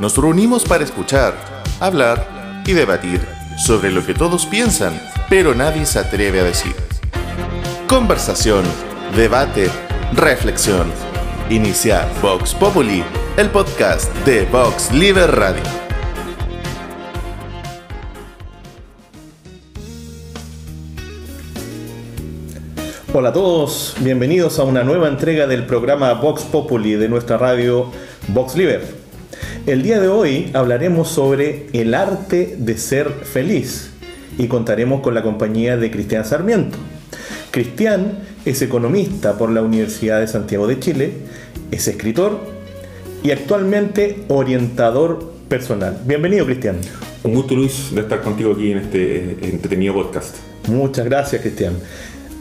Nos 0.00 0.16
reunimos 0.16 0.64
para 0.64 0.82
escuchar, 0.82 1.34
hablar 1.78 2.62
y 2.66 2.72
debatir 2.72 3.20
sobre 3.56 3.92
lo 3.92 4.04
que 4.04 4.12
todos 4.12 4.44
piensan, 4.44 5.00
pero 5.30 5.54
nadie 5.54 5.86
se 5.86 6.00
atreve 6.00 6.40
a 6.40 6.44
decir. 6.44 6.74
Conversación, 7.86 8.64
debate, 9.14 9.70
reflexión. 10.12 10.90
Inicia 11.48 12.08
Vox 12.20 12.54
Populi, 12.54 13.04
el 13.36 13.50
podcast 13.50 14.12
de 14.26 14.46
Vox 14.46 14.90
Liber 14.90 15.30
Radio. 15.30 15.62
Hola 23.12 23.28
a 23.28 23.32
todos, 23.32 23.94
bienvenidos 24.00 24.58
a 24.58 24.64
una 24.64 24.82
nueva 24.82 25.06
entrega 25.06 25.46
del 25.46 25.66
programa 25.66 26.14
Vox 26.14 26.42
Populi 26.42 26.94
de 26.94 27.08
nuestra 27.08 27.38
radio 27.38 27.92
Vox 28.26 28.56
Liber. 28.56 29.03
El 29.66 29.82
día 29.82 29.98
de 29.98 30.08
hoy 30.08 30.50
hablaremos 30.52 31.08
sobre 31.08 31.68
el 31.72 31.94
arte 31.94 32.54
de 32.58 32.76
ser 32.76 33.08
feliz 33.08 33.92
y 34.36 34.46
contaremos 34.46 35.00
con 35.00 35.14
la 35.14 35.22
compañía 35.22 35.78
de 35.78 35.90
Cristian 35.90 36.26
Sarmiento. 36.26 36.76
Cristian 37.50 38.18
es 38.44 38.60
economista 38.60 39.38
por 39.38 39.50
la 39.50 39.62
Universidad 39.62 40.20
de 40.20 40.26
Santiago 40.26 40.66
de 40.66 40.80
Chile, 40.80 41.12
es 41.70 41.88
escritor 41.88 42.40
y 43.22 43.30
actualmente 43.30 44.24
orientador 44.28 45.32
personal. 45.48 45.98
Bienvenido 46.04 46.44
Cristian. 46.44 46.76
Un 47.22 47.32
gusto 47.32 47.54
Luis 47.54 47.94
de 47.94 48.02
estar 48.02 48.20
contigo 48.20 48.52
aquí 48.52 48.72
en 48.72 48.78
este 48.78 49.48
entretenido 49.48 49.94
podcast. 49.94 50.36
Muchas 50.68 51.06
gracias 51.06 51.40
Cristian. 51.40 51.72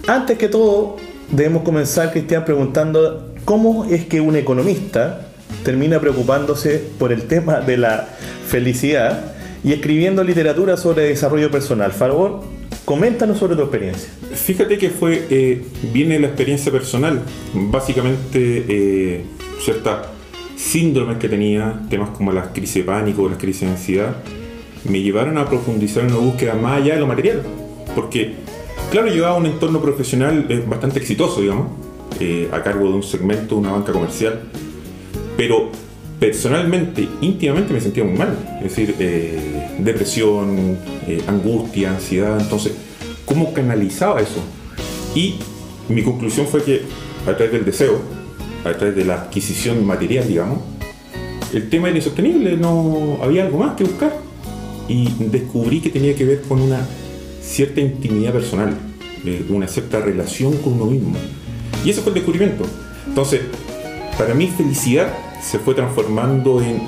Antes 0.08 0.38
que 0.38 0.50
todo, 0.50 0.98
debemos 1.32 1.64
comenzar, 1.64 2.12
Cristian, 2.12 2.44
preguntando 2.44 3.34
cómo 3.46 3.86
es 3.86 4.04
que 4.08 4.20
un 4.20 4.36
economista 4.36 5.30
termina 5.64 6.00
preocupándose 6.00 6.84
por 6.98 7.12
el 7.12 7.24
tema 7.24 7.62
de 7.62 7.78
la 7.78 8.10
felicidad 8.48 9.34
y 9.64 9.74
escribiendo 9.74 10.24
literatura 10.24 10.78
sobre 10.78 11.04
desarrollo 11.04 11.50
personal. 11.52 11.92
Favor, 11.92 12.42
coméntanos 12.86 13.38
sobre 13.38 13.56
tu 13.56 13.62
experiencia. 13.62 14.10
Fíjate 14.34 14.78
que 14.78 14.90
fue, 14.90 15.26
eh, 15.30 15.62
viene 15.94 16.20
la 16.20 16.28
experiencia 16.28 16.72
personal, 16.72 17.22
básicamente 17.54 18.66
eh, 18.68 19.26
ciertas 19.62 20.08
síndromes 20.56 21.18
que 21.18 21.30
tenía, 21.30 21.82
temas 21.90 22.10
como 22.10 22.32
las 22.32 22.48
crisis 22.48 22.76
de 22.76 22.84
pánico, 22.84 23.28
las 23.30 23.38
crisis 23.38 23.62
de 23.62 23.68
ansiedad, 23.68 24.16
me 24.84 25.02
llevaron 25.02 25.38
a 25.38 25.48
profundizar 25.48 26.04
en 26.04 26.12
una 26.12 26.20
búsqueda 26.20 26.56
más 26.56 26.82
allá 26.82 26.96
de 26.96 27.00
lo 27.00 27.08
material, 27.08 27.42
porque 27.96 28.36
Claro, 28.94 29.08
llevaba 29.08 29.38
un 29.38 29.48
entorno 29.48 29.82
profesional 29.82 30.46
eh, 30.50 30.64
bastante 30.68 31.00
exitoso, 31.00 31.42
digamos, 31.42 31.66
eh, 32.20 32.48
a 32.52 32.62
cargo 32.62 32.90
de 32.90 32.94
un 32.94 33.02
segmento 33.02 33.56
una 33.56 33.72
banca 33.72 33.92
comercial, 33.92 34.42
pero 35.38 35.70
personalmente, 36.20 37.08
íntimamente 37.22 37.74
me 37.74 37.82
sentía 37.82 38.04
muy 38.04 38.18
mal, 38.18 38.38
es 38.58 38.76
decir, 38.76 38.96
eh, 39.00 39.76
depresión, 39.80 40.78
angustia, 41.28 41.92
ansiedad, 41.92 42.40
entonces, 42.40 42.74
¿cómo 43.26 43.54
canalizaba 43.54 44.22
eso? 44.22 44.42
Y 45.16 45.36
mi 45.90 46.02
conclusión 46.02 46.48
fue 46.48 46.64
que 46.64 46.82
a 47.28 47.36
través 47.36 47.52
del 47.52 47.66
deseo, 47.66 48.00
a 48.64 48.72
través 48.74 48.96
de 48.96 49.06
la 49.06 49.16
adquisición 49.16 49.86
material, 49.86 50.28
digamos, 50.28 50.60
el 51.54 51.70
tema 51.70 51.90
era 51.90 51.98
insostenible, 51.98 52.58
no 52.58 53.20
había 53.22 53.46
algo 53.46 53.60
más 53.60 53.76
que 53.76 53.84
buscar. 53.84 54.18
Y 54.88 55.08
descubrí 55.20 55.80
que 55.80 55.90
tenía 55.90 56.16
que 56.16 56.26
ver 56.26 56.42
con 56.42 56.60
una 56.60 56.86
cierta 57.42 57.80
intimidad 57.80 58.34
personal, 58.34 58.76
una 59.50 59.68
cierta 59.68 60.00
relación 60.00 60.58
con 60.58 60.74
uno 60.74 60.88
mismo. 60.88 61.14
Y 61.86 61.92
ese 61.92 62.02
fue 62.02 62.10
el 62.10 62.16
descubrimiento. 62.16 62.66
Entonces, 63.08 63.42
para 64.18 64.34
mí 64.34 64.48
felicidad 64.48 65.08
se 65.42 65.60
fue 65.60 65.76
transformando 65.76 66.62
en, 66.62 66.82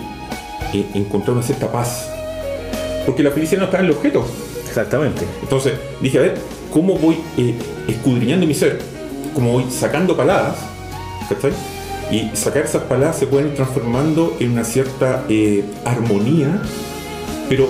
encontrar 0.93 1.35
una 1.35 1.43
cierta 1.43 1.71
paz. 1.71 2.09
Porque 3.05 3.23
la 3.23 3.31
felicidad 3.31 3.59
no 3.59 3.65
está 3.65 3.79
en 3.79 3.85
el 3.85 3.91
objeto. 3.91 4.25
Exactamente. 4.67 5.25
Entonces, 5.41 5.73
dije, 6.01 6.17
a 6.17 6.21
ver, 6.21 6.37
¿cómo 6.72 6.97
voy 6.97 7.17
eh, 7.38 7.55
escudriñando 7.88 8.45
mi 8.45 8.53
ser? 8.53 8.79
¿Cómo 9.33 9.53
voy 9.53 9.66
sacando 9.69 10.17
palabras? 10.17 10.57
¿Cachai? 11.29 11.51
Y 12.11 12.35
sacar 12.35 12.66
esas 12.66 12.83
palabras 12.83 13.17
se 13.17 13.27
pueden 13.27 13.47
ir 13.50 13.55
transformando 13.55 14.35
en 14.39 14.51
una 14.51 14.63
cierta 14.63 15.23
eh, 15.29 15.63
armonía, 15.85 16.61
pero 17.50 17.67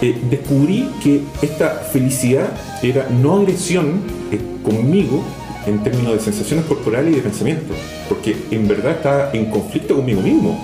eh, 0.00 0.20
descubrí 0.30 0.88
que 1.02 1.22
esta 1.42 1.70
felicidad 1.70 2.52
era 2.82 3.08
no 3.08 3.36
agresión 3.36 4.02
eh, 4.30 4.40
conmigo 4.64 5.24
en 5.66 5.82
términos 5.82 6.14
de 6.14 6.20
sensaciones 6.20 6.64
corporales 6.66 7.12
y 7.12 7.16
de 7.16 7.22
pensamiento, 7.22 7.74
porque 8.08 8.36
en 8.50 8.68
verdad 8.68 8.92
estaba 8.92 9.30
en 9.32 9.46
conflicto 9.46 9.96
conmigo 9.96 10.20
mismo. 10.20 10.60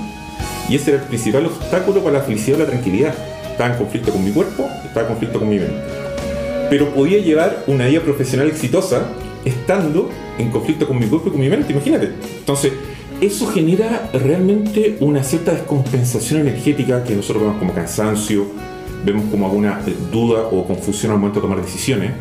Y 0.69 0.77
ese 0.77 0.93
era 0.93 1.03
el 1.03 1.09
principal 1.09 1.47
obstáculo 1.47 2.03
para 2.03 2.19
la 2.19 2.25
felicidad 2.25 2.61
o 2.61 2.65
la 2.65 2.71
tranquilidad. 2.71 3.15
Estaba 3.51 3.71
en 3.71 3.79
conflicto 3.79 4.13
con 4.13 4.25
mi 4.25 4.31
cuerpo, 4.31 4.69
estaba 4.85 5.03
en 5.03 5.09
conflicto 5.09 5.39
con 5.39 5.49
mi 5.49 5.57
mente. 5.57 5.81
Pero 6.71 6.95
podía 6.95 7.19
llevar 7.19 7.65
una 7.67 7.87
vida 7.87 8.01
profesional 8.01 8.49
exitosa 8.49 9.09
estando 9.45 10.11
en 10.39 10.51
conflicto 10.51 10.87
con 10.87 10.99
mi 10.99 11.07
cuerpo 11.07 11.29
y 11.29 11.31
con 11.33 11.41
mi 11.41 11.49
mente, 11.49 11.73
imagínate. 11.73 12.13
Entonces, 12.39 12.73
eso 13.21 13.47
genera 13.49 14.11
realmente 14.13 14.97
una 15.01 15.25
cierta 15.25 15.53
descompensación 15.53 16.41
energética 16.41 17.03
que 17.03 17.17
nosotros 17.17 17.43
vemos 17.43 17.59
como 17.59 17.75
cansancio, 17.75 18.47
vemos 19.05 19.25
como 19.31 19.47
alguna 19.47 19.81
duda 20.13 20.43
o 20.43 20.67
confusión 20.67 21.13
al 21.13 21.19
momento 21.19 21.41
de 21.41 21.49
tomar 21.49 21.61
decisiones. 21.61 22.13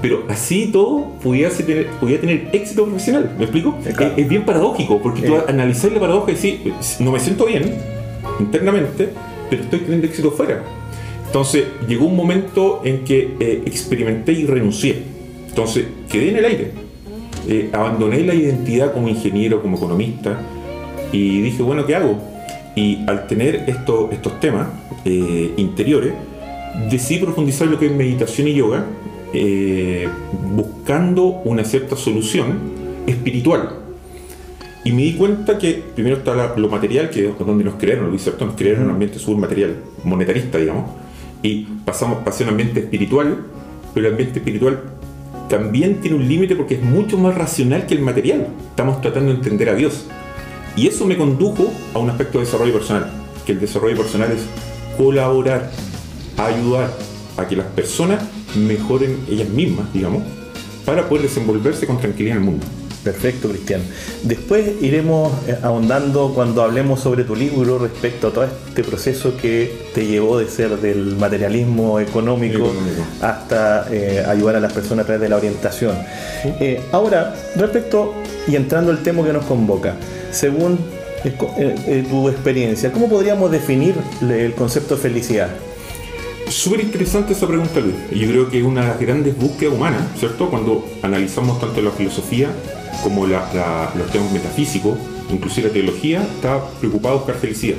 Pero 0.00 0.24
así 0.28 0.70
todo 0.72 1.12
podía 1.22 1.50
tener, 1.50 1.88
podía 2.00 2.20
tener 2.20 2.48
éxito 2.52 2.84
profesional. 2.84 3.34
¿Me 3.36 3.44
explico? 3.44 3.76
Es, 4.16 4.28
bien 4.28 4.44
paradójico, 4.44 5.00
porque 5.00 5.22
tú 5.22 5.34
analizar 5.48 5.90
la 5.90 6.00
paradoja 6.00 6.30
y 6.30 6.34
decir, 6.34 6.72
no 7.00 7.10
me 7.10 7.18
siento 7.18 7.46
bien 7.46 7.74
internamente, 8.38 9.08
pero 9.50 9.62
estoy 9.62 9.80
teniendo 9.80 10.06
éxito 10.06 10.30
fuera. 10.30 10.62
Entonces 11.26 11.66
llegó 11.86 12.06
un 12.06 12.16
momento 12.16 12.80
en 12.84 13.04
que 13.04 13.36
eh, 13.40 13.62
experimenté 13.66 14.32
y 14.32 14.46
renuncié. 14.46 15.02
Entonces 15.48 15.86
quedé 16.08 16.30
en 16.30 16.36
el 16.36 16.44
aire. 16.44 16.70
Eh, 17.48 17.70
abandoné 17.72 18.20
la 18.20 18.34
identidad 18.34 18.92
como 18.92 19.08
ingeniero, 19.08 19.60
como 19.62 19.76
economista, 19.76 20.38
y 21.12 21.40
dije, 21.40 21.62
bueno, 21.62 21.86
¿qué 21.86 21.96
hago? 21.96 22.18
Y 22.76 22.98
al 23.06 23.26
tener 23.26 23.64
esto, 23.66 24.10
estos 24.12 24.38
temas 24.40 24.68
eh, 25.04 25.52
interiores, 25.56 26.12
decidí 26.90 27.20
profundizar 27.20 27.66
lo 27.68 27.78
que 27.78 27.86
es 27.86 27.92
meditación 27.92 28.48
y 28.48 28.54
yoga, 28.54 28.86
eh, 29.32 30.08
buscando 30.54 31.24
una 31.44 31.64
cierta 31.64 31.96
solución 31.96 32.58
espiritual. 33.06 33.70
Y 34.84 34.92
me 34.92 35.02
di 35.02 35.14
cuenta 35.14 35.58
que 35.58 35.82
primero 35.94 36.16
está 36.16 36.56
lo 36.56 36.68
material, 36.68 37.10
que 37.10 37.28
es 37.28 37.38
donde 37.38 37.64
nos 37.64 37.74
crearon, 37.74 38.08
Luis 38.08 38.30
Nos 38.40 38.54
crearon 38.54 38.84
un 38.84 38.90
ambiente 38.90 39.18
submaterial, 39.18 39.76
monetarista, 40.04 40.58
digamos. 40.58 40.90
Y 41.42 41.66
pasamos, 41.84 42.18
pasé 42.24 42.44
a 42.44 42.46
un 42.46 42.52
ambiente 42.52 42.80
espiritual, 42.80 43.38
pero 43.92 44.06
el 44.06 44.12
ambiente 44.12 44.38
espiritual 44.38 44.80
también 45.48 46.00
tiene 46.00 46.16
un 46.16 46.28
límite 46.28 46.56
porque 46.56 46.74
es 46.76 46.82
mucho 46.82 47.18
más 47.18 47.34
racional 47.34 47.86
que 47.86 47.94
el 47.94 48.00
material. 48.00 48.48
Estamos 48.70 49.00
tratando 49.00 49.30
de 49.30 49.38
entender 49.38 49.68
a 49.68 49.74
Dios. 49.74 50.06
Y 50.76 50.86
eso 50.86 51.04
me 51.04 51.16
condujo 51.16 51.72
a 51.94 51.98
un 51.98 52.08
aspecto 52.08 52.38
de 52.38 52.44
desarrollo 52.44 52.72
personal, 52.72 53.10
que 53.44 53.52
el 53.52 53.60
desarrollo 53.60 53.96
personal 53.96 54.30
es 54.32 54.46
colaborar, 54.96 55.70
ayudar 56.36 56.90
a 57.38 57.46
que 57.46 57.56
las 57.56 57.66
personas 57.66 58.22
mejoren 58.56 59.16
ellas 59.30 59.48
mismas, 59.48 59.92
digamos, 59.92 60.22
para 60.84 61.08
poder 61.08 61.22
desenvolverse 61.22 61.86
con 61.86 61.98
tranquilidad 62.00 62.36
en 62.36 62.42
el 62.42 62.48
mundo. 62.50 62.66
Perfecto, 63.04 63.48
Cristian. 63.48 63.80
Después 64.24 64.82
iremos 64.82 65.32
eh, 65.46 65.56
ahondando 65.62 66.32
cuando 66.34 66.62
hablemos 66.62 67.00
sobre 67.00 67.24
tu 67.24 67.36
libro 67.36 67.78
respecto 67.78 68.28
a 68.28 68.32
todo 68.32 68.44
este 68.44 68.82
proceso 68.82 69.36
que 69.36 69.88
te 69.94 70.06
llevó 70.06 70.38
de 70.38 70.48
ser 70.48 70.76
del 70.78 71.16
materialismo 71.16 72.00
económico, 72.00 72.72
hasta 73.22 73.86
eh, 73.90 74.24
ayudar 74.26 74.56
a 74.56 74.60
las 74.60 74.72
personas 74.72 75.04
a 75.04 75.06
través 75.06 75.22
de 75.22 75.28
la 75.28 75.36
orientación. 75.36 75.96
Eh, 76.44 76.82
ahora, 76.90 77.34
respecto 77.56 78.14
y 78.48 78.56
entrando 78.56 78.90
al 78.90 79.02
tema 79.02 79.24
que 79.24 79.32
nos 79.32 79.44
convoca, 79.44 79.94
según 80.32 80.78
eh, 81.24 82.04
tu 82.10 82.28
experiencia, 82.28 82.92
¿cómo 82.92 83.08
podríamos 83.08 83.50
definir 83.50 83.94
el 84.20 84.54
concepto 84.54 84.96
de 84.96 85.02
felicidad? 85.02 85.48
Súper 86.50 86.80
interesante 86.80 87.34
esa 87.34 87.46
pregunta, 87.46 87.78
Luis. 87.80 87.94
Yo 88.10 88.28
creo 88.28 88.50
que 88.50 88.58
es 88.58 88.64
una 88.64 88.80
de 88.80 88.88
las 88.88 89.00
grandes 89.00 89.36
búsquedas 89.36 89.74
humanas, 89.74 90.02
¿cierto? 90.18 90.48
Cuando 90.48 90.88
analizamos 91.02 91.60
tanto 91.60 91.82
la 91.82 91.90
filosofía 91.90 92.50
como 93.02 93.26
los 93.26 94.10
temas 94.10 94.32
metafísicos, 94.32 94.98
inclusive 95.30 95.68
la 95.68 95.74
teología, 95.74 96.22
está 96.22 96.64
preocupado 96.80 97.18
buscar 97.18 97.36
felicidad. 97.36 97.76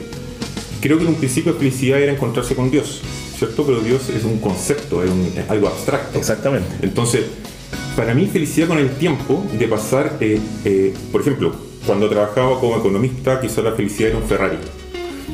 Creo 0.82 0.98
que 0.98 1.04
en 1.04 1.10
un 1.10 1.16
principio 1.16 1.52
la 1.54 1.58
felicidad 1.58 2.00
era 2.00 2.14
encontrarse 2.14 2.56
con 2.56 2.70
Dios, 2.70 3.02
¿cierto? 3.38 3.66
Pero 3.66 3.80
Dios 3.82 4.10
es 4.10 4.24
un 4.24 4.40
concepto, 4.40 5.04
es, 5.04 5.12
algo 5.50 5.68
abstracto. 5.68 6.18
Exactamente. 6.18 6.70
Entonces, 6.82 7.26
para 7.96 8.14
mí 8.14 8.28
felicidad 8.28 8.68
con 8.68 8.78
el 8.78 8.92
tiempo 8.92 9.44
de 9.58 9.68
pasar, 9.68 10.18
eh, 10.22 10.94
por 11.12 11.22
ejemplo, 11.22 11.54
cuando 11.86 12.08
trabajaba 12.08 12.60
como 12.60 12.78
economista, 12.78 13.42
quizá 13.42 13.62
la 13.62 13.72
felicidad 13.72 14.12
era 14.12 14.20
un 14.20 14.26
Ferrari. 14.26 14.58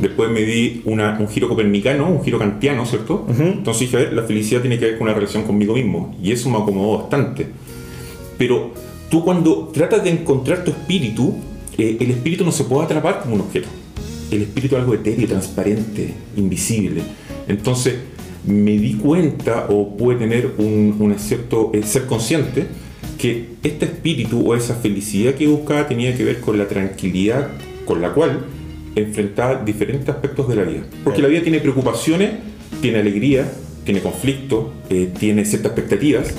Después 0.01 0.29
me 0.29 0.41
di 0.41 0.81
un 0.85 1.27
giro 1.29 1.47
copernicano, 1.47 2.09
un 2.09 2.23
giro 2.23 2.37
kantiano, 2.37 2.85
¿cierto? 2.85 3.25
Entonces 3.29 3.81
dije, 3.81 3.97
a 3.97 3.99
ver, 4.01 4.13
la 4.13 4.23
felicidad 4.23 4.61
tiene 4.61 4.77
que 4.77 4.85
ver 4.85 4.97
con 4.97 5.07
una 5.07 5.13
relación 5.13 5.43
conmigo 5.43 5.73
mismo. 5.73 6.15
Y 6.21 6.31
eso 6.31 6.49
me 6.49 6.57
acomodó 6.57 6.99
bastante. 6.99 7.47
Pero 8.37 8.71
tú 9.09 9.23
cuando 9.23 9.69
tratas 9.73 10.03
de 10.03 10.09
encontrar 10.09 10.63
tu 10.63 10.71
espíritu, 10.71 11.35
eh, 11.77 11.97
el 11.99 12.11
espíritu 12.11 12.43
no 12.43 12.51
se 12.51 12.65
puede 12.65 12.85
atrapar 12.85 13.21
como 13.21 13.35
un 13.35 13.41
objeto. 13.41 13.67
el 14.31 14.41
espíritu 14.41 14.75
es 14.75 14.81
algo 14.81 14.93
etéreo, 14.93 15.27
transparente, 15.27 16.13
invisible. 16.35 17.01
Entonces 17.47 17.95
me 18.45 18.71
di 18.71 18.95
cuenta 18.95 19.67
o 19.69 19.95
pude 19.95 20.17
tener 20.17 20.51
un, 20.57 20.95
un 20.99 21.17
cierto 21.17 21.71
eh, 21.73 21.83
ser 21.83 22.05
consciente 22.05 22.67
que 23.17 23.55
este 23.63 23.85
espíritu 23.85 24.51
o 24.51 24.55
esa 24.55 24.75
felicidad 24.75 25.35
que 25.35 25.47
buscaba 25.47 25.87
tenía 25.87 26.15
que 26.15 26.23
ver 26.23 26.41
con 26.41 26.57
la 26.57 26.67
tranquilidad 26.67 27.49
con 27.85 28.01
la 28.01 28.13
cual 28.13 28.45
enfrentaba 28.95 29.63
diferentes 29.63 30.09
aspectos 30.09 30.47
de 30.47 30.55
la 30.55 30.63
vida. 30.63 30.83
Porque 31.03 31.21
la 31.21 31.27
vida 31.27 31.41
tiene 31.41 31.59
preocupaciones, 31.59 32.31
tiene 32.81 32.99
alegría, 32.99 33.51
tiene 33.83 34.01
conflicto, 34.01 34.73
eh, 34.89 35.11
tiene 35.17 35.45
ciertas 35.45 35.71
expectativas, 35.71 36.33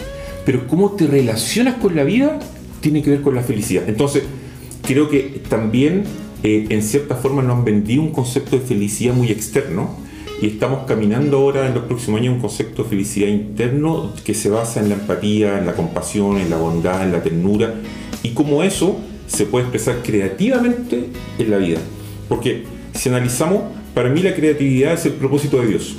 pero 0.45 0.67
cómo 0.67 0.93
te 0.93 1.07
relacionas 1.07 1.75
con 1.75 1.95
la 1.97 2.05
vida 2.05 2.39
tiene 2.81 3.03
que 3.03 3.11
ver 3.11 3.23
con 3.23 3.35
la 3.35 3.43
felicidad. 3.43 3.85
Entonces, 3.89 4.25
creo 4.83 5.09
que 5.09 5.41
también 5.49 6.05
eh, 6.43 6.67
en 6.69 6.83
cierta 6.83 7.17
forma 7.17 7.43
nos 7.43 7.59
han 7.59 7.65
vendido 7.65 8.03
un 8.03 8.13
concepto 8.13 8.59
de 8.59 8.65
felicidad 8.65 9.15
muy 9.15 9.31
externo 9.31 9.97
y 10.41 10.47
estamos 10.47 10.87
caminando 10.87 11.39
ahora 11.39 11.67
en 11.67 11.75
los 11.75 11.85
próximos 11.85 12.21
años 12.21 12.35
un 12.35 12.41
concepto 12.41 12.83
de 12.85 12.91
felicidad 12.91 13.29
interno 13.29 14.13
que 14.25 14.35
se 14.35 14.51
basa 14.51 14.81
en 14.81 14.91
la 14.91 14.97
empatía, 14.97 15.59
en 15.59 15.67
la 15.67 15.73
compasión, 15.73 16.37
en 16.37 16.51
la 16.51 16.59
bondad, 16.59 17.03
en 17.03 17.13
la 17.13 17.23
ternura 17.23 17.75
y 18.23 18.31
cómo 18.31 18.63
eso 18.63 18.99
se 19.27 19.47
puede 19.47 19.65
expresar 19.65 20.03
creativamente 20.03 21.07
en 21.39 21.51
la 21.51 21.57
vida. 21.57 21.79
Porque 22.29 22.65
si 22.95 23.09
analizamos, 23.09 23.63
para 23.95 24.09
mí 24.09 24.21
la 24.23 24.35
creatividad 24.35 24.95
es 24.95 25.07
el 25.07 25.13
propósito 25.13 25.61
de 25.61 25.69
Dios, 25.69 25.95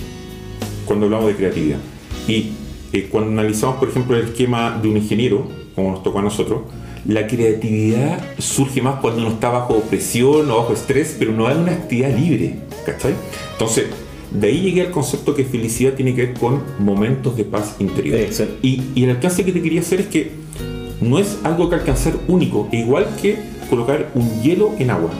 cuando 0.85 1.05
hablamos 1.05 1.27
de 1.27 1.35
creatividad. 1.35 1.79
Y 2.27 2.51
eh, 2.93 3.07
cuando 3.09 3.31
analizamos, 3.31 3.77
por 3.77 3.89
ejemplo, 3.89 4.15
el 4.15 4.25
esquema 4.25 4.79
de 4.81 4.89
un 4.89 4.97
ingeniero, 4.97 5.47
como 5.75 5.91
nos 5.91 6.03
tocó 6.03 6.19
a 6.19 6.21
nosotros, 6.21 6.61
la 7.05 7.25
creatividad 7.25 8.21
surge 8.37 8.81
más 8.81 8.99
cuando 8.99 9.21
uno 9.21 9.31
está 9.31 9.49
bajo 9.49 9.79
presión 9.81 10.51
o 10.51 10.57
bajo 10.57 10.73
estrés, 10.73 11.15
pero 11.17 11.31
no 11.31 11.47
hay 11.47 11.57
una 11.57 11.71
actividad 11.71 12.15
libre, 12.17 12.59
¿cachai? 12.85 13.13
Entonces, 13.53 13.85
de 14.31 14.47
ahí 14.47 14.61
llegué 14.61 14.81
al 14.81 14.91
concepto 14.91 15.33
que 15.33 15.45
felicidad 15.45 15.93
tiene 15.93 16.13
que 16.13 16.25
ver 16.25 16.33
con 16.33 16.61
momentos 16.79 17.37
de 17.37 17.45
paz 17.45 17.77
interior. 17.79 18.19
Y, 18.61 18.83
y, 18.93 19.03
el 19.05 19.11
alcance 19.11 19.45
que 19.45 19.53
te 19.53 19.61
quería 19.61 19.79
hacer 19.79 20.01
es 20.01 20.07
que 20.07 20.31
no 20.99 21.17
es 21.17 21.39
algo 21.43 21.69
que 21.69 21.75
alcanzar 21.75 22.13
único, 22.27 22.67
igual 22.73 23.07
que 23.21 23.37
colocar 23.69 24.11
un 24.13 24.41
hielo 24.41 24.73
en 24.77 24.89
agua 24.89 25.11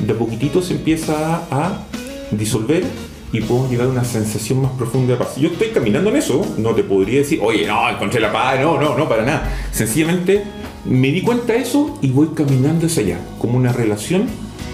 de 0.00 0.12
a 0.12 0.16
poquitito 0.16 0.62
se 0.62 0.74
empieza 0.74 1.42
a, 1.50 1.84
disolver 2.30 2.84
y 3.32 3.40
podemos 3.40 3.70
llegar 3.70 3.86
a 3.86 3.90
una 3.90 4.04
sensación 4.04 4.62
más 4.62 4.72
profunda 4.72 5.12
de 5.12 5.18
paz. 5.18 5.36
Yo 5.36 5.48
estoy 5.48 5.68
caminando 5.68 6.10
en 6.10 6.16
eso, 6.16 6.44
no 6.58 6.74
te 6.74 6.82
podría 6.82 7.20
decir, 7.20 7.40
oye, 7.42 7.66
no, 7.66 7.88
encontré 7.88 8.20
la 8.20 8.32
paz, 8.32 8.60
no, 8.60 8.80
no, 8.80 8.96
no, 8.96 9.08
para 9.08 9.24
nada. 9.24 9.52
Sencillamente 9.70 10.42
me 10.84 11.08
di 11.08 11.22
cuenta 11.22 11.52
de 11.52 11.60
eso 11.60 11.98
y 12.02 12.10
voy 12.10 12.28
caminando 12.34 12.86
hacia 12.86 13.02
allá, 13.02 13.18
como 13.38 13.56
una 13.56 13.72
relación 13.72 14.26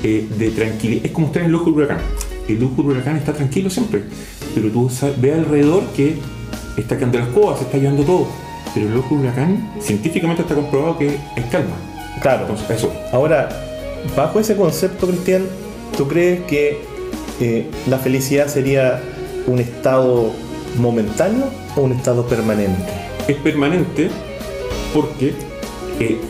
eh, 0.02 0.26
de 0.38 0.50
tranquilidad. 0.50 1.06
Es 1.06 1.12
como 1.12 1.26
estar 1.26 1.42
en 1.42 1.48
el 1.48 1.54
ojo 1.54 1.66
del 1.66 1.75
huracán. 1.75 1.98
El 2.48 2.62
ojo 2.64 2.82
del 2.82 2.86
huracán 2.92 3.16
está 3.16 3.32
tranquilo 3.32 3.70
siempre, 3.70 4.02
pero 4.54 4.68
tú 4.70 4.90
ves 5.18 5.34
alrededor 5.34 5.84
que 5.96 6.16
está 6.76 6.96
quedando 6.96 7.18
las 7.18 7.28
cosas, 7.28 7.58
se 7.60 7.64
está 7.64 7.78
llevando 7.78 8.02
todo. 8.04 8.28
Pero 8.75 8.88
el 8.88 8.96
ojo 8.96 9.14
del 9.14 9.25
huracán, 9.25 9.72
científicamente 9.80 10.42
está 10.42 10.54
comprobado 10.54 10.98
que 10.98 11.08
es 11.08 11.44
calma. 11.50 11.76
Claro. 12.20 12.42
Entonces, 12.42 12.70
eso. 12.70 12.92
Ahora, 13.12 13.71
bajo 14.16 14.40
ese 14.40 14.56
concepto, 14.56 15.06
Cristian, 15.06 15.46
¿tú 15.96 16.08
crees 16.08 16.40
que 16.43 16.81
eh, 17.40 17.66
la 17.87 17.99
felicidad 17.99 18.49
sería 18.49 19.00
un 19.46 19.58
estado 19.58 20.32
momentáneo 20.78 21.44
o 21.76 21.82
un 21.82 21.93
estado 21.93 22.26
permanente? 22.26 22.87
Es 23.28 23.37
permanente 23.37 24.10
porque, 24.93 25.32
eh, 26.00 26.20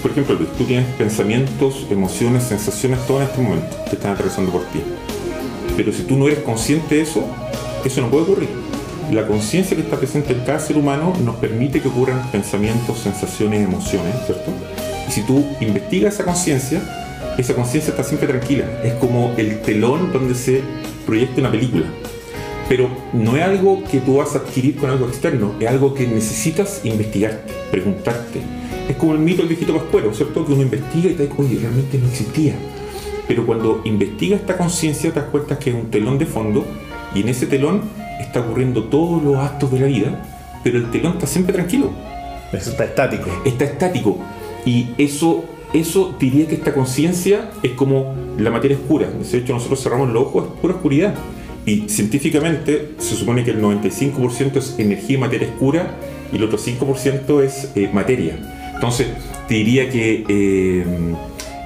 por 0.00 0.10
ejemplo, 0.10 0.36
tú 0.58 0.64
tienes 0.64 0.86
pensamientos, 0.96 1.86
emociones, 1.90 2.44
sensaciones, 2.44 2.98
todo 3.06 3.18
en 3.18 3.24
este 3.24 3.40
momento 3.40 3.76
que 3.88 3.96
están 3.96 4.12
atravesando 4.12 4.50
por 4.50 4.62
ti. 4.66 4.80
Pero 5.76 5.92
si 5.92 6.02
tú 6.02 6.16
no 6.16 6.26
eres 6.26 6.40
consciente 6.40 6.96
de 6.96 7.02
eso, 7.02 7.24
eso 7.84 8.00
no 8.00 8.10
puede 8.10 8.24
ocurrir. 8.24 8.61
La 9.10 9.26
conciencia 9.26 9.76
que 9.76 9.82
está 9.82 9.98
presente 9.98 10.32
en 10.32 10.40
cada 10.40 10.58
ser 10.58 10.76
humano 10.76 11.12
nos 11.24 11.36
permite 11.36 11.80
que 11.80 11.88
ocurran 11.88 12.30
pensamientos, 12.30 12.98
sensaciones, 12.98 13.62
emociones, 13.62 14.14
¿cierto? 14.24 14.50
Y 15.08 15.12
si 15.12 15.22
tú 15.22 15.44
investigas 15.60 16.14
esa 16.14 16.24
conciencia, 16.24 16.80
esa 17.36 17.54
conciencia 17.54 17.90
está 17.90 18.04
siempre 18.04 18.28
tranquila. 18.28 18.64
Es 18.84 18.94
como 18.94 19.32
el 19.36 19.60
telón 19.62 20.12
donde 20.12 20.34
se 20.34 20.62
proyecta 21.04 21.40
una 21.40 21.50
película. 21.50 21.86
Pero 22.68 22.88
no 23.12 23.36
es 23.36 23.42
algo 23.42 23.82
que 23.84 24.00
tú 24.00 24.16
vas 24.16 24.34
a 24.34 24.38
adquirir 24.38 24.76
con 24.76 24.88
algo 24.88 25.06
externo, 25.06 25.54
es 25.60 25.68
algo 25.68 25.92
que 25.92 26.06
necesitas 26.06 26.80
investigarte, 26.84 27.52
preguntarte. 27.70 28.40
Es 28.88 28.96
como 28.96 29.12
el 29.12 29.18
mito 29.18 29.38
del 29.38 29.48
viejito 29.48 29.74
pascuero, 29.74 30.14
¿cierto? 30.14 30.46
Que 30.46 30.52
uno 30.52 30.62
investiga 30.62 31.10
y 31.10 31.14
te 31.14 31.24
dice, 31.24 31.34
oye, 31.38 31.58
realmente 31.60 31.98
no 31.98 32.08
existía. 32.08 32.54
Pero 33.28 33.44
cuando 33.46 33.82
investigas 33.84 34.40
esta 34.40 34.56
conciencia 34.56 35.12
te 35.12 35.20
das 35.20 35.28
cuenta 35.28 35.58
que 35.58 35.70
es 35.70 35.76
un 35.76 35.90
telón 35.90 36.18
de 36.18 36.26
fondo 36.26 36.64
y 37.14 37.20
en 37.20 37.28
ese 37.28 37.46
telón 37.46 37.82
está 38.22 38.40
ocurriendo 38.40 38.84
todos 38.84 39.22
los 39.22 39.36
actos 39.36 39.70
de 39.72 39.80
la 39.80 39.86
vida, 39.86 40.24
pero 40.62 40.78
el 40.78 40.90
telón 40.90 41.14
está 41.14 41.26
siempre 41.26 41.52
tranquilo. 41.52 41.90
Está 42.52 42.84
estático. 42.84 43.30
Está 43.44 43.64
estático. 43.64 44.18
Y 44.64 44.90
eso, 44.98 45.44
eso 45.72 46.14
diría 46.18 46.46
que 46.46 46.54
esta 46.54 46.74
conciencia 46.74 47.50
es 47.62 47.72
como 47.72 48.14
la 48.38 48.50
materia 48.50 48.76
oscura. 48.76 49.08
De 49.08 49.38
hecho, 49.38 49.54
nosotros 49.54 49.82
cerramos 49.82 50.10
los 50.10 50.24
ojos, 50.24 50.44
es 50.44 50.60
pura 50.60 50.74
oscuridad. 50.74 51.14
Y 51.64 51.88
científicamente 51.88 52.94
se 52.98 53.14
supone 53.14 53.44
que 53.44 53.52
el 53.52 53.62
95% 53.62 54.56
es 54.56 54.78
energía 54.78 55.16
y 55.16 55.20
materia 55.20 55.48
oscura 55.48 55.94
y 56.32 56.36
el 56.36 56.44
otro 56.44 56.58
5% 56.58 57.42
es 57.42 57.70
eh, 57.76 57.88
materia. 57.92 58.36
Entonces, 58.74 59.08
te 59.46 59.54
diría 59.54 59.88
que 59.88 60.24
eh, 60.28 60.84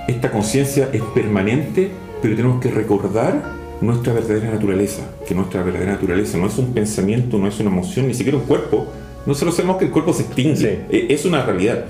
esta 0.07 0.31
conciencia 0.31 0.91
es 0.93 1.03
permanente, 1.15 1.91
pero 2.21 2.37
tenemos 2.37 2.61
que 2.61 2.71
recordar 2.71 3.55
nuestra 3.81 4.13
verdadera 4.13 4.51
naturaleza, 4.51 5.03
que 5.27 5.35
nuestra 5.35 5.63
verdadera 5.63 5.93
naturaleza 5.93 6.39
no 6.39 6.47
es 6.47 6.59
un 6.59 6.73
pensamiento, 6.73 7.39
no 7.39 7.47
es 7.49 7.59
una 7.61 7.71
emoción, 7.71 8.09
ni 8.09 8.15
siquiera 8.15 8.39
un 8.39 8.45
cuerpo. 8.45 8.87
No 9.27 9.35
solo 9.35 9.53
sabemos 9.53 9.77
que 9.77 9.87
el 9.87 9.91
cuerpo 9.91 10.13
se 10.13 10.23
extingue, 10.23 10.87
e, 10.91 11.07
es 11.11 11.25
una 11.25 11.45
realidad. 11.45 11.85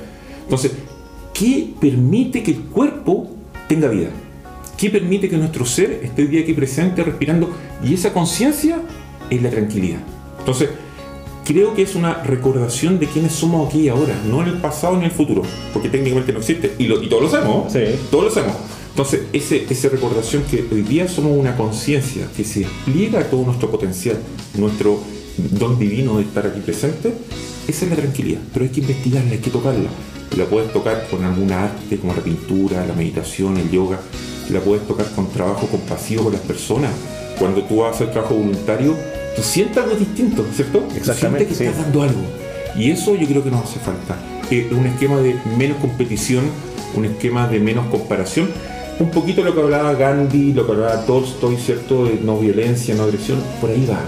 Entonces, 0.45 0.73
¿Qué 1.39 1.69
permite 1.79 2.43
que 2.43 2.53
el 2.53 2.61
cuerpo 2.61 3.29
tenga 3.69 3.89
vida? 3.89 4.09
¿Qué 4.79 4.89
permite 4.89 5.29
que 5.29 5.37
nuestro 5.37 5.67
ser 5.67 6.01
esté 6.03 6.27
día 6.27 6.41
aquí 6.41 6.55
presente, 6.55 7.03
respirando? 7.03 7.51
Y 7.85 7.93
esa 7.93 8.15
conciencia 8.15 8.81
es 9.29 9.43
la 9.43 9.51
tranquilidad. 9.51 9.99
Entonces, 10.39 10.71
creo 11.45 11.75
que 11.75 11.83
es 11.83 11.95
una 11.95 12.23
recordación 12.23 12.99
de 12.99 13.07
quiénes 13.07 13.33
somos 13.33 13.69
aquí 13.69 13.81
y 13.81 13.89
ahora, 13.91 14.19
no 14.27 14.41
en 14.41 14.49
el 14.49 14.61
pasado 14.63 14.95
ni 14.95 15.01
en 15.01 15.05
el 15.07 15.11
futuro, 15.11 15.43
porque 15.75 15.91
técnicamente 15.91 16.33
no 16.33 16.39
existe. 16.39 16.73
Y, 16.79 16.87
lo, 16.87 17.03
y 17.03 17.09
todos 17.11 17.25
lo 17.25 17.29
sabemos, 17.29 17.71
sí. 17.71 17.81
todos 18.11 18.25
lo 18.25 18.31
sabemos. 18.31 18.57
Entonces, 18.97 19.25
ese, 19.35 19.67
esa 19.69 19.91
recordación 19.91 20.45
que 20.45 20.65
hoy 20.73 20.81
día 20.81 21.07
somos 21.07 21.39
una 21.39 21.55
conciencia 21.55 22.27
que 22.35 22.45
se 22.45 22.61
despliega 22.61 23.25
todo 23.25 23.45
nuestro 23.45 23.71
potencial, 23.71 24.17
nuestro 24.55 24.99
don 25.37 25.79
divino 25.79 26.17
de 26.17 26.23
estar 26.23 26.47
aquí 26.47 26.61
presente, 26.61 27.13
esa 27.69 27.85
es 27.85 27.91
la 27.91 27.97
tranquilidad. 27.97 28.41
Pero 28.55 28.65
hay 28.65 28.71
que 28.71 28.81
investigarla, 28.81 29.33
hay 29.33 29.39
que 29.39 29.51
tocarla 29.51 29.91
la 30.37 30.45
puedes 30.45 30.73
tocar 30.73 31.07
con 31.11 31.25
alguna 31.25 31.65
arte 31.65 31.97
como 31.99 32.15
la 32.15 32.21
pintura, 32.21 32.85
la 32.87 32.95
meditación, 32.95 33.57
el 33.57 33.71
yoga, 33.71 34.01
la 34.51 34.61
puedes 34.61 34.87
tocar 34.87 35.07
con 35.15 35.31
trabajo 35.31 35.67
compasivo 35.67 36.25
con 36.25 36.33
las 36.33 36.43
personas. 36.43 36.93
Cuando 37.39 37.63
tú 37.63 37.85
a 37.85 37.91
hacer 37.91 38.11
trabajo 38.11 38.35
voluntario, 38.35 38.95
tú 39.35 39.43
sientes 39.43 39.77
algo 39.79 39.97
distinto, 39.97 40.45
¿cierto? 40.55 40.87
Exactamente. 40.95 41.47
que 41.47 41.53
estás 41.53 41.79
dando 41.79 42.03
algo. 42.03 42.21
Y 42.77 42.91
eso 42.91 43.15
yo 43.15 43.27
creo 43.27 43.43
que 43.43 43.51
nos 43.51 43.65
hace 43.65 43.79
falta. 43.79 44.17
Eh, 44.51 44.69
un 44.71 44.87
esquema 44.87 45.19
de 45.19 45.37
menos 45.59 45.79
competición, 45.79 46.45
un 46.95 47.05
esquema 47.05 47.49
de 47.49 47.59
menos 47.61 47.87
comparación. 47.87 48.51
Un 48.99 49.11
poquito 49.11 49.43
lo 49.43 49.55
que 49.55 49.61
hablaba 49.61 49.93
Gandhi, 49.93 50.55
lo 50.55 50.65
que 50.65 50.73
hablaba 50.73 51.05
Tolstoy, 51.05 51.57
¿cierto? 51.57 52.07
De 52.07 52.15
no 52.15 52.39
violencia, 52.39 52.95
no 52.95 53.03
agresión, 53.03 53.39
por 53.61 53.69
ahí 53.69 53.87
va. 53.89 54.01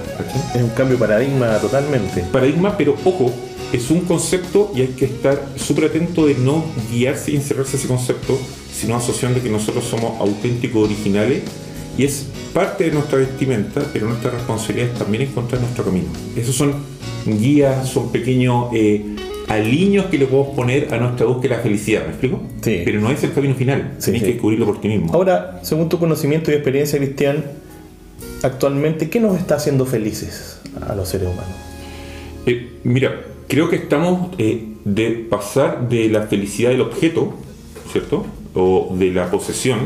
Es 0.54 0.62
un 0.62 0.70
cambio 0.70 0.96
de 0.96 1.00
paradigma 1.00 1.58
totalmente. 1.58 2.24
Paradigma, 2.32 2.74
pero 2.76 2.96
ojo, 3.04 3.30
es 3.70 3.90
un 3.90 4.00
concepto 4.00 4.72
y 4.74 4.80
hay 4.80 4.88
que 4.88 5.04
estar 5.04 5.38
súper 5.56 5.86
atento 5.86 6.24
de 6.24 6.36
no 6.36 6.64
guiarse 6.90 7.32
y 7.32 7.36
encerrarse 7.36 7.76
ese 7.76 7.86
concepto, 7.86 8.38
sino 8.72 8.96
asociando 8.96 9.42
que 9.42 9.50
nosotros 9.50 9.84
somos 9.84 10.18
auténticos, 10.20 10.84
originales, 10.84 11.42
y 11.98 12.04
es 12.04 12.26
parte 12.54 12.84
de 12.84 12.92
nuestra 12.92 13.18
vestimenta, 13.18 13.82
pero 13.92 14.08
nuestra 14.08 14.30
responsabilidad 14.30 14.92
es 14.92 14.98
también 14.98 15.24
encontrar 15.24 15.60
nuestro 15.60 15.84
camino. 15.84 16.08
Esos 16.34 16.54
son 16.54 16.72
guías, 17.26 17.90
son 17.90 18.10
pequeños 18.10 18.68
eh, 18.72 19.16
aliños 19.48 20.06
que 20.06 20.18
le 20.18 20.26
podemos 20.26 20.54
poner 20.54 20.92
a 20.92 20.98
nuestra 20.98 21.26
búsqueda 21.26 21.50
de 21.50 21.56
la 21.56 21.62
felicidad, 21.62 22.02
¿me 22.04 22.10
explico? 22.10 22.42
Sí. 22.60 22.82
Pero 22.84 23.00
no 23.00 23.10
es 23.10 23.22
el 23.24 23.32
camino 23.32 23.54
final, 23.54 23.96
tienes 24.02 24.22
que 24.22 24.32
descubrirlo 24.32 24.66
por 24.66 24.80
ti 24.80 24.88
mismo. 24.88 25.12
Ahora, 25.12 25.60
según 25.62 25.88
tu 25.88 25.98
conocimiento 25.98 26.50
y 26.50 26.54
experiencia, 26.54 26.98
Cristian, 26.98 27.44
actualmente, 28.42 29.08
¿qué 29.08 29.20
nos 29.20 29.36
está 29.38 29.56
haciendo 29.56 29.86
felices 29.86 30.60
a 30.86 30.94
los 30.94 31.08
seres 31.08 31.28
humanos? 31.28 31.54
Eh, 32.46 32.78
mira, 32.84 33.20
creo 33.48 33.68
que 33.68 33.76
estamos 33.76 34.30
eh, 34.38 34.68
de 34.84 35.26
pasar 35.28 35.88
de 35.88 36.08
la 36.08 36.22
felicidad 36.22 36.70
del 36.70 36.82
objeto, 36.82 37.34
¿cierto? 37.90 38.26
O 38.54 38.94
de 38.98 39.12
la 39.12 39.30
posesión. 39.30 39.80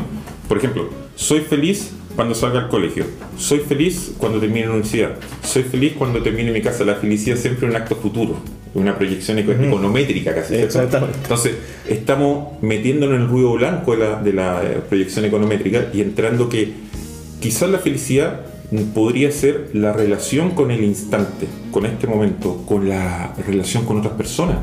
Por 0.47 0.57
ejemplo, 0.57 0.89
soy 1.15 1.41
feliz 1.41 1.91
cuando 2.15 2.35
salga 2.35 2.59
al 2.59 2.69
colegio. 2.69 3.05
Soy 3.37 3.59
feliz 3.59 4.13
cuando 4.17 4.39
termine 4.39 4.65
la 4.65 4.71
universidad. 4.71 5.15
Soy 5.43 5.63
feliz 5.63 5.93
cuando 5.97 6.21
termine 6.21 6.51
mi 6.51 6.61
casa. 6.61 6.83
La 6.83 6.95
felicidad 6.95 7.37
siempre 7.37 7.67
es 7.67 7.73
un 7.73 7.81
acto 7.81 7.95
futuro. 7.95 8.37
Una 8.73 8.97
proyección 8.97 9.39
econométrica 9.39 10.33
casi. 10.33 10.55
Exactamente. 10.55 11.17
Entonces, 11.21 11.55
estamos 11.87 12.61
metiéndonos 12.61 13.15
en 13.15 13.21
el 13.23 13.27
ruido 13.27 13.53
blanco 13.53 13.95
de 13.95 13.97
la, 13.97 14.21
de 14.21 14.33
la 14.33 14.63
eh, 14.63 14.81
proyección 14.87 15.25
econométrica 15.25 15.89
y 15.93 16.01
entrando 16.01 16.49
que 16.49 16.73
quizás 17.39 17.69
la 17.69 17.79
felicidad 17.79 18.41
podría 18.93 19.31
ser 19.31 19.69
la 19.73 19.93
relación 19.93 20.51
con 20.51 20.71
el 20.71 20.83
instante, 20.83 21.47
con 21.71 21.85
este 21.85 22.07
momento, 22.07 22.63
con 22.65 22.89
la 22.89 23.35
relación 23.45 23.85
con 23.85 23.99
otras 23.99 24.13
personas, 24.13 24.57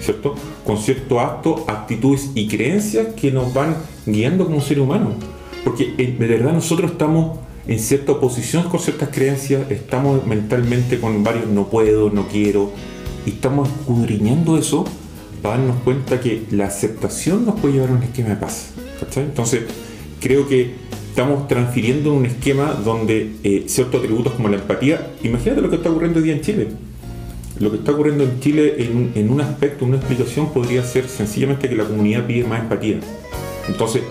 ¿cierto? 0.00 0.34
Con 0.64 0.78
ciertos 0.78 1.18
actos, 1.18 1.62
actitudes 1.66 2.30
y 2.34 2.48
creencias 2.48 3.08
que 3.14 3.30
nos 3.30 3.52
van 3.52 3.76
guiando 4.06 4.46
como 4.46 4.60
ser 4.60 4.80
humano. 4.80 5.10
Porque 5.64 5.94
eh, 5.98 6.16
de 6.18 6.26
verdad 6.26 6.52
nosotros 6.52 6.92
estamos 6.92 7.38
en 7.66 7.78
cierta 7.78 8.12
oposición 8.12 8.68
con 8.68 8.80
ciertas 8.80 9.08
creencias, 9.10 9.70
estamos 9.70 10.26
mentalmente 10.26 11.00
con 11.00 11.24
varios 11.24 11.46
no 11.48 11.68
puedo, 11.68 12.10
no 12.10 12.28
quiero, 12.28 12.70
y 13.26 13.30
estamos 13.30 13.68
escudriñando 13.68 14.58
eso 14.58 14.84
para 15.42 15.58
darnos 15.58 15.76
cuenta 15.82 16.20
que 16.20 16.44
la 16.50 16.66
aceptación 16.66 17.44
nos 17.44 17.60
puede 17.60 17.74
llevar 17.74 17.90
a 17.90 17.92
un 17.92 18.02
esquema 18.02 18.30
de 18.30 18.36
paz. 18.36 18.70
Entonces, 19.16 19.62
creo 20.20 20.48
que 20.48 20.72
estamos 21.10 21.46
transfiriendo 21.46 22.12
un 22.12 22.26
esquema 22.26 22.72
donde 22.72 23.36
eh, 23.44 23.64
ciertos 23.68 24.00
atributos 24.00 24.32
como 24.32 24.48
la 24.48 24.56
empatía, 24.56 25.12
imagínate 25.22 25.60
lo 25.60 25.70
que 25.70 25.76
está 25.76 25.90
ocurriendo 25.90 26.18
hoy 26.18 26.24
día 26.24 26.34
en 26.34 26.40
Chile. 26.40 26.68
Lo 27.60 27.70
que 27.70 27.76
está 27.76 27.92
ocurriendo 27.92 28.24
en 28.24 28.40
Chile 28.40 28.74
en, 29.14 29.30
un 29.30 29.40
aspecto, 29.40 29.84
una 29.84 29.98
explicación 29.98 30.52
podría 30.52 30.82
ser 30.82 31.08
sencillamente 31.08 31.68
que 31.68 31.76
la 31.76 31.84
comunidad 31.84 32.26
pide 32.26 32.44
más 32.44 32.62
empatía. 32.62 32.98
Entonces, 33.68 34.02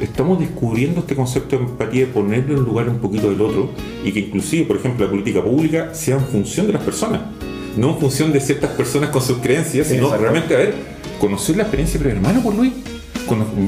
estamos 0.00 0.38
descubriendo 0.38 1.00
este 1.00 1.16
concepto 1.16 1.56
de 1.56 1.64
empatía 1.64 2.02
y 2.02 2.06
ponerlo 2.06 2.58
en 2.58 2.64
lugar 2.64 2.88
un 2.90 2.98
poquito 2.98 3.30
del 3.30 3.40
otro 3.40 3.70
y 4.04 4.12
que 4.12 4.20
inclusive, 4.20 4.66
por 4.66 4.76
ejemplo, 4.76 5.06
la 5.06 5.10
política 5.10 5.42
pública 5.42 5.94
sea 5.94 6.16
en 6.16 6.24
función 6.26 6.66
de 6.66 6.74
las 6.74 6.82
personas, 6.82 7.22
no 7.76 7.90
en 7.90 7.98
función 7.98 8.32
de 8.32 8.40
ciertas 8.40 8.70
personas 8.70 9.10
con 9.10 9.22
sus 9.22 9.38
creencias, 9.38 9.88
sino 9.88 10.14
realmente, 10.16 10.54
a 10.54 10.58
ver, 10.58 10.74
conocer 11.20 11.56
la 11.56 11.62
experiencia 11.62 12.00
de 12.00 12.10
hermano, 12.10 12.42
por 12.42 12.54
Luis, 12.54 12.72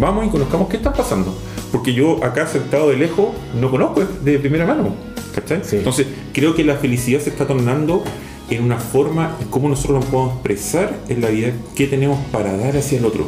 vamos 0.00 0.26
y 0.26 0.28
conozcamos 0.28 0.68
qué 0.68 0.76
está 0.76 0.92
pasando, 0.92 1.36
porque 1.72 1.94
yo 1.94 2.22
acá 2.24 2.46
sentado 2.46 2.90
de 2.90 2.96
lejos 2.96 3.28
no 3.60 3.70
conozco 3.70 4.04
de 4.04 4.38
primera 4.38 4.66
mano, 4.66 4.94
¿cachai? 5.34 5.62
Entonces, 5.72 6.06
creo 6.32 6.54
que 6.54 6.64
la 6.64 6.76
felicidad 6.76 7.20
se 7.20 7.30
está 7.30 7.46
tornando 7.46 8.04
en 8.50 8.62
una 8.62 8.78
forma 8.78 9.36
en 9.40 9.48
cómo 9.48 9.68
nosotros 9.68 10.00
nos 10.00 10.06
podemos 10.06 10.34
expresar 10.34 10.94
en 11.08 11.20
la 11.20 11.28
vida, 11.28 11.52
qué 11.74 11.86
tenemos 11.86 12.18
para 12.30 12.56
dar 12.56 12.76
hacia 12.76 12.98
el 12.98 13.04
otro. 13.04 13.26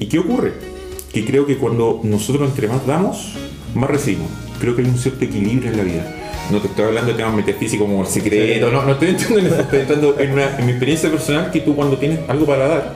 ¿Y 0.00 0.06
qué 0.06 0.18
ocurre? 0.18 0.70
que 1.12 1.24
creo 1.24 1.46
que 1.46 1.56
cuando 1.56 2.00
nosotros 2.04 2.48
entre 2.48 2.68
más 2.68 2.86
damos, 2.86 3.34
más 3.74 3.90
recibimos. 3.90 4.28
Creo 4.60 4.76
que 4.76 4.82
hay 4.82 4.88
un 4.88 4.98
cierto 4.98 5.24
equilibrio 5.24 5.70
en 5.70 5.76
la 5.76 5.82
vida. 5.82 6.16
No 6.50 6.58
te 6.58 6.66
estoy 6.68 6.84
hablando 6.84 7.12
de 7.12 7.16
temas 7.16 7.34
metafísicos 7.34 7.86
como 7.86 8.02
el 8.02 8.08
secreto, 8.08 8.70
no, 8.70 8.82
no 8.82 8.92
estoy 8.92 9.10
entrando 9.10 9.38
en 9.38 9.46
eso, 9.46 9.60
estoy 9.60 9.80
entrando 9.80 10.16
en, 10.18 10.32
una, 10.32 10.58
en 10.58 10.66
mi 10.66 10.72
experiencia 10.72 11.10
personal 11.10 11.50
que 11.50 11.60
tú 11.60 11.76
cuando 11.76 11.96
tienes 11.96 12.18
algo 12.28 12.44
para 12.44 12.66
dar 12.66 12.94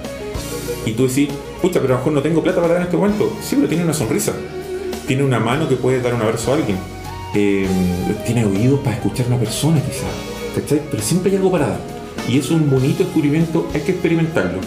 y 0.87 0.93
tú 0.93 1.07
decís, 1.07 1.29
pucha, 1.63 1.81
pero 1.81 1.95
a 1.95 1.97
lo 1.97 1.99
mejor 1.99 2.13
no 2.13 2.23
tengo 2.23 2.43
plata 2.43 2.61
para 2.61 2.75
dar 2.75 2.83
en 2.83 2.87
este 2.87 2.97
momento, 2.97 3.33
sí, 3.43 3.57
pero 3.57 3.69
tiene 3.69 3.85
una 3.85 3.95
sonrisa, 3.95 4.33
tiene 5.07 5.23
una 5.23 5.39
mano 5.39 5.69
que 5.69 5.77
puede 5.77 6.01
dar 6.01 6.15
un 6.15 6.23
abrazo 6.23 6.53
a 6.53 6.57
alguien, 6.57 6.77
eh, 7.35 7.67
tiene 8.27 8.45
oídos 8.45 8.81
para 8.81 8.97
escuchar 8.97 9.27
a 9.27 9.29
una 9.31 9.39
persona 9.39 9.81
quizás, 9.81 10.75
Pero 10.91 11.03
siempre 11.03 11.31
hay 11.31 11.37
algo 11.37 11.51
para 11.51 11.69
dar. 11.69 11.95
Y 12.29 12.39
es 12.39 12.51
un 12.51 12.71
bonito 12.71 13.05
descubrimiento, 13.05 13.69
hay 13.75 13.81
que 13.81 13.93
experimentarlo. 13.93 14.61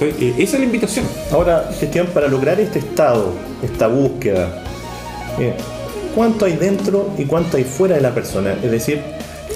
Eh, 0.00 0.34
esa 0.38 0.56
es 0.56 0.60
la 0.60 0.66
invitación. 0.66 1.06
Ahora, 1.30 1.70
gestión, 1.78 2.06
para 2.08 2.28
lograr 2.28 2.58
este 2.58 2.78
estado, 2.78 3.32
esta 3.62 3.86
búsqueda, 3.86 4.64
eh, 5.38 5.54
¿cuánto 6.14 6.44
hay 6.44 6.56
dentro 6.56 7.10
y 7.18 7.24
cuánto 7.24 7.56
hay 7.56 7.64
fuera 7.64 7.96
de 7.96 8.00
la 8.00 8.14
persona? 8.14 8.54
Es 8.62 8.70
decir, 8.70 9.00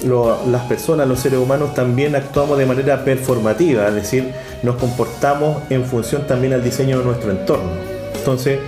las 0.03 0.61
personas, 0.63 1.07
los 1.07 1.19
seres 1.19 1.39
humanos 1.39 1.73
también 1.73 2.15
actuamos 2.15 2.57
de 2.57 2.65
manera 2.65 3.03
performativa, 3.03 3.87
es 3.87 3.95
decir, 3.95 4.31
nos 4.63 4.75
comportamos 4.75 5.63
en 5.69 5.83
función 5.85 6.27
también 6.27 6.53
al 6.53 6.63
diseño 6.63 6.99
de 6.99 7.05
nuestro 7.05 7.31
entorno. 7.31 7.71
Entonces, 8.15 8.59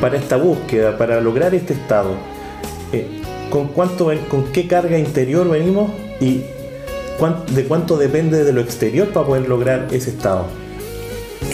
para 0.00 0.16
esta 0.16 0.36
búsqueda, 0.36 0.96
para 0.96 1.20
lograr 1.20 1.54
este 1.54 1.72
estado, 1.72 2.10
eh, 2.92 3.20
¿con, 3.50 3.68
cuánto, 3.68 4.10
¿con 4.28 4.44
qué 4.52 4.66
carga 4.68 4.98
interior 4.98 5.48
venimos 5.48 5.90
y 6.20 6.42
de 7.54 7.64
cuánto 7.64 7.96
depende 7.96 8.44
de 8.44 8.52
lo 8.52 8.60
exterior 8.60 9.08
para 9.08 9.26
poder 9.26 9.48
lograr 9.48 9.88
ese 9.90 10.10
estado? 10.10 10.46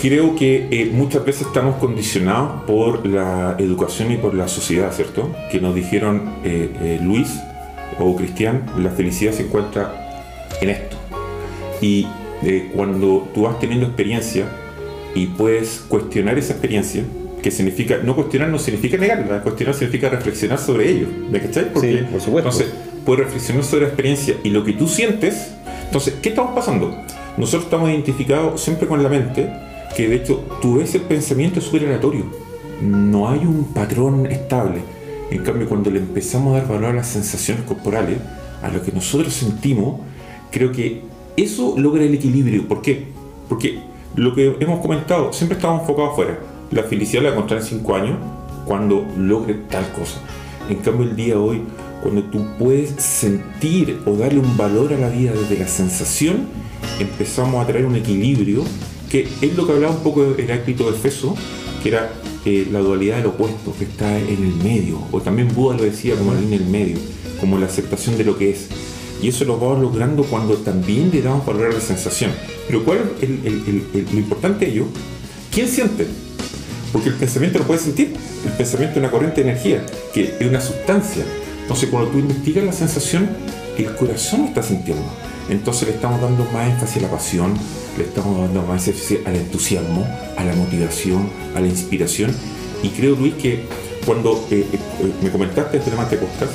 Creo 0.00 0.34
que 0.34 0.68
eh, 0.70 0.90
muchas 0.92 1.24
veces 1.24 1.46
estamos 1.46 1.76
condicionados 1.76 2.62
por 2.64 3.06
la 3.06 3.56
educación 3.58 4.10
y 4.12 4.16
por 4.16 4.34
la 4.34 4.48
sociedad, 4.48 4.92
¿cierto? 4.92 5.34
Que 5.50 5.60
nos 5.60 5.74
dijeron 5.74 6.34
eh, 6.44 6.70
eh, 6.82 7.00
Luis 7.02 7.28
o 7.98 8.16
Cristian, 8.16 8.64
la 8.78 8.90
felicidad 8.90 9.32
se 9.32 9.42
encuentra 9.42 10.26
en 10.60 10.70
esto. 10.70 10.96
Y 11.80 12.06
cuando 12.74 13.28
tú 13.34 13.42
vas 13.42 13.58
teniendo 13.60 13.86
experiencia 13.86 14.46
y 15.14 15.26
puedes 15.26 15.84
cuestionar 15.88 16.38
esa 16.38 16.52
experiencia, 16.52 17.04
que 17.42 17.50
significa, 17.50 17.98
no 18.02 18.14
cuestionar 18.14 18.48
no 18.48 18.58
significa 18.58 18.96
negarla, 18.96 19.42
cuestionar 19.42 19.74
significa 19.74 20.08
reflexionar 20.08 20.58
sobre 20.58 20.90
ello, 20.90 21.08
¿me 21.30 21.40
cachai? 21.40 21.70
sí, 21.80 22.00
por 22.10 22.20
supuesto. 22.20 22.50
Entonces, 22.50 22.66
puedes 23.04 23.24
reflexionar 23.24 23.64
sobre 23.64 23.82
la 23.82 23.88
experiencia 23.88 24.36
y 24.44 24.50
lo 24.50 24.64
que 24.64 24.72
tú 24.72 24.88
sientes. 24.88 25.52
Entonces, 25.86 26.14
¿qué 26.22 26.30
estamos 26.30 26.54
pasando? 26.54 26.96
Nosotros 27.36 27.64
estamos 27.64 27.90
identificados 27.90 28.60
siempre 28.60 28.86
con 28.86 29.02
la 29.02 29.08
mente, 29.08 29.50
que 29.96 30.08
de 30.08 30.16
hecho 30.16 30.44
tú 30.60 30.78
ves 30.78 30.94
el 30.94 31.02
pensamiento 31.02 31.60
súper 31.60 31.86
aleatorio. 31.86 32.24
No 32.80 33.28
hay 33.28 33.40
un 33.40 33.64
patrón 33.72 34.26
estable. 34.26 34.80
En 35.30 35.42
cambio, 35.42 35.68
cuando 35.68 35.90
le 35.90 35.98
empezamos 35.98 36.54
a 36.54 36.58
dar 36.58 36.68
valor 36.68 36.90
a 36.90 36.92
las 36.94 37.06
sensaciones 37.06 37.64
corporales, 37.64 38.18
a 38.62 38.68
lo 38.68 38.82
que 38.82 38.92
nosotros 38.92 39.32
sentimos, 39.32 40.00
creo 40.50 40.72
que 40.72 41.02
eso 41.36 41.74
logra 41.78 42.04
el 42.04 42.14
equilibrio. 42.14 42.68
¿Por 42.68 42.82
qué? 42.82 43.06
Porque 43.48 43.80
lo 44.16 44.34
que 44.34 44.56
hemos 44.60 44.80
comentado, 44.80 45.32
siempre 45.32 45.56
estamos 45.56 45.82
enfocados 45.82 46.12
afuera. 46.12 46.38
La 46.70 46.82
felicidad 46.82 47.22
la 47.22 47.30
encontrar 47.30 47.60
en 47.60 47.66
5 47.66 47.94
años 47.94 48.18
cuando 48.66 49.06
logre 49.16 49.54
tal 49.68 49.88
cosa. 49.92 50.20
En 50.68 50.76
cambio, 50.78 51.08
el 51.08 51.16
día 51.16 51.34
de 51.34 51.40
hoy 51.40 51.62
cuando 52.02 52.24
tú 52.24 52.44
puedes 52.58 52.90
sentir 52.98 54.00
o 54.04 54.16
darle 54.16 54.40
un 54.40 54.56
valor 54.56 54.92
a 54.92 54.98
la 54.98 55.08
vida 55.08 55.32
desde 55.32 55.56
la 55.56 55.68
sensación, 55.68 56.48
empezamos 56.98 57.62
a 57.62 57.66
traer 57.66 57.86
un 57.86 57.94
equilibrio, 57.94 58.64
que 59.12 59.28
es 59.42 59.56
lo 59.56 59.66
que 59.66 59.72
hablaba 59.72 59.94
un 59.94 60.02
poco 60.02 60.34
Heráclito 60.36 60.90
de 60.90 60.96
Efeso, 60.96 61.36
que 61.82 61.90
era 61.90 62.10
eh, 62.44 62.66
la 62.72 62.80
dualidad 62.80 63.18
del 63.18 63.26
opuesto, 63.26 63.72
que 63.78 63.84
está 63.84 64.18
en 64.18 64.28
el 64.42 64.54
medio, 64.64 64.98
o 65.12 65.20
también 65.20 65.54
Buda 65.54 65.76
lo 65.76 65.84
decía 65.84 66.16
como 66.16 66.34
línea 66.34 66.58
del 66.58 66.68
medio, 66.68 66.96
como 67.38 67.58
la 67.58 67.66
aceptación 67.66 68.18
de 68.18 68.24
lo 68.24 68.36
que 68.36 68.50
es. 68.50 68.68
Y 69.22 69.28
eso 69.28 69.44
lo 69.44 69.58
vamos 69.58 69.82
logrando 69.82 70.24
cuando 70.24 70.56
también 70.56 71.10
le 71.12 71.22
damos 71.22 71.46
valor 71.46 71.66
a 71.66 71.74
la 71.74 71.80
sensación. 71.80 72.32
Pero 72.66 72.84
¿cuál 72.84 72.98
es 73.20 73.28
lo 74.12 74.18
importante 74.18 74.64
de 74.64 74.72
ello? 74.72 74.86
¿Quién 75.52 75.68
siente? 75.68 76.06
Porque 76.92 77.10
el 77.10 77.14
pensamiento 77.14 77.60
lo 77.60 77.66
puede 77.66 77.78
sentir. 77.78 78.14
El 78.44 78.52
pensamiento 78.52 78.94
es 78.94 78.98
una 78.98 79.10
corriente 79.10 79.44
de 79.44 79.50
energía, 79.50 79.86
que 80.12 80.34
es 80.40 80.46
una 80.46 80.60
sustancia 80.60 81.24
entonces, 81.62 81.88
cuando 81.90 82.10
tú 82.10 82.18
investigas 82.18 82.64
la 82.64 82.72
sensación, 82.72 83.30
el 83.78 83.94
corazón 83.94 84.44
está 84.44 84.62
sintiendo. 84.62 85.04
Entonces 85.48 85.88
le 85.88 85.94
estamos 85.94 86.20
dando 86.20 86.44
más 86.52 86.68
énfasis 86.68 86.98
a 86.98 87.06
la 87.06 87.10
pasión, 87.10 87.54
le 87.98 88.04
estamos 88.04 88.38
dando 88.38 88.62
más 88.62 88.86
énfasis 88.86 89.18
al 89.26 89.36
entusiasmo, 89.36 90.06
a 90.36 90.44
la 90.44 90.54
motivación, 90.54 91.28
a 91.54 91.60
la 91.60 91.66
inspiración. 91.66 92.34
Y 92.82 92.88
creo, 92.88 93.14
Luis, 93.16 93.34
que 93.34 93.66
cuando 94.06 94.46
eh, 94.50 94.66
eh, 94.72 95.12
me 95.22 95.30
comentaste 95.30 95.78
este 95.78 95.90
tema 95.90 96.06
de 96.06 96.16
podcast, 96.16 96.52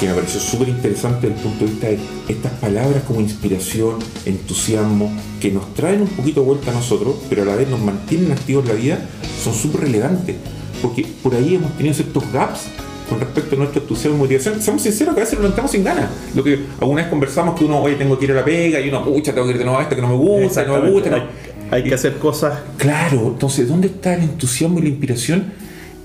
que 0.00 0.08
me 0.08 0.14
pareció 0.14 0.40
súper 0.40 0.68
interesante 0.68 1.28
desde 1.28 1.40
el 1.40 1.42
punto 1.42 1.64
de 1.64 1.70
vista 1.70 1.86
de 1.88 1.98
estas 2.28 2.52
palabras 2.52 3.02
como 3.06 3.20
inspiración, 3.20 3.98
entusiasmo, 4.24 5.12
que 5.40 5.50
nos 5.50 5.72
traen 5.74 6.02
un 6.02 6.08
poquito 6.08 6.42
vuelta 6.42 6.70
a 6.70 6.74
nosotros, 6.74 7.16
pero 7.28 7.42
a 7.42 7.44
la 7.44 7.56
vez 7.56 7.68
nos 7.68 7.80
mantienen 7.80 8.32
activos 8.32 8.64
en 8.64 8.68
la 8.68 8.74
vida, 8.74 9.08
son 9.42 9.54
súper 9.54 9.82
relevantes. 9.82 10.36
Porque 10.82 11.06
por 11.22 11.34
ahí 11.34 11.54
hemos 11.54 11.76
tenido 11.76 11.94
ciertos 11.94 12.24
gaps 12.32 12.62
con 13.08 13.20
respecto 13.20 13.54
a 13.54 13.58
nuestro 13.58 13.82
entusiasmo 13.82 14.16
y 14.16 14.20
motivación, 14.22 14.60
seamos 14.60 14.82
sinceros 14.82 15.14
que 15.14 15.20
a 15.20 15.24
veces 15.24 15.38
lo 15.38 15.46
entramos 15.46 15.70
sin 15.70 15.84
ganas. 15.84 16.08
Lo 16.34 16.42
que 16.42 16.58
alguna 16.80 17.02
vez 17.02 17.10
conversamos 17.10 17.58
que 17.58 17.64
uno, 17.64 17.82
oye, 17.82 17.96
tengo 17.96 18.18
que 18.18 18.24
ir 18.24 18.32
a 18.32 18.34
la 18.34 18.44
pega 18.44 18.80
y 18.80 18.88
uno, 18.88 19.04
pucha, 19.04 19.34
tengo 19.34 19.46
que 19.46 19.52
ir 19.52 19.58
de 19.58 19.64
nuevo 19.64 19.78
a 19.78 19.82
esto 19.82 19.94
que 19.94 20.02
no 20.02 20.08
me 20.08 20.16
gusta, 20.16 20.64
no 20.64 20.80
me 20.80 20.90
gusta. 20.90 21.28
Hay, 21.70 21.82
que 21.82 21.94
hacer 21.94 22.18
cosas. 22.18 22.60
Claro, 22.76 23.28
entonces, 23.32 23.68
¿dónde 23.68 23.88
está 23.88 24.14
el 24.14 24.22
entusiasmo 24.22 24.78
y 24.78 24.82
la 24.82 24.88
inspiración? 24.88 25.52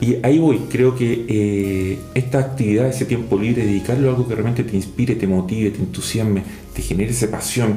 Y 0.01 0.17
ahí 0.23 0.39
voy, 0.39 0.59
creo 0.69 0.95
que 0.95 1.25
eh, 1.27 1.99
esta 2.15 2.39
actividad, 2.39 2.87
ese 2.87 3.05
tiempo 3.05 3.37
libre, 3.37 3.65
dedicarlo 3.65 4.07
a 4.07 4.11
algo 4.11 4.27
que 4.27 4.33
realmente 4.33 4.63
te 4.63 4.75
inspire, 4.75 5.15
te 5.15 5.27
motive, 5.27 5.71
te 5.71 5.79
entusiasme, 5.79 6.43
te 6.73 6.81
genere 6.81 7.11
esa 7.11 7.29
pasión 7.29 7.75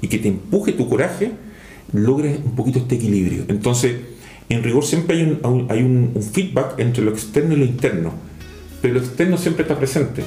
y 0.00 0.06
que 0.06 0.18
te 0.18 0.28
empuje 0.28 0.72
tu 0.72 0.88
coraje, 0.88 1.32
logres 1.92 2.38
un 2.44 2.54
poquito 2.54 2.78
este 2.78 2.94
equilibrio. 2.94 3.44
Entonces, 3.48 3.96
en 4.48 4.62
rigor 4.62 4.84
siempre 4.84 5.16
hay 5.16 5.38
un, 5.42 5.66
hay 5.68 5.82
un 5.82 6.14
feedback 6.22 6.78
entre 6.78 7.02
lo 7.04 7.10
externo 7.10 7.54
y 7.54 7.56
lo 7.58 7.64
interno 7.64 8.33
pero 8.84 8.96
lo 8.96 9.00
externo 9.00 9.38
siempre 9.38 9.62
está 9.62 9.78
presente. 9.78 10.22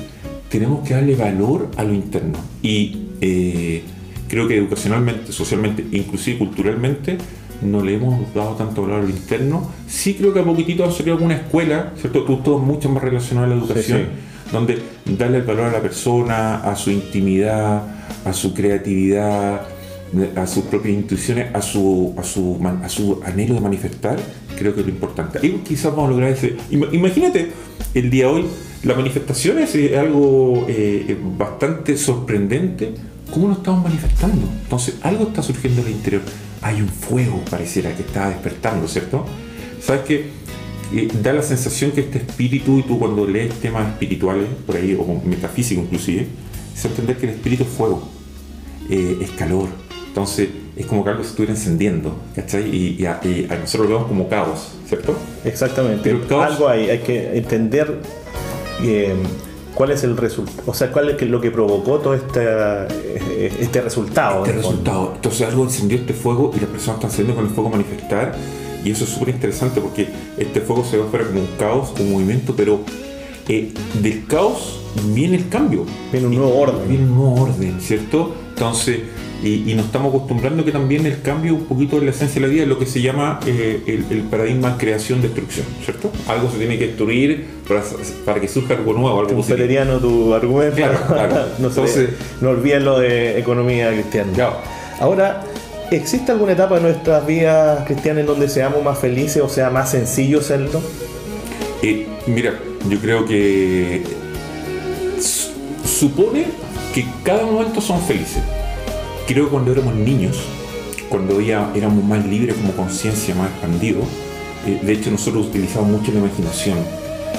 Tenemos 0.49 0.83
que 0.83 0.95
darle 0.95 1.15
valor 1.15 1.69
a 1.77 1.83
lo 1.83 1.93
interno. 1.93 2.39
Y 2.63 3.03
eh, 3.21 3.83
creo 4.27 4.47
que 4.47 4.57
educacionalmente, 4.57 5.31
socialmente, 5.31 5.85
inclusive 5.91 6.39
culturalmente, 6.39 7.19
no 7.61 7.83
le 7.83 7.93
hemos 7.93 8.33
dado 8.33 8.55
tanto 8.55 8.81
valor 8.81 9.01
a 9.01 9.03
lo 9.03 9.09
interno. 9.09 9.71
Sí 9.87 10.15
creo 10.15 10.33
que 10.33 10.39
a 10.39 10.43
poquitito 10.43 10.83
ha 10.83 10.91
salido 10.91 11.17
alguna 11.17 11.35
escuela, 11.35 11.93
¿cierto? 12.01 12.23
Tú 12.23 12.37
todo 12.37 12.57
mucho 12.57 12.89
más 12.89 13.03
relacionado 13.03 13.45
a 13.45 13.49
la 13.55 13.61
educación, 13.63 14.07
donde 14.51 14.81
darle 15.05 15.37
el 15.37 15.43
valor 15.43 15.65
a 15.65 15.73
la 15.73 15.81
persona, 15.83 16.55
a 16.63 16.75
su 16.75 16.89
intimidad, 16.89 17.83
a 18.25 18.33
su 18.33 18.55
creatividad, 18.55 19.67
a 20.35 20.47
sus 20.47 20.63
propias 20.63 20.95
intuiciones, 20.95 21.53
a 21.53 21.61
su, 21.61 22.15
a 22.17 22.23
su, 22.23 22.59
a 22.83 22.89
su 22.89 23.21
anhelo 23.23 23.53
de 23.53 23.61
manifestar, 23.61 24.17
creo 24.57 24.73
que 24.73 24.81
es 24.81 24.87
lo 24.87 24.93
importante. 24.93 25.39
Ahí 25.41 25.61
quizás 25.63 25.91
vamos 25.91 26.07
a 26.07 26.11
lograr 26.11 26.31
ese... 26.31 26.55
Imagínate, 26.71 27.51
el 27.93 28.10
día 28.10 28.25
de 28.25 28.31
hoy, 28.31 28.46
la 28.84 28.93
manifestación 28.93 29.60
es 29.60 29.75
algo 29.98 30.65
eh, 30.67 31.17
bastante 31.38 31.98
sorprendente. 31.98 32.93
¿Cómo 33.34 33.48
lo 33.48 33.53
estamos 33.53 33.84
manifestando? 33.84 34.48
Entonces, 34.63 34.96
algo 35.01 35.25
está 35.25 35.43
surgiendo 35.43 35.81
en 35.81 35.88
el 35.88 35.93
interior. 35.93 36.22
Hay 36.62 36.81
un 36.81 36.88
fuego, 36.88 37.43
pareciera, 37.50 37.93
que 37.96 38.03
está 38.03 38.29
despertando, 38.29 38.88
¿cierto? 38.88 39.25
¿Sabes 39.81 40.01
qué? 40.03 40.29
Eh, 40.93 41.10
da 41.22 41.34
la 41.34 41.41
sensación 41.41 41.91
que 41.91 42.01
este 42.01 42.19
espíritu, 42.19 42.79
y 42.79 42.84
tú 42.84 42.98
cuando 42.98 43.27
lees 43.27 43.53
temas 43.55 43.89
espirituales, 43.89 44.48
por 44.65 44.77
ahí, 44.77 44.98
o 44.98 45.22
metafísicos 45.25 45.84
inclusive, 45.84 46.27
es 46.74 46.86
entender 46.86 47.17
que 47.17 47.25
el 47.25 47.34
espíritu 47.34 47.63
es 47.63 47.69
fuego, 47.69 48.07
eh, 48.89 49.17
es 49.22 49.31
calor, 49.31 49.67
entonces 50.17 50.50
es 50.75 50.88
como 50.88 51.03
que 51.03 51.12
algo 51.12 51.21
se 51.21 51.29
estuviera 51.29 51.53
encendiendo, 51.53 52.15
¿cachai? 52.36 52.75
Y, 52.75 53.05
a, 53.05 53.21
nosotros 53.59 53.88
lo 53.88 53.95
vemos 53.95 54.07
como 54.07 54.27
caos, 54.27 54.69
¿cierto? 54.88 55.15
Exactamente. 55.45 56.09
Algo 56.31 56.67
hay, 56.67 56.89
hay 56.89 57.00
que 57.00 57.38
entender 57.38 58.01
eh, 58.81 59.13
cuál 59.75 59.91
es 59.91 60.03
el 60.03 60.17
resultado, 60.17 60.63
o 60.65 60.74
sea, 60.74 60.91
cuál 60.91 61.12
es 61.12 61.21
lo 61.21 61.39
que 61.39 61.51
provocó 61.51 62.00
todo 62.00 62.15
este, 62.15 62.41
eh, 62.43 63.53
este 63.59 63.79
resultado. 63.79 64.43
Este 64.43 64.57
resultado. 64.57 65.13
Entonces 65.15 65.47
algo 65.47 65.63
encendió 65.63 66.00
este 66.00 66.13
fuego 66.15 66.51
y 66.55 66.62
las 66.62 66.69
personas 66.69 66.95
están 66.95 67.12
saliendo 67.12 67.36
con 67.36 67.45
el 67.45 67.51
fuego 67.51 67.69
a 67.69 67.71
manifestar. 67.74 68.36
Y 68.83 68.89
eso 68.89 69.03
es 69.03 69.12
súper 69.12 69.29
interesante 69.29 69.81
porque 69.81 70.07
este 70.39 70.62
fuego 70.62 70.83
se 70.83 70.97
va 70.97 71.05
a 71.05 71.09
fuera 71.09 71.27
como 71.27 71.41
un 71.41 71.47
caos, 71.59 71.93
un 72.00 72.12
movimiento, 72.13 72.55
pero 72.55 72.79
eh, 73.47 73.71
del 74.01 74.25
caos 74.25 74.79
viene 75.13 75.38
el 75.38 75.47
cambio. 75.47 75.86
Viene 76.12 76.25
un 76.25 76.36
nuevo 76.36 76.57
orden. 76.57 76.88
Viene 76.88 77.03
un 77.03 77.15
nuevo 77.15 77.43
orden, 77.43 77.79
¿cierto? 77.81 78.33
Entonces, 78.50 79.01
y, 79.44 79.74
nos 79.75 79.86
estamos 79.86 80.13
acostumbrando 80.13 80.65
que 80.65 80.72
también 80.72 81.06
el 81.06 81.22
cambio 81.22 81.53
un 81.53 81.65
poquito 81.65 82.00
de 82.00 82.06
la 82.06 82.12
esencia 82.12 82.41
de 82.41 82.48
la 82.48 82.51
vida 82.51 82.63
es 82.63 82.70
lo 82.70 82.79
que 82.79 82.86
se 82.88 83.01
llama 83.01 83.39
eh, 83.46 84.03
el, 84.10 84.22
paradigma 84.24 84.77
creación-destrucción, 84.77 85.65
¿cierto? 85.84 86.12
Algo 86.27 86.50
se 86.50 86.58
tiene 86.58 86.77
que 86.79 86.88
destruir 86.88 87.46
para, 88.25 88.41
que 88.41 88.48
surja 88.48 88.74
algo 88.74 88.94
nuevo, 88.94 89.20
algo 89.20 89.36
positivo. 89.36 90.00
tu 90.00 90.34
argumento. 90.34 90.75
Claro, 90.75 91.00
claro. 91.08 91.36
no, 91.60 91.67
Entonces, 91.67 92.10
no 92.41 92.50
olviden 92.50 92.86
lo 92.86 93.00
de 93.00 93.39
economía 93.39 93.91
cristiana. 93.91 94.32
Ahora, 95.00 95.44
¿existe 95.91 96.32
alguna 96.32 96.53
etapa 96.53 96.75
de 96.75 96.82
nuestras 96.82 97.25
vidas 97.27 97.86
cristianas 97.86 98.22
en 98.22 98.27
donde 98.27 98.50
seamos 98.50 98.84
más 98.84 98.98
felices 98.98 99.44
o 99.44 99.50
sea 99.50 99.70
más 99.70 99.91
sencillo 99.91 100.41
serlo? 100.41 100.82
Eh, 101.84 102.08
mira, 102.25 102.53
yo 102.89 102.98
creo 103.00 103.25
que 103.25 104.01
supone 105.86 106.46
que 106.94 107.06
cada 107.24 107.46
momento 107.46 107.79
son 107.82 108.01
felices 108.01 108.41
creo 109.27 109.46
que 109.46 109.51
cuando 109.51 109.74
éramos 109.74 109.93
niños, 109.93 110.38
cuando 111.10 111.41
ya 111.41 111.72
éramos 111.75 112.03
más 112.03 112.25
libres 112.25 112.55
como 112.55 112.72
conciencia, 112.72 113.36
más 113.36 113.50
expandido, 113.50 114.01
eh, 114.65 114.79
de 114.81 114.93
hecho 114.93 115.12
nosotros 115.12 115.48
utilizamos 115.48 115.89
mucho 115.89 116.13
la 116.13 116.19
imaginación. 116.19 116.77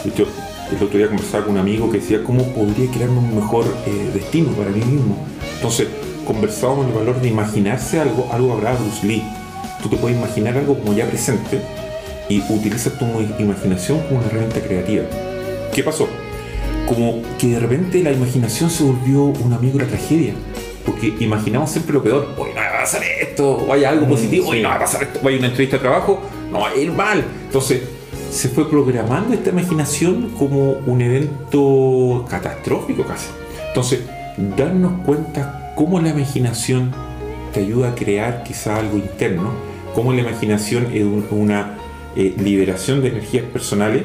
Hecho, 0.05 0.27
el 0.71 0.83
otro 0.83 0.99
día 0.99 1.09
conversaba 1.09 1.47
con 1.47 1.55
un 1.55 1.61
amigo 1.61 1.91
que 1.91 1.99
decía, 1.99 2.23
¿cómo 2.23 2.45
podría 2.53 2.91
crearme 2.91 3.19
un 3.19 3.35
mejor 3.35 3.65
eh, 3.87 4.11
destino 4.13 4.51
para 4.53 4.71
mí 4.71 4.81
mismo? 4.81 5.27
Entonces, 5.55 5.89
conversábamos 6.27 6.87
el 6.89 6.93
valor 6.93 7.21
de 7.23 7.29
imaginarse 7.29 7.99
algo, 7.99 8.29
algo 8.31 8.53
habrá 8.53 8.75
Bruce 8.75 9.07
Lee. 9.07 9.23
Tú 9.83 9.89
te 9.89 9.97
puedes 9.97 10.17
imaginar 10.19 10.59
algo 10.59 10.79
como 10.79 10.93
ya 10.93 11.07
presente 11.07 11.63
y 12.29 12.43
utilizas 12.53 12.99
tu 12.99 13.07
imaginación 13.39 14.01
como 14.03 14.19
una 14.19 14.27
herramienta 14.27 14.61
creativa. 14.61 15.05
¿Qué 15.73 15.83
pasó? 15.83 16.07
Como 16.87 17.23
que 17.39 17.49
de 17.49 17.61
repente 17.61 18.03
la 18.03 18.13
imaginación 18.13 18.69
se 18.69 18.85
volvió 18.85 19.25
un 19.25 19.55
amigo 19.55 19.79
de 19.79 19.85
la 19.85 19.91
tragedia 19.91 20.35
porque 20.89 21.15
imaginamos 21.21 21.71
siempre 21.71 21.93
lo 21.93 22.03
peor. 22.03 22.35
Hoy 22.39 22.51
no 22.55 22.61
va 22.61 22.79
a 22.79 22.81
pasar 22.81 23.03
esto, 23.05 23.47
o 23.47 23.73
hay 23.73 23.85
algo 23.85 24.07
mm, 24.07 24.09
positivo, 24.09 24.49
hoy 24.49 24.63
no 24.63 24.71
va 24.71 24.77
a 24.77 24.79
pasar 24.79 25.03
esto, 25.03 25.21
o 25.23 25.29
hay 25.29 25.37
una 25.37 25.49
entrevista 25.49 25.77
de 25.77 25.83
trabajo, 25.83 26.23
no 26.51 26.61
va 26.61 26.71
a 26.71 26.77
ir 26.77 26.91
mal. 26.93 27.23
Entonces, 27.45 27.83
se 28.31 28.49
fue 28.49 28.69
programando 28.71 29.35
esta 29.35 29.51
imaginación 29.51 30.31
como 30.39 30.73
un 30.87 31.03
evento 31.03 32.25
catastrófico 32.31 33.05
casi. 33.05 33.29
Entonces, 33.69 34.01
darnos 34.57 35.05
cuenta 35.05 35.75
cómo 35.77 36.01
la 36.01 36.09
imaginación 36.09 36.91
te 37.53 37.61
ayuda 37.61 37.91
a 37.91 37.95
crear 37.95 38.43
quizá 38.43 38.79
algo 38.79 38.97
interno, 38.97 39.51
cómo 39.95 40.15
la 40.15 40.23
imaginación 40.23 40.89
es 40.95 41.05
una 41.31 41.77
eh, 42.17 42.35
liberación 42.39 43.03
de 43.03 43.09
energías 43.09 43.45
personales, 43.45 44.05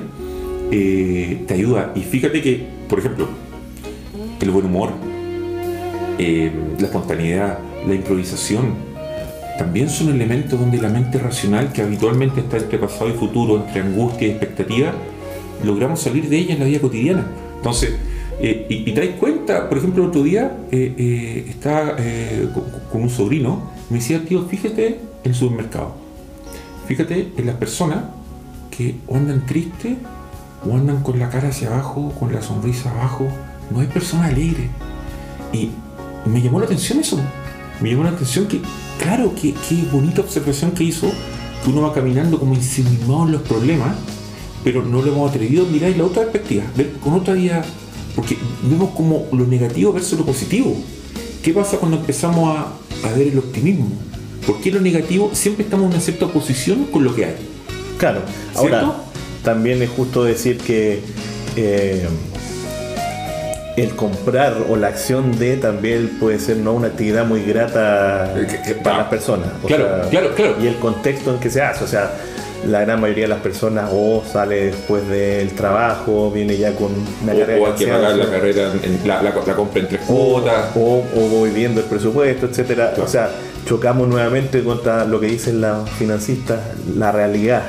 eh, 0.70 1.46
te 1.48 1.54
ayuda. 1.54 1.94
Y 1.96 2.02
fíjate 2.02 2.42
que, 2.42 2.68
por 2.90 3.00
ejemplo, 3.00 3.28
el 4.42 4.52
buen 4.52 4.66
humor, 4.66 5.13
eh, 6.20 6.52
la 6.80 6.86
espontaneidad, 6.86 7.60
la 7.88 7.94
improvisación, 7.94 8.76
también 9.58 9.90
son 9.90 10.10
elementos 10.10 10.60
donde 10.60 10.78
la 10.78 10.90
mente 10.90 11.20
racional, 11.20 11.72
que 11.72 11.82
habitualmente 11.82 12.42
está 12.42 12.58
entre 12.58 12.78
pasado 12.80 13.10
y 13.10 13.14
futuro, 13.14 13.58
entre 13.58 13.82
angustia 13.82 14.28
y 14.28 14.32
expectativa, 14.32 14.94
logramos 15.64 16.02
salir 16.02 16.28
de 16.28 16.38
ella 16.38 16.54
en 16.54 16.60
la 16.60 16.66
vida 16.66 16.80
cotidiana. 16.80 17.26
Entonces, 17.58 17.92
eh, 18.40 18.66
y, 18.68 18.92
te 18.92 19.08
das 19.08 19.20
cuenta, 19.20 19.70
por 19.70 19.78
ejemplo, 19.78 20.06
otro 20.06 20.24
día 20.24 20.58
eh, 20.72 21.46
estaba 21.48 21.96
con, 22.92 23.04
un 23.04 23.10
sobrino, 23.10 23.70
me 23.90 23.98
decía, 23.98 24.24
tío, 24.26 24.46
fíjate 24.46 24.88
en 24.88 25.32
el 25.32 25.36
supermercado, 25.36 25.96
fíjate 26.88 27.32
en 27.38 27.46
las 27.46 27.56
personas 27.56 28.06
que 28.76 28.96
andan 29.14 29.46
tristes 29.46 29.98
o 30.68 30.76
andan 30.76 31.04
con 31.04 31.20
la 31.20 31.30
cara 31.30 31.50
hacia 31.50 31.68
abajo, 31.68 32.12
con 32.20 32.34
la 32.34 32.42
sonrisa 32.42 32.92
abajo, 32.92 33.28
no 33.70 33.80
hay 33.80 33.88
persona 33.88 34.28
alegre. 34.28 34.70
Y 35.52 35.70
me 36.26 36.42
llamó 36.42 36.60
la 36.60 36.66
atención 36.66 37.00
eso. 37.00 37.20
Me 37.82 37.90
llamó 37.90 38.04
la 38.04 38.12
atención 38.12 38.48
que, 38.48 38.62
claro, 39.02 39.34
qué, 39.40 39.54
bonita 39.92 40.22
observación 40.22 40.72
que 40.72 40.84
hizo, 40.84 41.12
que 41.64 41.70
uno 41.70 41.82
va 41.82 41.94
caminando 41.94 42.40
como 42.40 42.54
insinuado 42.54 43.26
en 43.26 43.34
los 43.34 43.42
problemas, 43.42 43.96
pero 44.64 44.84
no 44.84 45.02
lo 45.02 45.12
hemos 45.12 45.30
atrevido 45.30 45.66
a 45.66 45.70
mirar 45.70 45.92
en 45.92 45.98
la 45.98 46.06
otra 46.06 46.24
perspectiva, 46.24 46.64
ver 46.78 46.94
con 47.04 47.14
otra 47.14 47.34
vida, 47.34 47.64
porque 48.16 48.38
vemos 48.64 48.92
como 48.92 49.28
lo 49.32 49.46
negativo 49.46 49.92
versus 49.92 50.18
lo 50.18 50.26
positivo. 50.26 50.76
¿Qué 51.42 51.54
pasa 51.54 51.78
cuando 51.78 51.98
empezamos 51.98 52.58
a, 52.58 52.74
ver 53.16 53.28
el 53.28 53.40
optimismo? 53.40 53.90
¿Por 54.48 54.62
qué 54.62 54.72
lo 54.72 54.80
negativo 54.80 55.32
siempre 55.34 55.66
estamos 55.66 55.88
en 55.88 55.92
una 55.94 56.00
cierta 56.00 56.26
oposición 56.26 56.86
con 56.86 57.04
lo 57.04 57.14
que 57.14 57.26
hay? 57.26 57.36
Claro, 57.98 58.22
ahora 58.56 59.04
también 59.44 59.82
es 59.82 59.90
justo 59.90 60.24
decir 60.24 60.58
que 60.58 61.02
eh, 61.56 62.08
el 63.76 63.96
comprar 63.96 64.56
o 64.70 64.76
la 64.76 64.88
acción 64.88 65.38
de 65.40 65.58
también 65.58 66.18
puede 66.20 66.40
ser 66.40 66.58
no 66.58 66.74
una 66.74 66.88
actividad 66.88 67.26
muy 67.26 67.44
grata 67.44 68.34
eh, 68.38 68.80
para 68.84 69.00
las 69.00 69.08
personas. 69.08 69.48
claro, 69.66 69.88
claro, 70.10 70.36
claro. 70.36 70.56
Y 70.62 70.68
el 70.68 70.76
contexto 70.76 71.34
en 71.34 71.40
que 71.40 71.50
se 71.50 71.62
hace, 71.62 71.84
o 71.84 71.88
sea, 71.88 72.12
la 72.68 72.82
gran 72.82 73.02
mayoría 73.02 73.24
de 73.24 73.30
las 73.30 73.40
personas 73.40 73.90
o 73.92 74.24
sale 74.26 74.66
después 74.66 75.08
del 75.08 75.52
trabajo, 75.54 76.32
viene 76.32 76.58
ya 76.58 76.74
con 76.74 76.92
una 77.24 77.34
carrera. 77.34 77.62
O 77.62 77.68
hay 77.68 77.74
que 77.74 77.88
pagar 77.88 78.16
la 78.16 78.30
carrera, 78.30 78.74
la, 79.06 79.56
compra 79.56 79.82
en 79.82 79.88
tres 79.88 80.02
cuotas. 80.02 80.72
O, 80.76 81.04
voy 81.14 81.50
viendo 81.50 81.82
el 81.82 81.88
presupuesto, 81.88 82.46
etcétera. 82.46 82.94
O 83.02 83.08
sea, 83.08 83.30
chocamos 83.66 84.08
nuevamente 84.08 84.64
contra 84.64 85.06
lo 85.06 85.20
que 85.20 85.28
dicen 85.28 85.62
las 85.62 85.90
financistas, 85.92 86.60
la 86.96 87.12
realidad. 87.12 87.64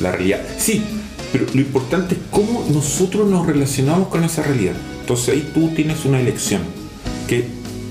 La 0.00 0.12
realidad. 0.12 0.40
Sí, 0.58 0.95
pero 1.36 1.52
lo 1.52 1.60
importante 1.60 2.14
es 2.14 2.20
cómo 2.30 2.64
nosotros 2.72 3.28
nos 3.28 3.46
relacionamos 3.46 4.08
con 4.08 4.24
esa 4.24 4.42
realidad. 4.42 4.72
Entonces 5.00 5.34
ahí 5.34 5.50
tú 5.52 5.68
tienes 5.74 6.06
una 6.06 6.18
elección, 6.18 6.62
que 7.28 7.44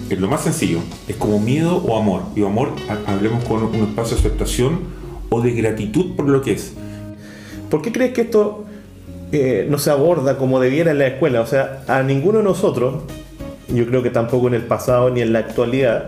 es 0.09 0.19
lo 0.19 0.27
más 0.27 0.41
sencillo, 0.41 0.79
es 1.07 1.15
como 1.15 1.39
miedo 1.39 1.77
o 1.77 1.95
amor. 1.95 2.23
Y 2.35 2.43
amor, 2.43 2.71
hablemos 3.05 3.43
con 3.43 3.63
un 3.63 3.75
espacio 3.75 4.17
de 4.17 4.21
aceptación 4.21 4.79
o 5.29 5.41
de 5.41 5.51
gratitud 5.51 6.15
por 6.15 6.27
lo 6.27 6.41
que 6.41 6.53
es. 6.53 6.73
¿Por 7.69 7.83
qué 7.83 7.91
crees 7.91 8.13
que 8.13 8.21
esto 8.21 8.65
eh, 9.31 9.67
no 9.69 9.77
se 9.77 9.91
aborda 9.91 10.39
como 10.39 10.59
debiera 10.59 10.89
en 10.89 10.97
la 10.97 11.05
escuela? 11.05 11.41
O 11.41 11.45
sea, 11.45 11.83
a 11.87 12.01
ninguno 12.01 12.39
de 12.39 12.45
nosotros, 12.45 13.03
yo 13.71 13.85
creo 13.85 14.01
que 14.01 14.09
tampoco 14.09 14.47
en 14.47 14.55
el 14.55 14.63
pasado 14.63 15.11
ni 15.11 15.21
en 15.21 15.33
la 15.33 15.39
actualidad, 15.39 16.07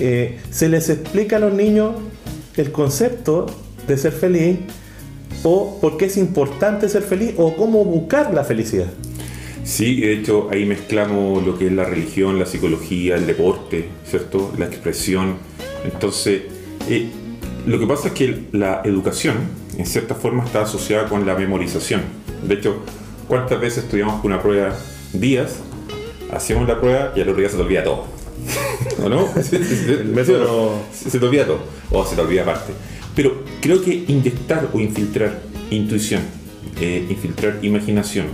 eh, 0.00 0.40
se 0.50 0.68
les 0.68 0.90
explica 0.90 1.36
a 1.36 1.38
los 1.38 1.52
niños 1.52 1.94
el 2.56 2.72
concepto 2.72 3.46
de 3.86 3.96
ser 3.96 4.10
feliz 4.10 4.58
o 5.42 5.78
por 5.80 5.96
qué 5.96 6.06
es 6.06 6.16
importante 6.16 6.88
ser 6.88 7.02
feliz 7.02 7.34
o 7.36 7.56
cómo 7.56 7.84
buscar 7.84 8.32
la 8.34 8.44
felicidad. 8.44 8.88
Sí, 9.64 10.00
de 10.00 10.14
hecho 10.14 10.48
ahí 10.50 10.64
mezclamos 10.64 11.46
lo 11.46 11.58
que 11.58 11.66
es 11.66 11.72
la 11.72 11.84
religión, 11.84 12.38
la 12.38 12.46
psicología, 12.46 13.16
el 13.16 13.26
deporte, 13.26 13.88
¿cierto? 14.08 14.52
La 14.56 14.64
expresión. 14.64 15.36
Entonces, 15.84 16.42
eh, 16.88 17.08
lo 17.66 17.78
que 17.78 17.86
pasa 17.86 18.08
es 18.08 18.14
que 18.14 18.44
la 18.52 18.80
educación, 18.84 19.36
en 19.76 19.84
cierta 19.84 20.14
forma, 20.14 20.44
está 20.44 20.62
asociada 20.62 21.06
con 21.06 21.26
la 21.26 21.34
memorización. 21.34 22.00
De 22.42 22.54
hecho, 22.54 22.82
¿cuántas 23.28 23.60
veces 23.60 23.84
estudiamos 23.84 24.24
una 24.24 24.40
prueba 24.40 24.74
días, 25.12 25.58
hacíamos 26.32 26.66
la 26.66 26.80
prueba 26.80 27.12
y 27.14 27.20
al 27.20 27.28
otro 27.28 27.40
día 27.40 27.50
se 27.50 27.56
te 27.56 27.62
olvida 27.62 27.84
todo? 27.84 28.06
¿O 29.04 29.08
no? 29.10 29.28
se, 29.42 29.58
te 29.58 31.26
olvida 31.26 31.44
todo, 31.44 31.58
o 31.90 32.04
se 32.06 32.16
te 32.16 32.20
olvida 32.22 32.44
parte. 32.44 32.72
Pero 33.18 33.42
creo 33.60 33.82
que 33.82 34.04
inyectar 34.06 34.70
o 34.72 34.78
infiltrar 34.78 35.40
intuición, 35.72 36.22
eh, 36.80 37.04
infiltrar 37.10 37.58
imaginación, 37.62 38.26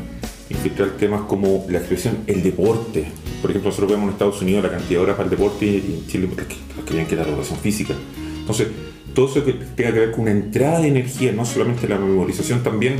infiltrar 0.50 0.90
temas 0.98 1.22
como 1.22 1.64
la 1.70 1.78
expresión, 1.78 2.18
el 2.26 2.42
deporte, 2.42 3.06
por 3.40 3.48
ejemplo, 3.48 3.70
nosotros 3.70 3.92
vemos 3.92 4.08
en 4.08 4.12
Estados 4.12 4.42
Unidos 4.42 4.62
la 4.62 4.70
cantidad 4.70 4.90
de 4.90 4.98
horas 4.98 5.16
para 5.16 5.24
el 5.24 5.30
deporte 5.30 5.64
y 5.64 6.00
en 6.00 6.06
Chile 6.06 6.26
los 6.26 6.36
que, 6.36 6.54
los 6.76 6.84
que 6.84 7.06
que 7.06 7.16
dar 7.16 7.26
educación 7.26 7.58
física. 7.60 7.94
Entonces, 8.40 8.68
todo 9.14 9.26
eso 9.30 9.42
que 9.42 9.54
tenga 9.54 9.90
que 9.90 10.00
ver 10.00 10.10
con 10.10 10.20
una 10.20 10.32
entrada 10.32 10.80
de 10.80 10.88
energía, 10.88 11.32
no 11.32 11.46
solamente 11.46 11.88
la 11.88 11.96
memorización, 11.96 12.62
también 12.62 12.96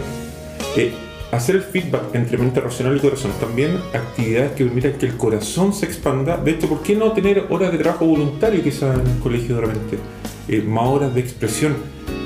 eh, 0.79 0.91
hacer 1.33 1.57
el 1.57 1.63
feedback 1.65 2.15
entre 2.15 2.39
mente 2.39 2.63
racional 2.63 2.97
y 2.97 3.01
corazón, 3.01 3.33
también 3.39 3.77
actividades 3.93 4.53
que 4.53 4.65
permitan 4.65 4.95
que 4.95 5.05
el 5.05 5.19
corazón 5.19 5.75
se 5.75 5.85
expanda. 5.85 6.39
De 6.39 6.53
hecho, 6.53 6.67
¿por 6.67 6.83
qué 6.83 6.97
no 6.97 7.13
tener 7.13 7.45
horas 7.51 7.73
de 7.73 7.77
trabajo 7.77 8.07
voluntario 8.07 8.63
quizás 8.63 8.99
en 8.99 9.07
el 9.07 9.19
colegio 9.19 9.57
de 9.57 9.61
repente? 9.61 9.99
Eh, 10.49 10.63
más 10.63 10.87
horas 10.87 11.15
de 11.15 11.21
expresión 11.21 11.75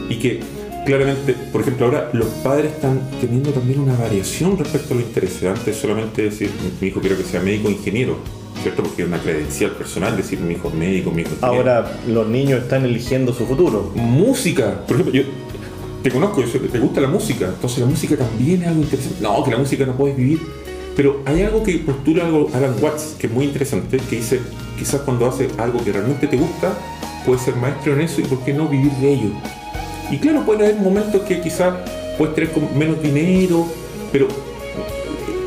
y 0.08 0.16
que 0.16 0.40
claramente, 0.84 1.34
por 1.52 1.60
ejemplo, 1.60 1.86
ahora 1.86 2.10
los 2.12 2.26
padres 2.42 2.72
están 2.72 3.00
teniendo 3.20 3.50
también 3.50 3.78
una 3.78 3.94
variación 3.94 4.58
respecto 4.58 4.94
a 4.94 4.96
los 4.96 5.06
intereses. 5.06 5.44
Antes 5.44 5.76
solamente 5.76 6.22
decir, 6.22 6.50
mi 6.80 6.88
hijo 6.88 7.00
quiero 7.00 7.16
que 7.16 7.22
sea 7.22 7.40
médico 7.40 7.68
o 7.68 7.70
ingeniero, 7.70 8.16
¿cierto? 8.62 8.82
Porque 8.82 9.02
es 9.02 9.08
una 9.08 9.20
credencial 9.20 9.72
personal 9.72 10.16
decir 10.16 10.40
mi 10.40 10.54
hijo 10.54 10.68
es 10.68 10.74
médico, 10.74 11.10
mi 11.10 11.22
hijo 11.22 11.30
es 11.30 11.42
ingeniero. 11.42 11.70
Ahora 11.70 12.00
los 12.08 12.26
niños 12.26 12.62
están 12.62 12.84
eligiendo 12.84 13.32
su 13.32 13.46
futuro. 13.46 13.92
Música, 13.94 14.84
por 14.86 14.96
ejemplo, 14.96 15.14
yo 15.14 15.22
te 16.02 16.10
conozco, 16.10 16.42
yo 16.42 16.60
te 16.60 16.78
gusta 16.78 17.00
la 17.00 17.08
música, 17.08 17.46
entonces 17.46 17.78
la 17.78 17.86
música 17.86 18.16
también 18.16 18.62
es 18.62 18.68
algo 18.68 18.82
interesante. 18.82 19.22
No, 19.22 19.44
que 19.44 19.50
la 19.50 19.58
música 19.58 19.86
no 19.86 19.96
puedes 19.96 20.16
vivir. 20.16 20.40
Pero 20.96 21.22
hay 21.26 21.42
algo 21.42 21.62
que 21.62 21.78
postula 21.78 22.24
Alan 22.24 22.74
Watts, 22.82 23.14
que 23.18 23.28
es 23.28 23.32
muy 23.32 23.44
interesante, 23.44 23.98
que 24.10 24.16
dice, 24.16 24.40
quizás 24.76 25.02
cuando 25.02 25.28
haces 25.28 25.48
algo 25.56 25.84
que 25.84 25.92
realmente 25.92 26.26
te 26.26 26.36
gusta, 26.36 26.76
puedes 27.28 27.42
ser 27.42 27.56
maestro 27.56 27.92
en 27.92 28.00
eso 28.00 28.22
y 28.22 28.24
por 28.24 28.42
qué 28.42 28.54
no 28.54 28.68
vivir 28.68 28.90
de 28.92 29.12
ello. 29.12 29.28
Y 30.10 30.16
claro, 30.16 30.46
pueden 30.46 30.62
haber 30.62 30.76
momentos 30.76 31.20
que 31.24 31.42
quizás 31.42 31.74
puedes 32.16 32.34
tener 32.34 32.50
menos 32.74 33.02
dinero, 33.02 33.66
pero 34.10 34.28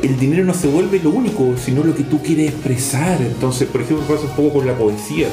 el 0.00 0.16
dinero 0.16 0.44
no 0.44 0.54
se 0.54 0.68
vuelve 0.68 1.00
lo 1.00 1.10
único, 1.10 1.56
sino 1.56 1.82
lo 1.82 1.92
que 1.92 2.04
tú 2.04 2.22
quieres 2.22 2.50
expresar. 2.52 3.20
Entonces, 3.20 3.66
por 3.66 3.80
ejemplo, 3.80 4.06
pasa 4.06 4.28
un 4.28 4.36
poco 4.36 4.58
con 4.58 4.66
la 4.68 4.78
poesía. 4.78 5.26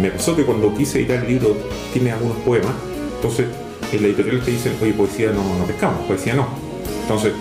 Me 0.00 0.10
pasó 0.10 0.34
que 0.34 0.44
cuando 0.44 0.74
quise 0.74 1.00
editar 1.00 1.18
el 1.18 1.28
libro, 1.28 1.54
tiene 1.92 2.10
algunos 2.10 2.38
poemas, 2.38 2.72
entonces 3.16 3.48
en 3.92 4.00
la 4.00 4.08
editorial 4.08 4.42
te 4.42 4.50
dicen, 4.50 4.72
oye, 4.80 4.94
poesía 4.94 5.30
no, 5.30 5.42
no 5.58 5.66
pescamos, 5.66 6.06
poesía 6.06 6.32
no. 6.32 6.46
Entonces, 7.02 7.34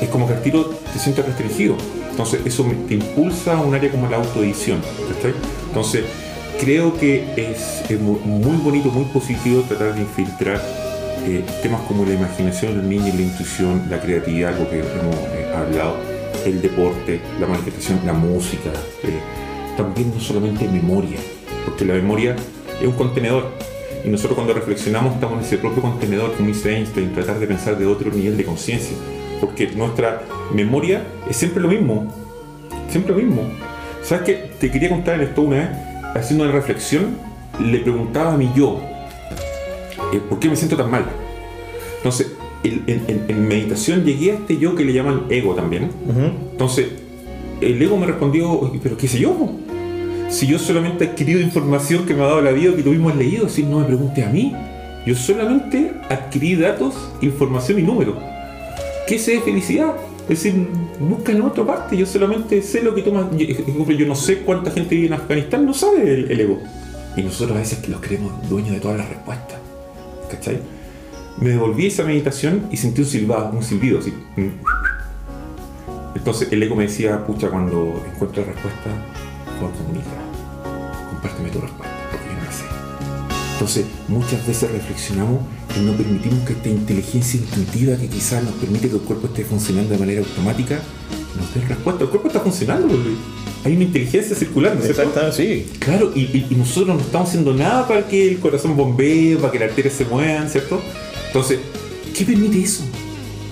es 0.00 0.08
como 0.08 0.28
que 0.28 0.34
al 0.34 0.42
tiro 0.42 0.66
te 0.66 1.00
sientes 1.00 1.26
restringido. 1.26 1.74
Entonces, 2.12 2.42
eso 2.44 2.64
te 2.86 2.94
impulsa 2.94 3.54
a 3.56 3.60
un 3.60 3.74
área 3.74 3.90
como 3.90 4.08
la 4.08 4.18
autoedición. 4.18 4.78
¿cachai? 5.12 5.34
Entonces, 5.66 6.04
creo 6.62 6.96
que 6.96 7.24
es, 7.36 7.82
es 7.90 8.00
mu- 8.00 8.18
muy 8.20 8.56
bonito, 8.58 8.88
muy 8.90 9.04
positivo 9.06 9.62
tratar 9.62 9.94
de 9.94 10.00
infiltrar 10.02 10.60
eh, 11.26 11.44
temas 11.62 11.80
como 11.82 12.04
la 12.04 12.14
imaginación 12.14 12.76
del 12.78 12.88
niño, 12.88 13.12
la 13.14 13.20
intuición, 13.22 13.82
la 13.90 14.00
creatividad, 14.00 14.54
algo 14.54 14.70
que 14.70 14.78
hemos 14.78 15.16
eh, 15.34 15.52
hablado, 15.54 15.96
el 16.44 16.62
deporte, 16.62 17.20
la 17.40 17.46
manifestación, 17.46 18.00
la 18.06 18.12
música, 18.12 18.70
eh, 19.02 19.18
también 19.76 20.12
no 20.14 20.20
solamente 20.20 20.66
memoria, 20.68 21.18
porque 21.64 21.84
la 21.84 21.94
memoria 21.94 22.36
es 22.80 22.86
un 22.86 22.94
contenedor 22.94 23.50
y 24.04 24.08
nosotros 24.08 24.34
cuando 24.34 24.52
reflexionamos 24.54 25.14
estamos 25.14 25.38
en 25.38 25.44
ese 25.44 25.58
propio 25.58 25.82
contenedor, 25.82 26.32
como 26.34 26.48
dice 26.48 26.76
Einstein, 26.76 27.12
tratar 27.12 27.38
de 27.38 27.46
pensar 27.46 27.78
de 27.78 27.86
otro 27.86 28.10
nivel 28.10 28.36
de 28.36 28.44
conciencia, 28.44 28.96
porque 29.40 29.68
nuestra 29.76 30.22
memoria 30.54 31.02
es 31.28 31.36
siempre 31.36 31.60
lo 31.62 31.68
mismo, 31.68 32.12
siempre 32.88 33.14
lo 33.14 33.18
mismo. 33.20 33.42
¿Sabes 34.02 34.24
qué? 34.24 34.50
Te 34.58 34.70
quería 34.70 34.88
contar 34.88 35.20
esto 35.22 35.42
una 35.42 35.56
vez, 35.58 35.68
haciendo 36.14 36.44
una 36.44 36.52
reflexión, 36.52 37.16
le 37.60 37.78
preguntaba 37.80 38.34
a 38.34 38.36
mi 38.36 38.50
yo, 38.54 38.80
eh, 40.12 40.20
¿por 40.28 40.38
qué 40.38 40.48
me 40.48 40.56
siento 40.56 40.76
tan 40.76 40.90
mal? 40.90 41.06
Entonces, 41.98 42.32
el- 42.64 42.82
en, 42.86 43.48
meditación 43.48 44.04
llegué 44.04 44.32
a 44.32 44.34
este 44.34 44.56
yo 44.58 44.74
que 44.74 44.84
le 44.84 44.92
llaman 44.92 45.24
ego 45.30 45.54
también. 45.54 45.90
Entonces, 46.52 46.86
el 47.60 47.80
ego 47.80 47.96
me 47.96 48.06
respondió, 48.06 48.50
"Oye, 48.52 48.78
pero 48.82 48.96
qué 48.96 49.08
sé 49.08 49.18
yo, 49.20 49.50
si 50.28 50.46
yo 50.46 50.58
solamente 50.58 51.04
he 51.04 51.08
adquirido 51.08 51.40
información 51.40 52.06
que 52.06 52.14
me 52.14 52.22
ha 52.22 52.26
dado 52.26 52.40
la 52.40 52.52
vida 52.52 52.74
que 52.74 52.82
tú 52.82 52.90
mismo 52.90 53.08
has 53.10 53.16
leído, 53.16 53.48
si 53.48 53.62
no 53.64 53.80
me 53.80 53.84
preguntes 53.84 54.24
a 54.26 54.30
mí, 54.30 54.54
yo 55.06 55.14
solamente 55.14 55.92
adquirí 56.08 56.54
datos, 56.56 56.94
información 57.20 57.78
y 57.78 57.82
números. 57.82 58.14
¿Qué 59.06 59.18
sé 59.18 59.32
de 59.32 59.40
felicidad? 59.40 59.92
Es 60.32 60.42
decir, 60.42 60.66
busca 60.98 61.30
en 61.32 61.42
otra 61.42 61.62
parte, 61.62 61.94
yo 61.94 62.06
solamente 62.06 62.62
sé 62.62 62.82
lo 62.82 62.94
que 62.94 63.02
me 63.10 63.18
has- 63.18 63.36
yo, 63.36 64.06
no 64.06 64.14
sé 64.14 64.38
cuánta 64.38 64.70
gente 64.70 64.94
vive 64.94 65.08
en 65.08 65.12
Afganistán, 65.12 65.66
no 65.66 65.74
sabe 65.74 66.10
el, 66.10 66.40
ego. 66.40 66.58
Y 67.14 67.22
nosotros 67.22 67.54
a 67.54 67.60
veces 67.60 67.86
los 67.86 68.00
creemos 68.00 68.32
dueños 68.48 68.70
de 68.70 68.80
todas 68.80 68.96
las 68.96 69.10
respuestas. 69.10 69.58
¿Cachai? 70.30 70.58
Me 71.38 71.50
devolví 71.50 71.86
esa 71.86 72.04
meditación 72.04 72.66
y 72.70 72.78
sentí 72.78 73.02
un 73.02 73.06
silbado, 73.06 73.50
un 73.54 73.62
silbido. 73.62 74.00
Entonces 76.14 76.48
el 76.50 76.62
eco 76.62 76.76
me 76.76 76.84
decía, 76.84 77.26
pucha, 77.26 77.50
cuando 77.50 78.02
encuentres 78.14 78.46
respuesta, 78.46 78.90
comunica. 79.60 80.08
Compárteme 81.10 81.50
tu 81.50 81.60
respuesta, 81.60 81.91
Entonces, 83.52 83.84
muchas 84.08 84.44
veces 84.46 84.70
reflexionamos 84.72 85.40
y 85.76 85.80
no 85.84 85.92
permitimos 85.92 86.40
que 86.46 86.52
esta 86.54 86.68
inteligencia 86.68 87.38
intuitiva 87.40 87.96
que 87.96 88.08
quizás 88.08 88.42
nos 88.42 88.54
permite 88.54 88.88
que 88.88 88.96
el 88.96 89.00
cuerpo 89.02 89.26
esté 89.28 89.44
funcionando 89.44 89.90
de 89.92 89.98
manera 89.98 90.20
automática, 90.20 90.80
nos 91.38 91.54
dé 91.54 91.60
respuesta. 91.68 92.04
El 92.04 92.10
cuerpo 92.10 92.28
está 92.28 92.40
funcionando, 92.40 92.88
porque 92.88 93.10
hay 93.64 93.76
una 93.76 93.84
inteligencia 93.84 94.34
circular, 94.34 94.74
¿no 94.74 94.80
es 94.80 94.86
cierto? 94.86 95.02
Exactamente, 95.02 95.36
sí. 95.70 95.78
Claro, 95.78 96.12
y, 96.14 96.20
y- 96.22 96.46
y 96.50 96.54
nosotros 96.56 96.96
no 96.96 97.00
estamos 97.02 97.28
haciendo 97.28 97.54
nada 97.54 97.86
para 97.86 98.08
que 98.08 98.30
el 98.32 98.38
corazón 98.40 98.76
bombee, 98.76 99.36
para 99.36 99.52
que 99.52 99.58
las 99.60 99.68
arterias 99.70 99.94
se 99.94 100.04
muevan, 100.06 100.50
¿cierto? 100.50 100.82
Entonces, 101.28 101.60
¿qué 102.16 102.24
permite 102.24 102.60
eso? 102.60 102.82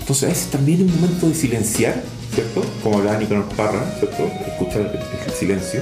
Entonces, 0.01 0.23
a 0.25 0.27
veces 0.27 0.47
también 0.51 0.81
es 0.81 0.93
un 0.93 0.99
momento 1.01 1.27
de 1.29 1.33
silenciar, 1.35 2.03
¿cierto? 2.35 2.65
Como 2.83 2.97
hablaba 2.97 3.17
Nicanor 3.17 3.45
Parra, 3.55 3.95
¿cierto? 3.99 4.29
Escuchar 4.45 4.81
el, 4.81 5.27
el 5.31 5.33
silencio. 5.39 5.81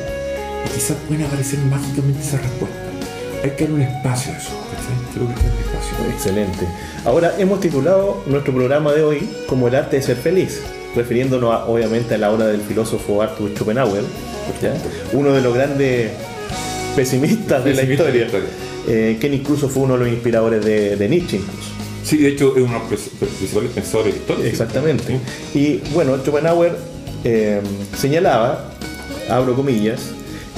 Y 0.67 0.69
quizás 0.75 0.97
pueden 1.07 1.25
aparecer 1.25 1.57
mágicamente 1.61 2.19
esas 2.21 2.41
respuestas. 2.43 2.88
Hay 3.43 3.51
que 3.51 3.63
dar 3.65 3.73
un 3.73 3.81
espacio 3.81 4.33
a 4.33 4.37
eso. 4.37 4.49
Creo 5.13 5.27
que 5.27 5.33
hay 5.33 5.49
un 5.49 5.59
espacio. 5.59 6.13
Excelente. 6.13 6.67
Ahora 7.05 7.33
hemos 7.37 7.59
titulado 7.61 8.23
nuestro 8.27 8.53
programa 8.53 8.91
de 8.93 9.03
hoy 9.03 9.29
como 9.47 9.67
El 9.67 9.75
arte 9.75 9.95
de 9.97 10.01
ser 10.01 10.17
feliz, 10.17 10.61
refiriéndonos 10.95 11.53
a- 11.53 11.65
obviamente 11.65 12.15
a 12.15 12.17
la 12.17 12.31
obra 12.31 12.47
del 12.47 12.61
filósofo 12.61 13.21
Arthur 13.21 13.51
Schopenhauer, 13.55 14.03
¿ya? 14.61 14.73
uno 15.13 15.31
de 15.33 15.41
los 15.41 15.53
grandes 15.53 16.11
pesimistas 16.95 17.63
de 17.63 17.73
la 17.75 17.83
historia, 17.83 18.27
eh, 18.87 19.17
que 19.19 19.27
incluso 19.27 19.69
fue 19.69 19.83
uno 19.83 19.93
de 19.97 19.99
los 20.05 20.09
inspiradores 20.13 20.63
de, 20.65 20.95
de 20.97 21.09
Nietzsche. 21.09 21.37
incluso. 21.37 21.69
Sí, 22.03 22.17
de 22.17 22.29
hecho, 22.29 22.53
es 22.57 22.63
uno 22.63 22.73
de 22.73 22.91
los 22.91 23.01
principales 23.29 23.71
pensadores 23.71 24.13
de 24.13 24.17
la 24.19 24.21
historia. 24.23 24.43
¿sí? 24.45 24.49
Exactamente. 24.49 25.19
Y 25.53 25.77
bueno, 25.93 26.17
Schopenhauer 26.17 26.75
eh, 27.23 27.61
señalaba, 27.95 28.71
abro 29.29 29.55
comillas, 29.55 30.01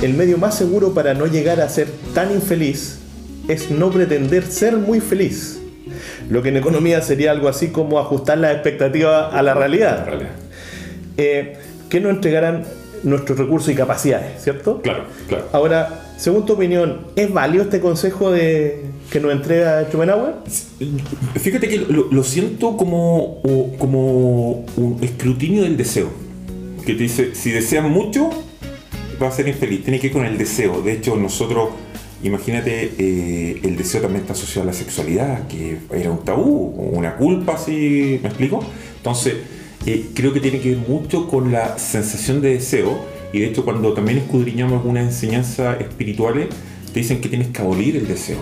el 0.02 0.14
medio 0.16 0.38
más 0.38 0.58
seguro 0.58 0.94
para 0.94 1.14
no 1.14 1.28
llegar 1.28 1.62
a 1.62 1.70
ser 1.70 1.88
tan 2.14 2.32
infeliz 2.32 3.00
es 3.48 3.70
no 3.70 3.92
pretender 3.92 4.46
ser 4.46 4.78
muy 4.78 5.00
feliz. 5.00 5.60
Lo 6.30 6.42
que 6.42 6.50
en 6.50 6.58
economía 6.58 7.02
sería 7.02 7.32
algo 7.32 7.48
así 7.48 7.68
como 7.68 8.00
ajustar 8.00 8.38
las 8.38 8.54
expectativas 8.54 9.34
a 9.34 9.42
la 9.42 9.54
realidad. 9.54 10.08
Eh, 11.18 11.58
que 11.90 12.00
nos 12.00 12.12
entregarán 12.12 12.64
nuestros 13.04 13.38
recursos 13.38 13.70
y 13.70 13.76
capacidades, 13.76 14.42
¿cierto? 14.42 14.82
Claro, 14.82 15.06
claro. 15.28 15.48
Ahora, 15.52 16.04
según 16.18 16.46
tu 16.46 16.54
opinión, 16.54 17.08
¿es 17.16 17.32
válido 17.32 17.64
este 17.64 17.80
consejo 17.80 18.32
de, 18.32 18.84
que 19.12 19.20
nos 19.20 19.32
entrega 19.32 19.84
Schopenhauer? 19.90 20.36
Fíjate 21.36 21.68
que 21.68 21.78
lo, 21.78 22.12
lo 22.12 22.24
siento 22.24 22.78
como, 22.78 23.42
como 23.78 24.66
un 24.78 24.98
escrutinio 25.02 25.64
del 25.64 25.78
deseo. 25.78 26.10
Que 26.86 26.94
te 26.94 27.04
dice, 27.04 27.36
si 27.36 27.52
deseas 27.52 27.84
mucho, 27.84 28.30
va 29.22 29.30
a 29.30 29.32
ser 29.32 29.48
infeliz. 29.48 29.84
Tiene 29.84 30.00
que 30.00 30.08
ir 30.08 30.14
con 30.14 30.26
el 30.26 30.38
deseo. 30.38 30.82
De 30.82 30.94
hecho, 30.94 31.16
nosotros, 31.16 31.70
imagínate, 32.24 32.94
eh, 32.98 33.60
el 33.64 33.78
deseo 33.78 34.02
también 34.02 34.22
está 34.22 34.34
asociado 34.34 34.64
a 34.64 34.72
la 34.72 34.78
sexualidad, 34.78 35.48
que 35.48 35.78
era 35.94 36.12
un 36.12 36.24
tabú, 36.24 36.74
una 36.94 37.16
culpa, 37.16 37.54
así, 37.54 38.20
¿me 38.22 38.30
explico? 38.30 38.64
Entonces, 38.98 39.36
eh, 39.86 40.08
creo 40.14 40.34
que 40.34 40.40
tiene 40.40 40.60
que 40.60 40.76
ver 40.76 40.88
mucho 40.88 41.28
con 41.28 41.52
la 41.52 41.78
sensación 41.78 42.42
de 42.42 42.54
deseo. 42.54 43.06
Y 43.34 43.40
de 43.40 43.48
hecho, 43.48 43.64
cuando 43.64 43.94
también 43.94 44.18
escudriñamos 44.18 44.74
algunas 44.74 45.06
enseñanzas 45.06 45.80
espirituales, 45.80 46.48
te 46.94 47.00
dicen 47.00 47.22
que 47.22 47.30
tienes 47.30 47.48
que 47.50 47.62
abolir 47.62 47.96
el 47.96 48.08
deseo. 48.08 48.40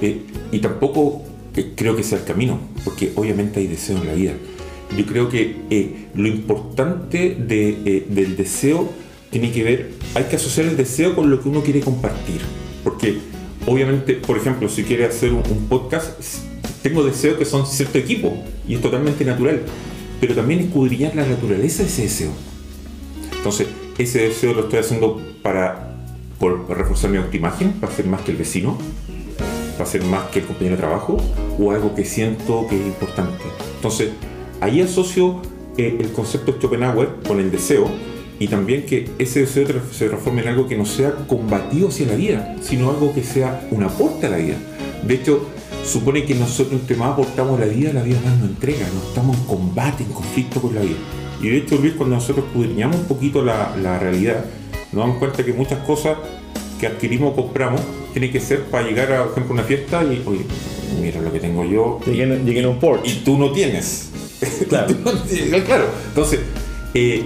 Eh, 0.00 0.20
y 0.50 0.58
tampoco 0.58 1.22
creo 1.76 1.96
que 1.96 2.02
sea 2.02 2.18
el 2.18 2.24
camino, 2.24 2.58
porque 2.84 3.12
obviamente 3.14 3.60
hay 3.60 3.66
deseo 3.66 3.98
en 3.98 4.06
la 4.06 4.14
vida. 4.14 4.32
Yo 4.96 5.06
creo 5.06 5.30
que 5.30 5.56
lo 6.14 6.28
importante 6.28 7.34
de, 7.34 8.04
del 8.10 8.36
deseo 8.36 8.90
tiene 9.32 9.50
que 9.50 9.64
ver, 9.64 9.90
hay 10.14 10.24
que 10.24 10.36
asociar 10.36 10.68
el 10.68 10.76
deseo 10.76 11.16
con 11.16 11.30
lo 11.30 11.42
que 11.42 11.48
uno 11.48 11.62
quiere 11.62 11.80
compartir. 11.80 12.42
Porque 12.84 13.18
obviamente, 13.66 14.14
por 14.14 14.36
ejemplo, 14.36 14.68
si 14.68 14.84
quiere 14.84 15.06
hacer 15.06 15.32
un, 15.32 15.42
un 15.50 15.66
podcast, 15.68 16.20
tengo 16.82 17.02
deseos 17.02 17.38
que 17.38 17.44
son 17.44 17.66
cierto 17.66 17.98
equipo 17.98 18.36
y 18.68 18.74
es 18.74 18.80
totalmente 18.80 19.24
natural. 19.24 19.62
Pero 20.20 20.34
también 20.34 20.60
escudriñar 20.60 21.16
la 21.16 21.26
naturaleza 21.26 21.82
de 21.82 21.88
ese 21.88 22.02
deseo. 22.02 22.30
Entonces, 23.34 23.66
ese 23.98 24.28
deseo 24.28 24.52
lo 24.52 24.62
estoy 24.64 24.78
haciendo 24.78 25.20
para 25.42 25.88
por 26.38 26.68
reforzar 26.68 27.08
mi 27.08 27.18
autoimagen, 27.18 27.72
para 27.74 27.92
ser 27.92 28.06
más 28.06 28.20
que 28.22 28.32
el 28.32 28.36
vecino, 28.36 28.76
para 29.78 29.88
ser 29.88 30.02
más 30.02 30.28
que 30.30 30.40
el 30.40 30.46
compañero 30.46 30.76
de 30.76 30.82
trabajo, 30.82 31.16
o 31.58 31.70
algo 31.70 31.94
que 31.94 32.04
siento 32.04 32.66
que 32.68 32.80
es 32.80 32.86
importante. 32.86 33.44
Entonces, 33.76 34.10
ahí 34.60 34.80
asocio 34.80 35.40
eh, 35.78 35.96
el 36.00 36.12
concepto 36.12 36.52
de 36.52 36.58
Schopenhauer 36.58 37.08
con 37.26 37.38
el 37.38 37.50
deseo, 37.50 37.88
y 38.42 38.48
también 38.48 38.84
que 38.84 39.08
ese 39.20 39.42
deseo 39.42 39.68
se 39.92 40.08
transforme 40.08 40.42
en 40.42 40.48
algo 40.48 40.66
que 40.66 40.76
no 40.76 40.84
sea 40.84 41.12
combativo 41.28 41.90
hacia 41.90 42.08
la 42.08 42.16
vida, 42.16 42.56
sino 42.60 42.90
algo 42.90 43.14
que 43.14 43.22
sea 43.22 43.68
un 43.70 43.84
aporte 43.84 44.26
a 44.26 44.30
la 44.30 44.38
vida. 44.38 44.56
De 45.06 45.14
hecho, 45.14 45.46
supone 45.84 46.24
que 46.24 46.34
nosotros 46.34 46.80
entre 46.80 46.96
más 46.96 47.12
aportamos 47.12 47.60
a 47.60 47.66
la 47.66 47.72
vida, 47.72 47.92
la 47.92 48.02
vida 48.02 48.18
más 48.24 48.36
nos 48.38 48.48
entrega, 48.48 48.84
no 48.92 49.08
estamos 49.08 49.36
en 49.36 49.44
combate, 49.44 50.02
en 50.02 50.10
conflicto 50.10 50.60
con 50.60 50.74
la 50.74 50.80
vida. 50.80 50.96
Y 51.40 51.50
de 51.50 51.58
hecho, 51.58 51.76
Luis, 51.76 51.92
cuando 51.92 52.16
nosotros 52.16 52.46
escudriñamos 52.46 52.96
un 52.96 53.04
poquito 53.04 53.44
la, 53.44 53.76
la 53.80 54.00
realidad, 54.00 54.44
nos 54.90 55.04
damos 55.04 55.18
cuenta 55.18 55.44
que 55.44 55.52
muchas 55.52 55.78
cosas 55.86 56.16
que 56.80 56.88
adquirimos 56.88 57.34
o 57.34 57.36
compramos 57.36 57.80
tienen 58.12 58.32
que 58.32 58.40
ser 58.40 58.64
para 58.64 58.88
llegar 58.88 59.12
a, 59.12 59.22
por 59.22 59.32
ejemplo, 59.34 59.54
una 59.54 59.62
fiesta 59.62 60.02
y, 60.02 60.20
oye, 60.26 60.46
mira 61.00 61.20
lo 61.20 61.32
que 61.32 61.38
tengo 61.38 61.64
yo. 61.64 62.00
Llegué, 62.04 62.24
en 62.24 62.66
un 62.66 62.80
Porsche. 62.80 63.08
Y 63.08 63.14
tú 63.24 63.38
no 63.38 63.52
tienes. 63.52 64.10
Claro. 64.68 64.92
claro. 65.64 65.84
Entonces, 66.08 66.40
eh, 66.94 67.24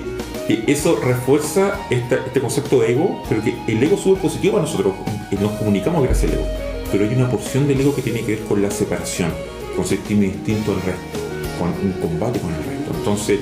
eso 0.66 0.96
refuerza 0.96 1.80
este 1.90 2.40
concepto 2.40 2.80
de 2.80 2.92
ego, 2.92 3.22
pero 3.28 3.42
que 3.42 3.54
el 3.66 3.82
ego 3.82 3.96
sube 3.96 4.18
positivo 4.20 4.54
para 4.54 4.64
nosotros. 4.64 4.94
y 5.30 5.36
Nos 5.36 5.52
comunicamos 5.52 6.02
gracias 6.04 6.32
al 6.32 6.38
ego. 6.38 6.46
Pero 6.92 7.04
hay 7.04 7.14
una 7.14 7.28
porción 7.28 7.66
del 7.66 7.80
ego 7.80 7.94
que 7.94 8.02
tiene 8.02 8.20
que 8.20 8.36
ver 8.36 8.44
con 8.44 8.62
la 8.62 8.70
separación, 8.70 9.32
con 9.74 9.84
sentirme 9.84 10.26
distinto 10.26 10.72
al 10.72 10.82
resto, 10.82 11.18
con 11.58 11.68
un 11.68 11.92
combate 12.00 12.38
con 12.38 12.50
el 12.50 12.62
resto. 12.62 12.92
Entonces, 12.96 13.40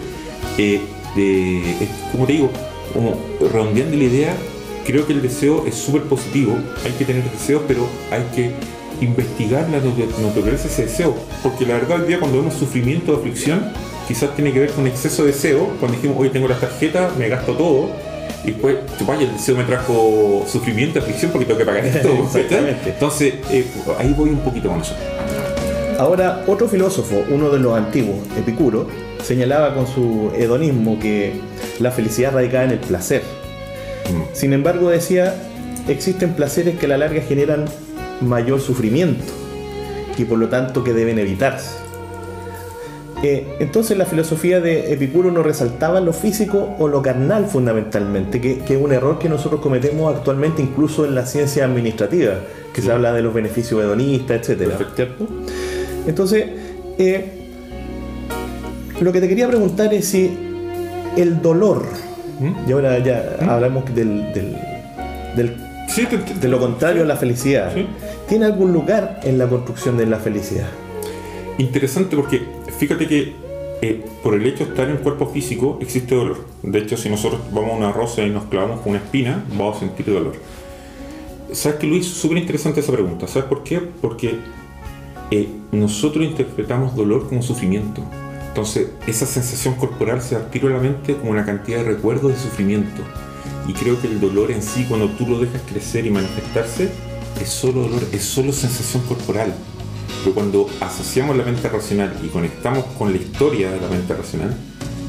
eh, 0.56 0.80
como 2.10 2.26
te 2.26 2.32
digo, 2.32 2.50
redondeando 3.52 3.96
la 3.96 4.04
idea, 4.04 4.36
creo 4.86 5.06
que 5.06 5.12
el 5.12 5.22
deseo 5.22 5.66
es 5.66 5.74
súper 5.74 6.02
positivo, 6.02 6.56
hay 6.84 6.92
que 6.92 7.04
tener 7.04 7.22
deseos, 7.30 7.62
pero 7.66 7.86
hay 8.10 8.24
que 8.34 8.52
investigar 9.00 9.68
la 9.68 9.78
naturaleza 9.78 10.64
de 10.64 10.72
ese 10.72 10.82
deseo, 10.86 11.14
porque 11.42 11.66
la 11.66 11.74
verdad 11.74 12.00
el 12.00 12.06
día 12.06 12.20
cuando 12.20 12.38
vemos 12.38 12.54
sufrimiento 12.54 13.12
o 13.12 13.16
aflicción, 13.16 13.72
quizás 14.06 14.34
tiene 14.34 14.52
que 14.52 14.60
ver 14.60 14.70
con 14.70 14.86
exceso 14.86 15.24
de 15.24 15.32
deseo, 15.32 15.68
cuando 15.80 15.96
dijimos, 15.96 16.16
hoy 16.18 16.30
tengo 16.30 16.48
las 16.48 16.60
tarjetas, 16.60 17.16
me 17.16 17.28
gasto 17.28 17.52
todo, 17.52 17.90
y 18.44 18.48
después, 18.48 18.76
vaya, 19.06 19.22
el 19.22 19.32
deseo 19.32 19.56
me 19.56 19.64
trajo 19.64 20.44
sufrimiento, 20.46 20.98
aflicción, 20.98 21.32
porque 21.32 21.46
tengo 21.46 21.58
que 21.58 21.64
pagar 21.64 21.84
esto. 21.84 22.08
Entonces, 22.86 23.34
eh, 23.50 23.66
ahí 23.98 24.14
voy 24.16 24.30
un 24.30 24.40
poquito 24.40 24.68
con 24.68 24.80
eso. 24.80 24.94
Ahora, 25.98 26.44
otro 26.46 26.68
filósofo, 26.68 27.24
uno 27.30 27.50
de 27.50 27.58
los 27.58 27.76
antiguos, 27.76 28.18
Epicuro, 28.36 28.88
señalaba 29.22 29.74
con 29.74 29.86
su 29.86 30.32
hedonismo 30.36 30.98
que 30.98 31.40
la 31.78 31.90
felicidad 31.90 32.34
radicaba 32.34 32.64
en 32.64 32.72
el 32.72 32.78
placer. 32.78 33.22
Mm. 34.10 34.34
Sin 34.34 34.52
embargo, 34.52 34.90
decía, 34.90 35.34
existen 35.88 36.34
placeres 36.34 36.78
que 36.78 36.86
a 36.86 36.88
la 36.90 36.98
larga 36.98 37.22
generan 37.22 37.64
mayor 38.20 38.60
sufrimiento 38.60 39.24
y 40.18 40.24
por 40.24 40.38
lo 40.38 40.48
tanto 40.48 40.84
que 40.84 40.92
deben 40.92 41.18
evitarse. 41.18 41.83
Eh, 43.26 43.56
entonces 43.58 43.96
la 43.96 44.04
filosofía 44.04 44.60
de 44.60 44.92
Epicuro 44.92 45.30
no 45.30 45.42
resaltaba 45.42 45.98
lo 46.02 46.12
físico 46.12 46.76
o 46.78 46.88
lo 46.88 47.00
carnal 47.00 47.46
fundamentalmente, 47.46 48.38
que, 48.38 48.62
es 48.68 48.76
un 48.78 48.92
error 48.92 49.18
que 49.18 49.30
nosotros 49.30 49.62
cometemos 49.62 50.14
actualmente 50.14 50.60
incluso 50.60 51.06
en 51.06 51.14
la 51.14 51.24
ciencia 51.24 51.64
administrativa, 51.64 52.34
que 52.74 52.82
se 52.82 52.92
habla 52.92 53.14
de 53.14 53.22
los 53.22 53.32
beneficios 53.32 53.80
hedonistas, 53.80 54.46
etc. 54.46 54.72
Entonces, 56.06 56.48
eh, 56.98 57.48
lo 59.00 59.10
que 59.10 59.22
te 59.22 59.28
quería 59.28 59.48
preguntar 59.48 59.94
es 59.94 60.06
si 60.06 60.30
el 61.16 61.40
dolor, 61.40 61.82
¿Mm? 62.40 62.68
y 62.68 62.72
ahora 62.72 62.98
ya 62.98 63.38
¿Mm? 63.40 63.48
hablamos 63.48 63.94
del, 63.94 64.34
de 65.34 66.48
lo 66.50 66.58
contrario 66.58 67.04
a 67.04 67.06
la 67.06 67.16
felicidad, 67.16 67.72
¿tiene 68.28 68.44
algún 68.44 68.74
lugar 68.74 69.20
en 69.22 69.38
la 69.38 69.46
construcción 69.46 69.96
de 69.96 70.04
la 70.04 70.18
felicidad? 70.18 70.68
Interesante 71.56 72.16
porque 72.16 72.42
fíjate 72.86 73.06
que 73.06 73.32
eh, 73.80 74.04
por 74.22 74.34
el 74.34 74.46
hecho 74.46 74.64
de 74.64 74.70
estar 74.70 74.86
en 74.88 74.96
el 74.96 75.02
cuerpo 75.02 75.26
físico 75.26 75.78
existe 75.80 76.14
dolor. 76.14 76.44
De 76.62 76.80
hecho, 76.80 76.98
si 76.98 77.08
nosotros 77.08 77.40
vamos 77.50 77.72
a 77.72 77.76
una 77.76 77.92
rosa 77.92 78.22
y 78.22 78.28
nos 78.28 78.44
clavamos 78.44 78.80
con 78.80 78.90
una 78.90 78.98
espina, 78.98 79.42
vamos 79.50 79.78
a 79.78 79.80
sentir 79.80 80.04
dolor. 80.06 80.34
¿Sabes 81.52 81.78
que 81.78 81.86
Luis? 81.86 82.06
Súper 82.06 82.36
interesante 82.36 82.80
esa 82.80 82.92
pregunta. 82.92 83.26
¿Sabes 83.26 83.48
por 83.48 83.64
qué? 83.64 83.78
Porque 83.78 84.34
eh, 85.30 85.48
nosotros 85.72 86.26
interpretamos 86.26 86.94
dolor 86.94 87.26
como 87.26 87.42
sufrimiento. 87.42 88.02
Entonces, 88.48 88.88
esa 89.06 89.24
sensación 89.24 89.76
corporal 89.76 90.20
se 90.20 90.36
activa 90.36 90.68
a 90.68 90.74
la 90.74 90.78
mente 90.80 91.16
como 91.16 91.30
una 91.30 91.46
cantidad 91.46 91.78
de 91.78 91.84
recuerdos 91.84 92.32
de 92.32 92.38
sufrimiento. 92.38 93.00
Y 93.66 93.72
creo 93.72 93.98
que 94.00 94.08
el 94.08 94.20
dolor 94.20 94.50
en 94.50 94.62
sí, 94.62 94.84
cuando 94.86 95.08
tú 95.08 95.26
lo 95.26 95.38
dejas 95.38 95.62
crecer 95.62 96.04
y 96.04 96.10
manifestarse, 96.10 96.90
es 97.40 97.48
solo 97.48 97.82
dolor, 97.82 98.02
es 98.12 98.22
solo 98.22 98.52
sensación 98.52 99.02
corporal. 99.04 99.54
Pero 100.22 100.34
cuando 100.34 100.68
asociamos 100.80 101.36
la 101.36 101.44
mente 101.44 101.68
racional 101.68 102.14
y 102.24 102.28
conectamos 102.28 102.84
con 102.98 103.12
la 103.12 103.18
historia 103.18 103.70
de 103.70 103.80
la 103.80 103.88
mente 103.88 104.14
racional, 104.14 104.56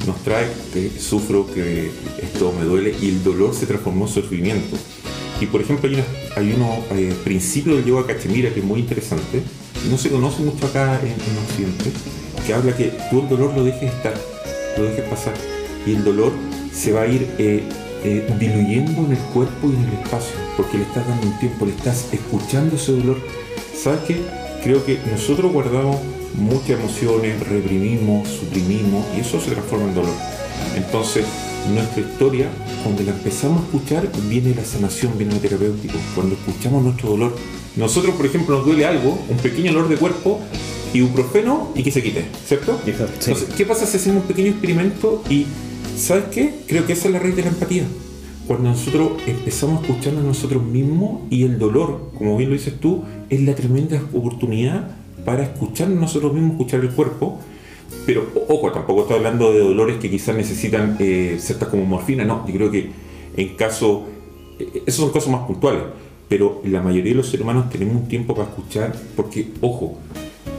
nos 0.05 0.21
trae 0.23 0.47
que 0.73 0.91
sufro, 0.99 1.47
que 1.51 1.91
esto 2.21 2.53
me 2.57 2.65
duele 2.65 2.95
y 3.01 3.09
el 3.09 3.23
dolor 3.23 3.53
se 3.53 3.65
transformó 3.65 4.05
en 4.05 4.13
sufrimiento. 4.13 4.77
Y 5.41 5.47
por 5.47 5.61
ejemplo 5.61 5.89
hay, 5.89 6.03
hay 6.35 6.53
unos 6.53 6.79
eh, 6.91 7.13
principios 7.23 7.83
del 7.83 8.05
cachemira 8.05 8.53
que 8.53 8.59
es 8.59 8.65
muy 8.65 8.79
interesante, 8.79 9.41
no 9.89 9.97
se 9.97 10.09
conoce 10.09 10.41
mucho 10.43 10.65
acá 10.67 10.99
en, 11.01 11.13
Occidente, 11.49 11.91
que 12.45 12.53
habla 12.53 12.75
que 12.75 12.93
tú 13.09 13.21
el 13.21 13.29
dolor 13.29 13.53
lo 13.55 13.63
dejes 13.63 13.93
estar, 13.93 14.13
lo 14.77 14.83
dejes 14.85 15.05
pasar 15.05 15.33
y 15.85 15.93
el 15.93 16.03
dolor 16.03 16.31
se 16.73 16.91
va 16.91 17.03
a 17.03 17.07
ir 17.07 17.27
eh, 17.37 17.63
eh, 18.03 18.27
diluyendo 18.39 19.05
en 19.05 19.11
el 19.11 19.23
cuerpo 19.33 19.67
y 19.67 19.75
en 19.75 19.83
el 19.83 19.93
espacio, 20.01 20.35
porque 20.57 20.77
le 20.77 20.83
estás 20.83 21.07
dando 21.07 21.27
un 21.27 21.39
tiempo, 21.39 21.65
le 21.65 21.71
estás 21.71 22.07
escuchando 22.11 22.75
ese 22.75 22.93
dolor. 22.93 23.17
¿Sabes 23.75 23.99
qué? 24.07 24.44
Creo 24.65 24.83
que 24.83 24.97
nosotros 25.11 25.51
guardamos 25.53 25.97
muchas 26.33 26.71
emociones, 26.79 27.39
reprimimos, 27.47 28.27
suprimimos 28.27 29.05
y 29.15 29.19
eso 29.19 29.39
se 29.39 29.51
transforma 29.51 29.85
en 29.85 29.93
dolor. 29.93 30.15
Entonces, 30.75 31.23
nuestra 31.71 32.01
historia, 32.01 32.49
cuando 32.81 33.03
la 33.03 33.11
empezamos 33.11 33.61
a 33.61 33.65
escuchar, 33.65 34.09
viene 34.27 34.55
la 34.55 34.65
sanación, 34.65 35.15
viene 35.19 35.35
lo 35.35 35.39
terapéutico. 35.39 35.93
Cuando 36.15 36.33
escuchamos 36.33 36.83
nuestro 36.83 37.09
dolor, 37.09 37.35
nosotros, 37.75 38.15
por 38.15 38.25
ejemplo, 38.25 38.57
nos 38.57 38.65
duele 38.65 38.87
algo, 38.87 39.19
un 39.29 39.37
pequeño 39.37 39.71
dolor 39.71 39.87
de 39.87 39.97
cuerpo, 39.97 40.39
ibuprofeno 40.95 41.71
y 41.75 41.83
que 41.83 41.91
se 41.91 42.01
quite, 42.01 42.25
¿cierto? 42.47 42.81
Entonces, 42.87 43.47
¿qué 43.55 43.67
pasa 43.67 43.85
si 43.85 43.97
hacemos 43.97 44.23
un 44.23 44.27
pequeño 44.27 44.49
experimento 44.49 45.21
y, 45.29 45.45
¿sabes 45.95 46.23
qué? 46.31 46.55
Creo 46.65 46.87
que 46.87 46.93
esa 46.93 47.05
es 47.07 47.13
la 47.13 47.19
raíz 47.19 47.35
de 47.35 47.43
la 47.43 47.49
empatía 47.49 47.83
cuando 48.47 48.69
nosotros 48.69 49.13
empezamos 49.25 49.79
a 49.79 49.87
escucharnos 49.87 50.23
a 50.23 50.27
nosotros 50.27 50.63
mismos 50.63 51.21
y 51.29 51.43
el 51.43 51.57
dolor, 51.57 52.11
como 52.17 52.37
bien 52.37 52.49
lo 52.49 52.55
dices 52.55 52.79
tú, 52.79 53.03
es 53.29 53.41
la 53.41 53.55
tremenda 53.55 54.01
oportunidad 54.13 54.91
para 55.25 55.43
escucharnos 55.43 55.99
nosotros 55.99 56.33
mismos, 56.33 56.51
escuchar 56.53 56.81
el 56.81 56.89
cuerpo. 56.91 57.39
Pero, 58.05 58.27
ojo, 58.47 58.71
tampoco 58.71 59.01
estoy 59.01 59.17
hablando 59.17 59.51
de 59.51 59.59
dolores 59.59 59.97
que 59.97 60.11
quizás 60.11 60.35
necesitan 60.35 60.95
eh, 60.99 61.37
ciertas 61.39 61.69
como 61.69 61.85
morfina, 61.85 62.23
no, 62.23 62.45
yo 62.47 62.53
creo 62.53 62.71
que 62.71 62.91
en 63.35 63.55
caso, 63.55 64.05
eh, 64.59 64.83
esos 64.85 65.05
son 65.05 65.11
casos 65.11 65.29
más 65.29 65.41
puntuales, 65.47 65.81
pero 66.29 66.61
la 66.65 66.81
mayoría 66.81 67.11
de 67.11 67.17
los 67.17 67.27
seres 67.27 67.43
humanos 67.43 67.69
tenemos 67.69 67.95
un 67.95 68.07
tiempo 68.07 68.35
para 68.35 68.49
escuchar, 68.49 68.95
porque, 69.15 69.47
ojo, 69.61 69.97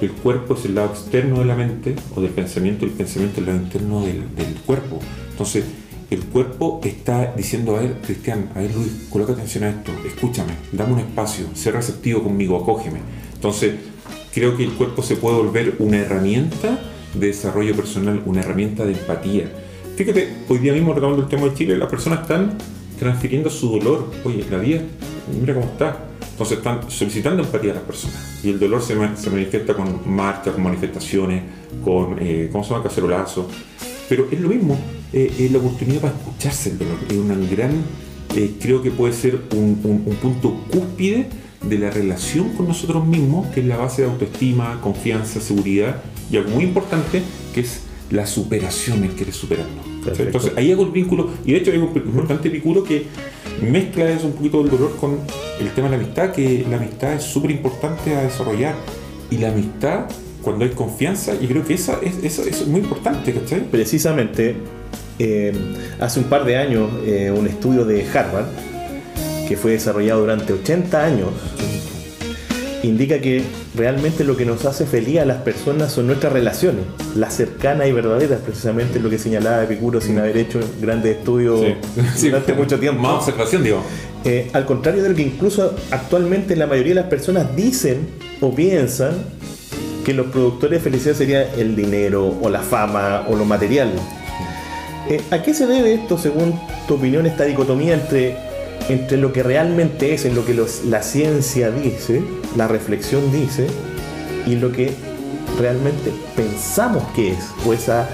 el 0.01 0.11
cuerpo 0.11 0.55
es 0.55 0.65
el 0.65 0.75
lado 0.75 0.89
externo 0.89 1.39
de 1.39 1.45
la 1.45 1.55
mente 1.55 1.95
o 2.15 2.21
del 2.21 2.31
pensamiento, 2.31 2.85
el 2.85 2.93
pensamiento 2.93 3.41
es 3.41 3.47
el 3.47 3.47
lado 3.47 3.65
interno 3.65 4.01
del, 4.01 4.35
del 4.35 4.55
cuerpo. 4.67 4.99
Entonces, 5.31 5.65
el 6.11 6.25
cuerpo 6.27 6.81
está 6.85 7.33
diciendo, 7.37 7.77
a 7.77 7.81
ver, 7.81 8.01
Cristian, 8.03 8.51
a 8.55 8.61
ver 8.61 8.75
Luis, 8.75 9.09
coloca 9.11 9.33
atención 9.33 9.65
a 9.65 9.71
esto, 9.71 9.93
escúchame, 10.07 10.53
dame 10.73 10.95
un 10.95 11.01
espacio, 11.01 11.47
sé 11.55 11.73
receptivo 11.73 12.23
conmigo, 12.23 12.57
acógeme. 12.57 13.01
Entonces, 13.35 13.75
creo 14.33 14.57
que 14.57 14.65
el 14.65 14.73
cuerpo 14.73 15.03
se 15.03 15.17
puede 15.17 15.37
volver 15.37 15.77
una 15.79 15.99
herramienta 15.99 16.79
de 17.15 17.29
desarrollo 17.29 17.75
personal, 17.75 18.23
una 18.25 18.41
herramienta 18.41 18.85
de 18.85 18.93
empatía. 18.93 19.51
Fíjate, 19.97 20.29
hoy 20.49 20.59
día 20.59 20.73
mismo 20.73 20.93
retomando 20.93 21.23
el 21.23 21.29
tema 21.29 21.47
de 21.47 21.55
Chile, 21.55 21.77
las 21.77 21.89
personas 21.89 22.21
están 22.21 22.57
transfiriendo 22.99 23.51
su 23.51 23.71
dolor. 23.79 24.11
Oye, 24.25 24.45
la 24.51 24.59
vida, 24.59 24.83
mira 25.41 25.55
cómo 25.55 25.67
está. 25.67 26.05
Entonces 26.31 26.59
están 26.59 26.91
solicitando 26.91 27.43
empatía 27.43 27.73
a 27.73 27.77
las 27.77 27.85
personas. 27.85 28.41
Y 28.45 28.51
el 28.51 28.61
dolor 28.61 28.83
se, 28.83 28.95
manifiesta 28.95 29.75
con 29.75 30.03
marchas, 30.05 30.53
con 30.53 30.63
manifestaciones, 30.63 31.43
con, 31.83 32.19
eh, 32.21 32.51
¿cómo 32.53 32.63
se 32.63 32.71
llama?, 32.71 32.83
cacerolazos. 32.83 33.47
Pero 34.07 34.29
es 34.31 34.39
lo 34.39 34.51
mismo, 34.51 34.79
eh, 35.13 35.33
es 35.39 35.53
la 35.53 35.59
oportunidad 35.59 36.01
para 36.01 36.15
escucharse 36.15 36.71
el 36.71 36.79
dolor. 36.79 36.99
Es 37.09 37.17
una 37.17 37.35
gran, 37.35 37.73
eh, 38.35 38.55
creo 38.61 38.83
que 38.83 38.91
puede 38.91 39.13
ser 39.13 39.41
un, 39.55 39.77
punto 40.21 40.63
cúspide 40.71 41.29
de 41.63 41.79
la 41.79 41.91
relación 41.91 42.51
con 42.51 42.69
nosotros 42.69 43.07
mismos, 43.07 43.47
que 43.49 43.61
es 43.61 43.67
la 43.67 43.77
base 43.77 44.03
de 44.03 44.09
autoestima, 44.09 44.81
confianza, 44.81 45.41
seguridad 45.41 46.03
y 46.31 46.37
algo 46.37 46.51
muy 46.51 46.65
importante 46.65 47.23
que 47.55 47.61
es 47.61 47.81
la 48.11 48.27
superación, 48.27 49.05
el 49.05 49.15
querer 49.15 49.35
superarnos. 49.35 49.85
Entonces 50.19 50.53
ahí 50.57 50.71
hago 50.71 50.85
el 50.85 50.93
vínculo, 50.93 51.31
y 51.45 51.53
de 51.53 51.59
hecho 51.59 51.73
hay 51.73 51.79
un 51.79 51.91
importante 51.97 52.49
vínculo 52.49 52.85
que 52.85 53.07
mezcla 53.61 54.09
eso 54.09 54.27
un 54.27 54.35
poquito 54.35 54.63
del 54.63 54.71
dolor 54.71 54.97
con 54.97 55.19
el 55.59 55.71
tema 55.71 55.89
de 55.89 55.97
la 55.97 56.03
amistad, 56.03 56.33
que 56.33 56.65
la 56.71 56.77
amistad 56.77 57.15
es 57.15 57.25
súper 57.25 57.51
importante 57.51 58.15
a 58.15 58.23
desarrollar 58.23 58.77
y 59.31 59.39
la 59.39 59.49
amistad 59.49 60.07
cuando 60.47 60.65
hay 60.65 60.71
confianza, 60.71 61.33
y 61.41 61.49
creo 61.49 61.67
que 61.67 61.75
esa 61.75 61.99
es, 62.03 62.39
es 62.39 62.67
muy 62.69 62.79
importante, 62.81 63.35
¿cachai? 63.35 63.63
Precisamente, 63.69 64.55
eh, 65.19 65.53
hace 65.99 66.21
un 66.21 66.27
par 66.27 66.45
de 66.45 66.57
años, 66.57 66.89
eh, 67.05 67.33
un 67.37 67.49
estudio 67.49 67.85
de 67.85 68.07
Harvard, 68.09 68.47
que 69.49 69.57
fue 69.57 69.73
desarrollado 69.73 70.21
durante 70.21 70.53
80 70.53 71.05
años, 71.05 71.31
indica 72.85 73.19
que 73.19 73.43
realmente 73.77 74.23
lo 74.23 74.37
que 74.37 74.45
nos 74.47 74.65
hace 74.67 74.87
feliz 74.87 75.19
a 75.19 75.25
las 75.25 75.39
personas 75.43 75.91
son 75.91 76.07
nuestras 76.07 76.33
relaciones, 76.33 76.85
las 77.17 77.35
cercanas 77.35 77.89
y 77.89 77.93
verdaderas, 77.93 78.39
precisamente 78.39 79.01
lo 79.01 79.11
que 79.11 79.19
señalaba 79.19 79.65
Epicuro 79.65 80.01
sin 80.01 80.17
haber 80.21 80.37
hecho 80.37 80.61
grandes 80.81 81.17
estudios 81.17 81.61
Sí. 82.15 82.29
durante 82.29 82.53
Sí. 82.55 82.57
mucho 82.57 82.79
tiempo. 82.79 83.03
Más 83.03 83.15
observación, 83.15 83.65
digo. 83.65 83.83
Eh, 84.25 84.49
al 84.53 84.65
contrario 84.65 85.03
de 85.03 85.09
lo 85.09 85.15
que 85.17 85.23
incluso 85.23 85.75
actualmente 85.91 86.55
la 86.55 86.69
mayoría 86.69 86.95
de 86.95 87.01
las 87.01 87.11
personas 87.11 87.57
dicen 87.57 88.07
o 88.41 88.55
piensan 88.55 89.11
que 90.07 90.15
los 90.15 90.29
productores 90.29 90.79
de 90.79 90.85
felicidad 90.85 91.17
sería 91.17 91.53
el 91.55 91.75
dinero 91.75 92.33
o 92.41 92.49
la 92.49 92.61
fama 92.61 93.27
o 93.29 93.35
lo 93.35 93.45
material. 93.45 93.91
Eh, 95.09 95.21
¿A 95.33 95.43
qué 95.43 95.53
se 95.53 95.67
debe 95.67 95.95
esto, 95.95 96.17
según 96.17 96.57
tu 96.87 96.95
opinión, 96.95 97.27
esta 97.27 97.43
dicotomía 97.43 97.95
entre, 97.95 98.37
entre 98.89 99.17
lo 99.17 99.33
que 99.33 99.43
realmente 99.43 100.15
es, 100.15 100.25
en 100.25 100.37
lo 100.37 100.47
que 100.47 100.55
la 100.55 101.03
ciencia 101.03 101.73
dice, 101.73 102.23
la 102.55 102.69
reflexión 102.69 103.33
dice, 103.33 103.67
y 104.47 104.55
lo 104.55 104.71
que 104.71 104.93
realmente 105.59 106.13
pensamos 106.37 107.03
que 107.17 107.33
es, 107.33 107.45
o 107.67 107.73
esa 107.73 108.09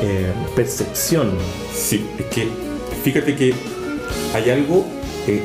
eh, 0.00 0.32
percepción? 0.56 1.32
Sí, 1.74 2.06
es 2.18 2.24
que 2.34 2.48
fíjate 3.02 3.36
que 3.36 3.52
hay 4.32 4.48
algo, 4.48 4.86
eh, 5.26 5.42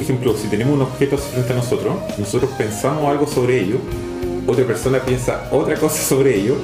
ejemplo, 0.00 0.36
si 0.36 0.46
tenemos 0.46 0.74
un 0.74 0.82
objeto 0.82 1.18
frente 1.18 1.54
a 1.54 1.56
nosotros, 1.56 1.96
nosotros 2.18 2.52
pensamos 2.56 3.10
algo 3.10 3.26
sobre 3.26 3.60
ello, 3.60 3.78
otra 4.48 4.64
persona 4.66 4.98
piensa 5.00 5.48
otra 5.52 5.76
cosa 5.76 6.02
sobre 6.02 6.34
ello, 6.36 6.56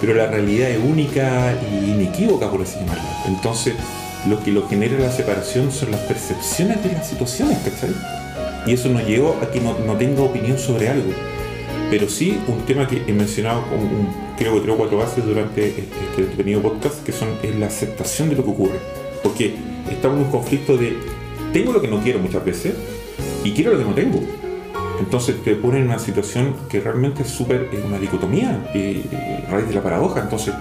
pero 0.00 0.14
la 0.14 0.26
realidad 0.28 0.70
es 0.70 0.78
única 0.78 1.54
y 1.72 1.90
inequívoca, 1.90 2.48
por 2.50 2.62
así 2.62 2.78
llamarlo. 2.78 3.02
Entonces, 3.26 3.74
lo 4.28 4.42
que 4.44 4.50
lo 4.52 4.68
genera 4.68 4.98
la 4.98 5.10
separación 5.10 5.72
son 5.72 5.90
las 5.90 6.00
percepciones 6.00 6.82
de 6.84 6.92
las 6.92 7.08
situaciones, 7.08 7.58
¿cachai? 7.58 7.90
Y 8.66 8.74
eso 8.74 8.88
nos 8.90 9.06
llevó 9.06 9.36
a 9.42 9.50
que 9.50 9.60
no, 9.60 9.76
no 9.86 9.94
tenga 9.96 10.22
opinión 10.22 10.58
sobre 10.58 10.88
algo. 10.90 11.10
Pero 11.90 12.08
sí, 12.08 12.38
un 12.46 12.60
tema 12.66 12.86
que 12.86 13.02
he 13.06 13.12
mencionado, 13.12 13.62
con 13.68 13.78
un- 13.80 14.08
creo 14.38 14.54
que 14.54 14.60
tres 14.60 14.74
o 14.74 14.78
cuatro 14.78 14.98
bases 14.98 15.24
durante 15.24 15.66
este, 15.66 15.80
este 15.82 16.22
entretenido 16.22 16.62
podcast, 16.62 17.02
que 17.04 17.12
son 17.12 17.28
es 17.42 17.56
la 17.56 17.66
aceptación 17.66 18.28
de 18.28 18.36
lo 18.36 18.44
que 18.44 18.50
ocurre. 18.50 18.78
Porque 19.22 19.54
estamos 19.90 20.18
en 20.18 20.24
un 20.26 20.30
conflicto 20.30 20.76
de 20.76 20.96
tengo 21.52 21.72
lo 21.72 21.80
que 21.80 21.88
no 21.88 22.00
quiero 22.00 22.20
muchas 22.20 22.44
veces 22.44 22.74
y 23.42 23.50
quiero 23.52 23.72
lo 23.72 23.78
que 23.78 23.84
no 23.84 23.94
tengo. 23.94 24.20
Entonces 25.00 25.42
te 25.42 25.54
pone 25.54 25.78
en 25.78 25.86
una 25.86 25.98
situación 25.98 26.54
que 26.68 26.80
realmente 26.80 27.22
es 27.22 27.28
súper, 27.28 27.68
es 27.72 27.84
una 27.84 27.98
dicotomía, 27.98 28.70
eh, 28.74 29.02
eh, 29.10 29.44
raíz 29.50 29.66
de 29.66 29.74
la 29.74 29.82
paradoja. 29.82 30.20
Entonces, 30.20 30.54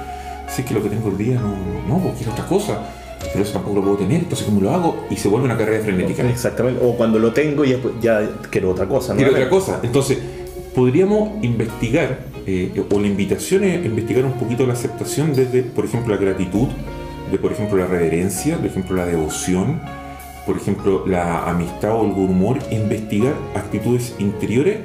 si 0.48 0.62
es 0.62 0.68
que 0.68 0.74
lo 0.74 0.82
que 0.82 0.90
tengo 0.90 1.10
el 1.10 1.18
día 1.18 1.40
no, 1.40 1.56
no, 1.88 2.00
no, 2.00 2.14
quiero 2.16 2.32
otra 2.32 2.48
cosa, 2.48 2.80
pero 3.22 3.44
eso 3.44 3.54
tampoco 3.54 3.76
lo 3.76 3.84
puedo 3.84 3.98
tener, 3.98 4.22
entonces 4.22 4.46
¿cómo 4.46 4.62
lo 4.62 4.72
hago? 4.72 5.06
Y 5.10 5.18
se 5.18 5.28
vuelve 5.28 5.46
una 5.46 5.58
carrera 5.58 5.84
frenética. 5.84 6.28
Exactamente. 6.28 6.84
O 6.84 6.96
cuando 6.96 7.20
lo 7.20 7.34
tengo 7.34 7.66
y 7.66 7.72
después 7.72 7.96
ya 8.02 8.28
quiero 8.50 8.72
otra 8.72 8.88
cosa. 8.88 9.16
Quiero 9.16 9.32
otra 9.32 9.50
cosa. 9.50 9.80
Entonces, 9.84 10.18
podríamos 10.74 11.44
investigar, 11.44 12.20
eh, 12.48 12.82
o 12.90 13.00
la 13.00 13.08
invitación 13.08 13.64
es 13.66 13.86
investigar 13.86 14.26
un 14.26 14.34
poquito 14.34 14.66
la 14.66 14.74
aceptación 14.74 15.34
desde, 15.34 15.64
por 15.64 15.86
ejemplo, 15.86 16.16
la 16.16 16.22
gratitud, 16.22 16.70
de, 17.30 17.38
por 17.38 17.52
ejemplo, 17.52 17.78
la 17.78 17.86
reverencia, 17.86 18.58
por 18.58 18.66
ejemplo, 18.66 18.96
la 18.96 19.06
devoción, 19.06 19.82
por 20.50 20.58
ejemplo, 20.58 21.04
la 21.06 21.48
amistad 21.48 21.94
o 21.94 22.04
el 22.04 22.12
buen 22.12 22.32
humor, 22.32 22.58
investigar 22.72 23.36
actitudes 23.54 24.16
interiores 24.18 24.80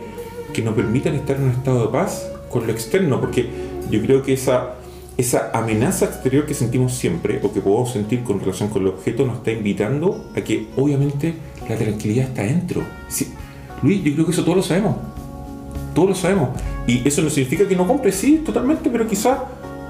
que 0.53 0.61
nos 0.61 0.75
permitan 0.75 1.15
estar 1.15 1.37
en 1.37 1.45
un 1.45 1.51
estado 1.53 1.87
de 1.87 1.89
paz 1.91 2.31
con 2.51 2.67
lo 2.67 2.73
externo, 2.75 3.19
porque 3.19 3.49
yo 3.91 4.03
creo 4.03 4.23
que 4.23 4.35
esa, 4.35 4.75
esa 5.17 5.53
amenaza 5.55 6.05
exterior 6.05 6.45
que 6.45 6.53
sentimos 6.53 6.93
siempre, 6.93 7.41
o 7.43 7.51
que 7.51 7.63
podemos 7.63 7.91
sentir 7.91 8.25
con 8.25 8.41
relación 8.41 8.69
con 8.69 8.83
el 8.83 8.89
objeto, 8.89 9.25
nos 9.25 9.39
está 9.39 9.53
invitando 9.53 10.27
a 10.37 10.43
que 10.43 10.67
obviamente 10.77 11.33
la 11.67 11.77
tranquilidad 11.77 12.27
está 12.27 12.43
dentro. 12.43 12.83
Sí, 13.09 13.33
Luis, 13.83 14.05
yo 14.05 14.13
creo 14.13 14.27
que 14.27 14.33
eso 14.33 14.45
todos 14.45 14.59
lo 14.59 14.63
sabemos. 14.63 14.97
Todos 15.95 16.11
lo 16.11 16.15
sabemos. 16.15 16.51
Y 16.87 17.09
eso 17.09 17.23
no 17.23 17.31
significa 17.31 17.67
que 17.67 17.75
no 17.75 17.87
compre, 17.87 18.13
sí, 18.13 18.43
totalmente, 18.45 18.91
pero 18.91 19.09
quizás 19.09 19.39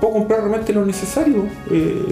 puedo 0.01 0.15
comprar 0.15 0.41
realmente 0.41 0.73
lo 0.73 0.85
necesario. 0.85 1.47
Eh, 1.71 2.05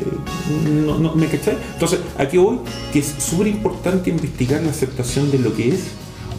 no, 0.86 1.14
¿Me 1.14 1.26
cachai? 1.26 1.56
Entonces, 1.74 2.00
aquí 2.18 2.38
voy, 2.38 2.58
que 2.92 3.00
es 3.00 3.14
súper 3.18 3.48
importante 3.48 4.10
investigar 4.10 4.62
la 4.62 4.70
aceptación 4.70 5.30
de 5.30 5.38
lo 5.38 5.54
que 5.54 5.68
es 5.68 5.80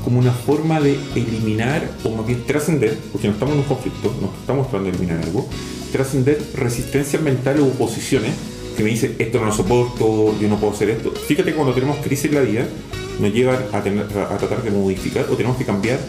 como 0.03 0.19
una 0.19 0.33
forma 0.33 0.81
de 0.81 0.97
eliminar, 1.15 1.89
o 2.03 2.09
más 2.09 2.27
bien 2.27 2.43
trascender, 2.45 2.97
porque 3.11 3.27
no 3.27 3.33
estamos 3.33 3.53
en 3.53 3.61
un 3.61 3.65
conflicto, 3.65 4.13
no 4.21 4.33
estamos 4.39 4.69
tratando 4.69 4.91
de 4.91 4.97
eliminar 4.97 5.23
algo, 5.23 5.47
trascender 5.91 6.41
resistencias 6.55 7.21
mentales 7.21 7.61
u 7.61 7.67
oposiciones 7.67 8.33
que 8.75 8.83
me 8.83 8.89
dicen, 8.89 9.15
esto 9.19 9.39
no 9.39 9.45
lo 9.45 9.53
soporto, 9.53 10.35
yo 10.39 10.49
no 10.49 10.57
puedo 10.57 10.73
hacer 10.73 10.89
esto. 10.89 11.11
Fíjate 11.11 11.51
que 11.51 11.55
cuando 11.55 11.73
tenemos 11.73 11.97
crisis 11.97 12.25
en 12.25 12.35
la 12.35 12.41
vida, 12.41 12.65
nos 13.19 13.31
llevan 13.31 13.59
a, 13.71 13.77
a 13.77 14.37
tratar 14.37 14.63
de 14.63 14.71
modificar 14.71 15.25
o 15.29 15.35
tenemos 15.35 15.57
que 15.57 15.65
cambiar 15.65 15.99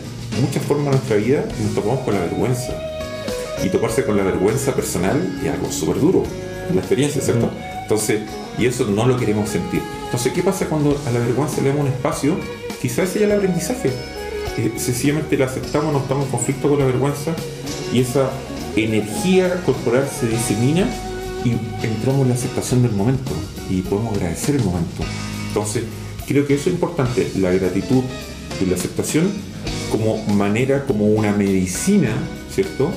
muchas 0.41 0.65
formas 0.65 0.87
de 0.87 0.91
nuestra 0.93 1.17
vida 1.17 1.45
y 1.61 1.65
nos 1.65 1.75
topamos 1.75 2.01
con 2.01 2.15
la 2.15 2.21
vergüenza. 2.21 2.94
Y 3.65 3.71
toparse 3.71 4.05
con 4.05 4.17
la 4.17 4.23
vergüenza 4.23 4.75
personal 4.75 5.41
es 5.43 5.51
algo 5.51 5.73
súper 5.73 5.99
duro 5.99 6.23
en 6.69 6.77
la 6.77 6.83
experiencia, 6.83 7.23
¿cierto? 7.23 7.51
Entonces, 7.83 8.21
y 8.59 8.67
eso 8.67 8.85
no 8.85 9.07
lo 9.07 9.17
queremos 9.17 9.49
sentir. 9.49 9.81
Entonces, 10.05 10.33
¿qué 10.33 10.43
pasa 10.43 10.67
cuando 10.67 11.01
a 11.07 11.11
la 11.11 11.19
vergüenza 11.21 11.61
le 11.63 11.69
damos 11.69 11.87
un 11.87 11.93
espacio? 11.93 12.37
Quizás 12.81 13.17
es 13.17 13.23
el 13.23 13.33
aprendizaje. 13.33 13.91
Eh, 14.59 14.73
sencillamente 14.77 15.37
la 15.37 15.47
aceptamos, 15.47 15.93
no 15.93 15.99
estamos 16.01 16.27
en 16.27 16.31
conflicto 16.31 16.69
con 16.69 16.79
la 16.79 16.85
vergüenza 16.85 17.33
y 17.93 18.01
esa 18.01 18.31
energía 18.77 19.63
corporal 19.65 20.09
se 20.09 20.29
disemina 20.29 20.87
y 21.45 21.53
entramos 21.85 22.23
en 22.23 22.29
la 22.29 22.35
aceptación 22.35 22.83
del 22.83 22.93
momento 22.93 23.33
y 23.69 23.81
podemos 23.83 24.15
agradecer 24.15 24.57
el 24.57 24.65
momento. 24.65 25.03
Entonces, 25.49 25.85
creo 26.27 26.47
que 26.47 26.55
eso 26.55 26.69
es 26.69 26.75
importante, 26.75 27.31
la 27.41 27.53
gratitud 27.53 28.03
y 28.61 28.67
la 28.67 28.77
aceptación 28.77 29.31
como 29.91 30.23
manera, 30.35 30.85
como 30.85 31.07
una 31.07 31.33
medicina, 31.33 32.11
¿cierto? 32.51 32.91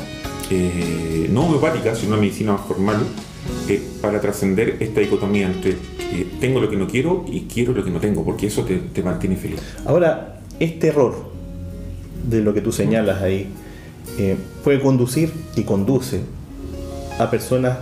Eh, 0.49 1.29
no 1.31 1.45
homeopática, 1.45 1.93
sino 1.95 2.13
una 2.13 2.21
medicina 2.21 2.53
más 2.53 2.61
formal, 2.61 2.97
eh, 3.67 3.81
para 4.01 4.21
trascender 4.21 4.77
esta 4.79 5.01
dicotomía 5.01 5.47
entre 5.47 5.71
eh, 5.71 6.27
tengo 6.39 6.61
lo 6.61 6.69
que 6.69 6.77
no 6.77 6.87
quiero 6.87 7.25
y 7.27 7.41
quiero 7.41 7.73
lo 7.73 7.83
que 7.83 7.91
no 7.91 7.99
tengo, 7.99 8.23
porque 8.23 8.47
eso 8.47 8.63
te, 8.63 8.77
te 8.77 9.03
mantiene 9.03 9.35
feliz. 9.35 9.59
Ahora, 9.85 10.39
este 10.59 10.87
error 10.87 11.15
de 12.29 12.41
lo 12.41 12.53
que 12.53 12.61
tú 12.61 12.71
señalas 12.71 13.21
ahí 13.21 13.47
puede 14.63 14.79
conducir 14.79 15.31
y 15.55 15.63
conduce 15.63 16.21
a 17.19 17.29
personas 17.29 17.77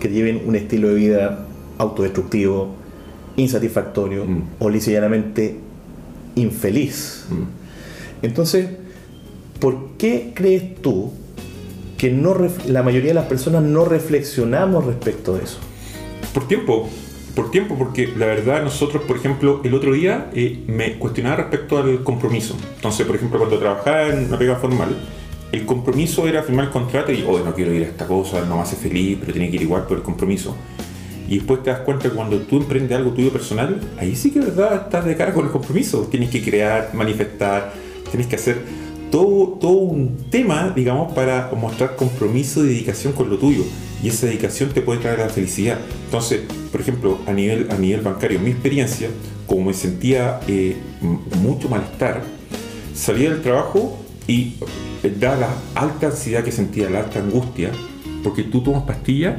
que 0.00 0.08
lleven 0.08 0.42
un 0.46 0.56
estilo 0.56 0.88
de 0.88 0.94
vida 0.94 1.46
autodestructivo, 1.78 2.74
insatisfactorio 3.36 4.24
Mm. 4.24 4.42
o 4.58 4.70
lisa 4.70 4.90
llanamente 4.90 5.58
infeliz. 6.34 7.26
Entonces, 8.22 8.68
¿por 9.60 9.96
qué 9.98 10.32
crees 10.34 10.80
tú 10.80 11.12
que 11.96 12.10
no 12.10 12.36
la 12.66 12.82
mayoría 12.82 13.08
de 13.08 13.14
las 13.14 13.26
personas 13.26 13.62
no 13.62 13.84
reflexionamos 13.84 14.84
respecto 14.84 15.36
de 15.36 15.44
eso? 15.44 15.58
Por 16.34 16.46
tiempo, 16.48 16.88
por 17.34 17.50
tiempo, 17.50 17.76
porque 17.78 18.08
la 18.16 18.26
verdad 18.26 18.62
nosotros, 18.62 19.02
por 19.04 19.16
ejemplo, 19.16 19.60
el 19.64 19.74
otro 19.74 19.92
día 19.92 20.30
eh, 20.34 20.64
me 20.66 20.98
cuestionaba 20.98 21.36
respecto 21.36 21.78
al 21.78 22.02
compromiso. 22.02 22.56
Entonces, 22.76 23.06
por 23.06 23.16
ejemplo, 23.16 23.38
cuando 23.38 23.58
trabajaba 23.58 24.08
en 24.08 24.26
una 24.26 24.38
pega 24.38 24.56
formal, 24.56 24.96
el 25.52 25.64
compromiso 25.64 26.26
era 26.26 26.42
firmar 26.42 26.66
el 26.66 26.70
contrato 26.70 27.12
y, 27.12 27.24
oh, 27.26 27.38
no 27.38 27.54
quiero 27.54 27.72
ir 27.72 27.84
a 27.84 27.86
esta 27.86 28.06
cosa, 28.06 28.44
no 28.44 28.56
me 28.56 28.62
hace 28.62 28.76
feliz, 28.76 29.18
pero 29.20 29.32
tiene 29.32 29.50
que 29.50 29.56
ir 29.56 29.62
igual 29.62 29.86
por 29.86 29.98
el 29.98 30.02
compromiso. 30.02 30.56
Y 31.28 31.36
después 31.38 31.62
te 31.62 31.70
das 31.70 31.80
cuenta 31.80 32.08
que 32.08 32.14
cuando 32.14 32.38
tú 32.40 32.56
emprendes 32.56 32.96
algo 32.96 33.10
tuyo 33.10 33.32
personal, 33.32 33.80
ahí 33.98 34.14
sí 34.14 34.30
que 34.30 34.40
verdad 34.40 34.84
estás 34.84 35.04
de 35.04 35.16
cara 35.16 35.32
con 35.32 35.44
el 35.44 35.50
compromiso. 35.50 36.06
Tienes 36.10 36.30
que 36.30 36.42
crear, 36.42 36.90
manifestar, 36.94 37.72
tienes 38.10 38.28
que 38.28 38.36
hacer 38.36 38.58
todo, 39.16 39.56
todo 39.58 39.72
un 39.72 40.28
tema, 40.30 40.74
digamos, 40.76 41.14
para 41.14 41.50
mostrar 41.56 41.96
compromiso 41.96 42.62
y 42.62 42.68
dedicación 42.68 43.14
con 43.14 43.30
lo 43.30 43.38
tuyo. 43.38 43.64
Y 44.02 44.08
esa 44.08 44.26
dedicación 44.26 44.68
te 44.74 44.82
puede 44.82 45.00
traer 45.00 45.20
la 45.20 45.30
felicidad. 45.30 45.78
Entonces, 46.04 46.42
por 46.70 46.82
ejemplo, 46.82 47.18
a 47.26 47.32
nivel, 47.32 47.66
a 47.70 47.78
nivel 47.78 48.02
bancario, 48.02 48.38
mi 48.38 48.50
experiencia, 48.50 49.08
como 49.46 49.64
me 49.64 49.72
sentía 49.72 50.40
eh, 50.46 50.76
mucho 51.40 51.70
malestar, 51.70 52.24
salía 52.94 53.30
del 53.30 53.40
trabajo 53.40 53.96
y 54.28 54.56
eh, 55.02 55.16
dada 55.18 55.48
la 55.74 55.80
alta 55.80 56.08
ansiedad 56.08 56.44
que 56.44 56.52
sentía, 56.52 56.90
la 56.90 56.98
alta 56.98 57.18
angustia, 57.18 57.70
porque 58.22 58.42
tú 58.42 58.60
tomas 58.60 58.82
pastillas, 58.82 59.36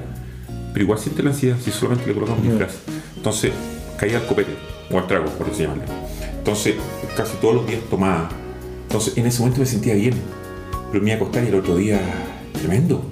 pero 0.74 0.86
igual 0.86 0.98
sientes 0.98 1.24
la 1.24 1.30
ansiedad 1.30 1.56
si 1.64 1.70
solamente 1.70 2.08
le 2.08 2.16
colocamos 2.16 2.42
un 2.42 2.50
disfraz. 2.50 2.78
Entonces, 3.16 3.52
caía 4.00 4.18
al 4.18 4.26
copete, 4.26 4.54
o 4.90 4.98
al 4.98 5.06
trago, 5.06 5.26
por 5.26 5.52
así 5.52 5.62
llamarle. 5.62 5.84
Entonces, 6.36 6.74
casi 7.16 7.38
todos 7.38 7.54
los 7.54 7.68
días 7.68 7.82
tomaba. 7.92 8.47
Entonces, 8.88 9.18
en 9.18 9.26
ese 9.26 9.40
momento 9.40 9.60
me 9.60 9.66
sentía 9.66 9.94
bien, 9.96 10.14
pero 10.92 11.04
me 11.04 11.12
iba 11.12 11.20
a 11.20 11.22
acostar 11.22 11.44
y 11.44 11.48
el 11.48 11.56
otro 11.56 11.76
día, 11.76 12.00
tremendo. 12.54 13.04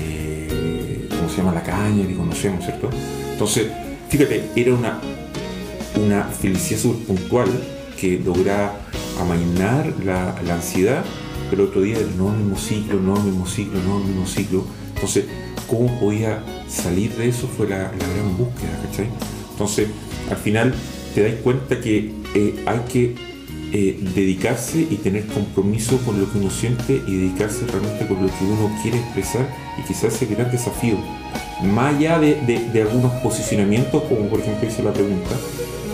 Eh, 0.00 1.08
¿Cómo 1.10 1.28
se 1.28 1.38
llama? 1.38 1.52
La 1.52 1.62
caña 1.62 2.06
que 2.06 2.14
conocemos, 2.14 2.64
¿cierto? 2.64 2.88
Entonces, 3.32 3.66
fíjate, 4.08 4.44
era 4.54 4.74
una, 4.74 5.00
una 6.00 6.24
felicidad 6.24 6.80
súper 6.80 7.06
puntual 7.06 7.48
que 8.00 8.20
logra 8.24 8.74
amainar 9.20 9.92
la, 10.04 10.36
ansiedad, 10.52 11.04
pero 11.50 11.64
el 11.64 11.68
otro 11.68 11.82
día 11.82 11.98
no 12.16 12.30
mismo 12.30 12.56
ciclo, 12.56 13.00
no 13.00 13.20
mismo 13.20 13.44
ciclo, 13.44 13.80
no 13.82 13.98
mismo 13.98 14.24
ciclo. 14.24 14.64
Entonces, 14.94 15.24
¿cómo 15.66 15.98
podía 15.98 16.44
salir 16.68 17.12
de 17.16 17.28
eso? 17.28 17.48
Fue 17.48 17.68
la, 17.68 17.78
la 17.78 17.90
gran 17.90 18.36
búsqueda, 18.38 18.80
¿cachai? 18.88 19.08
Entonces, 19.50 19.88
al 20.30 20.36
final 20.36 20.72
te 21.12 21.22
das 21.22 21.34
cuenta 21.42 21.80
que 21.80 22.12
eh, 22.34 22.62
hay 22.66 22.80
que 22.90 23.31
eh, 23.74 23.98
dedicarse 24.14 24.80
y 24.80 24.96
tener 24.96 25.24
compromiso 25.26 25.96
con 26.04 26.20
lo 26.20 26.30
que 26.30 26.38
uno 26.38 26.50
siente 26.50 27.02
y 27.06 27.16
dedicarse 27.16 27.66
realmente 27.66 28.06
con 28.06 28.20
lo 28.20 28.26
que 28.26 28.44
uno 28.44 28.70
quiere 28.82 28.98
expresar 28.98 29.48
y 29.78 29.86
quizás 29.86 30.14
ese 30.14 30.26
gran 30.26 30.50
desafío. 30.50 30.96
Más 31.62 31.94
allá 31.94 32.18
de, 32.18 32.34
de, 32.70 32.82
algunos 32.82 33.12
posicionamientos, 33.22 34.02
como 34.02 34.28
por 34.28 34.40
ejemplo 34.40 34.68
hice 34.68 34.82
la 34.82 34.92
pregunta, 34.92 35.30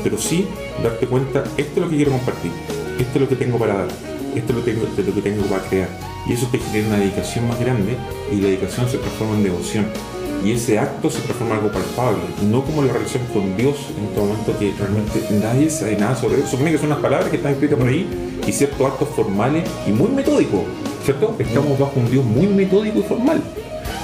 pero 0.02 0.18
sí 0.18 0.44
darte 0.82 1.06
cuenta, 1.06 1.44
esto 1.56 1.72
es 1.74 1.78
lo 1.78 1.88
que 1.88 1.96
quiero 1.96 2.10
compartir, 2.10 2.50
esto 2.98 3.12
es 3.14 3.20
lo 3.20 3.28
que 3.28 3.36
tengo 3.36 3.58
para 3.58 3.74
dar, 3.74 3.88
esto 4.34 4.52
es 4.52 4.58
lo 4.58 4.62
tengo, 4.62 4.82
lo 4.82 5.14
que 5.14 5.22
tengo 5.22 5.44
para 5.44 5.62
crear. 5.68 5.88
Y 6.26 6.32
eso 6.32 6.48
te 6.50 6.58
genera 6.58 6.88
una 6.88 6.98
dedicación 6.98 7.46
más 7.46 7.60
grande 7.60 7.96
y 8.32 8.40
la 8.40 8.48
dedicación 8.48 8.88
se 8.88 8.98
transforma 8.98 9.36
en 9.36 9.44
devoción 9.44 9.86
y 10.44 10.52
ese 10.52 10.78
acto 10.78 11.10
se 11.10 11.20
transforma 11.20 11.54
en 11.54 11.60
algo 11.60 11.72
palpable, 11.72 12.22
no 12.42 12.64
como 12.64 12.82
la 12.82 12.92
relación 12.92 13.24
con 13.32 13.56
Dios 13.56 13.76
en 13.96 14.04
este 14.04 14.20
momento 14.20 14.58
que 14.58 14.74
realmente 14.78 15.20
nadie 15.42 15.70
sabe 15.70 15.96
nada 15.96 16.14
sobre 16.14 16.38
eso. 16.38 16.48
Supone 16.52 16.72
que 16.72 16.78
son 16.78 16.86
unas 16.86 17.00
palabras 17.00 17.30
que 17.30 17.36
están 17.36 17.52
escritas 17.52 17.78
por 17.78 17.88
ahí 17.88 18.38
y 18.46 18.52
ciertos 18.52 18.86
actos 18.86 19.08
formales 19.14 19.68
y 19.86 19.90
muy 19.90 20.08
metódicos, 20.08 20.60
¿cierto? 21.04 21.34
Estamos 21.38 21.78
bajo 21.78 21.92
un 21.96 22.10
Dios 22.10 22.24
muy 22.24 22.46
metódico 22.46 23.00
y 23.00 23.02
formal. 23.02 23.42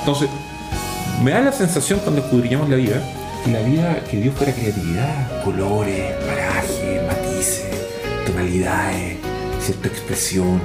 Entonces, 0.01 0.28
me 1.22 1.30
da 1.30 1.41
la 1.41 1.53
sensación 1.53 2.01
cuando 2.01 2.20
escudriñamos 2.20 2.68
la 2.68 2.76
vida, 2.76 3.03
que 3.45 3.51
la 3.51 3.61
vida, 3.61 4.05
que 4.11 4.16
Dios 4.18 4.35
fuera 4.35 4.53
creatividad, 4.53 5.45
colores, 5.45 6.12
parajes, 6.26 7.03
matices, 7.07 7.64
tonalidades, 8.26 9.18
cierta 9.61 9.89
expresión, 9.89 10.61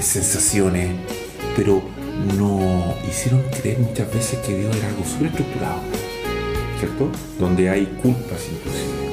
sensaciones, 0.00 0.90
pero 1.56 1.82
nos 2.36 2.96
hicieron 3.08 3.42
creer 3.50 3.78
muchas 3.78 4.12
veces 4.12 4.38
que 4.40 4.56
Dios 4.56 4.74
era 4.76 4.88
algo 4.88 5.04
súper 5.04 5.28
estructurado, 5.28 5.80
¿cierto? 6.78 7.08
Donde 7.38 7.68
hay 7.70 7.86
culpas 8.02 8.48
inclusive. 8.50 9.08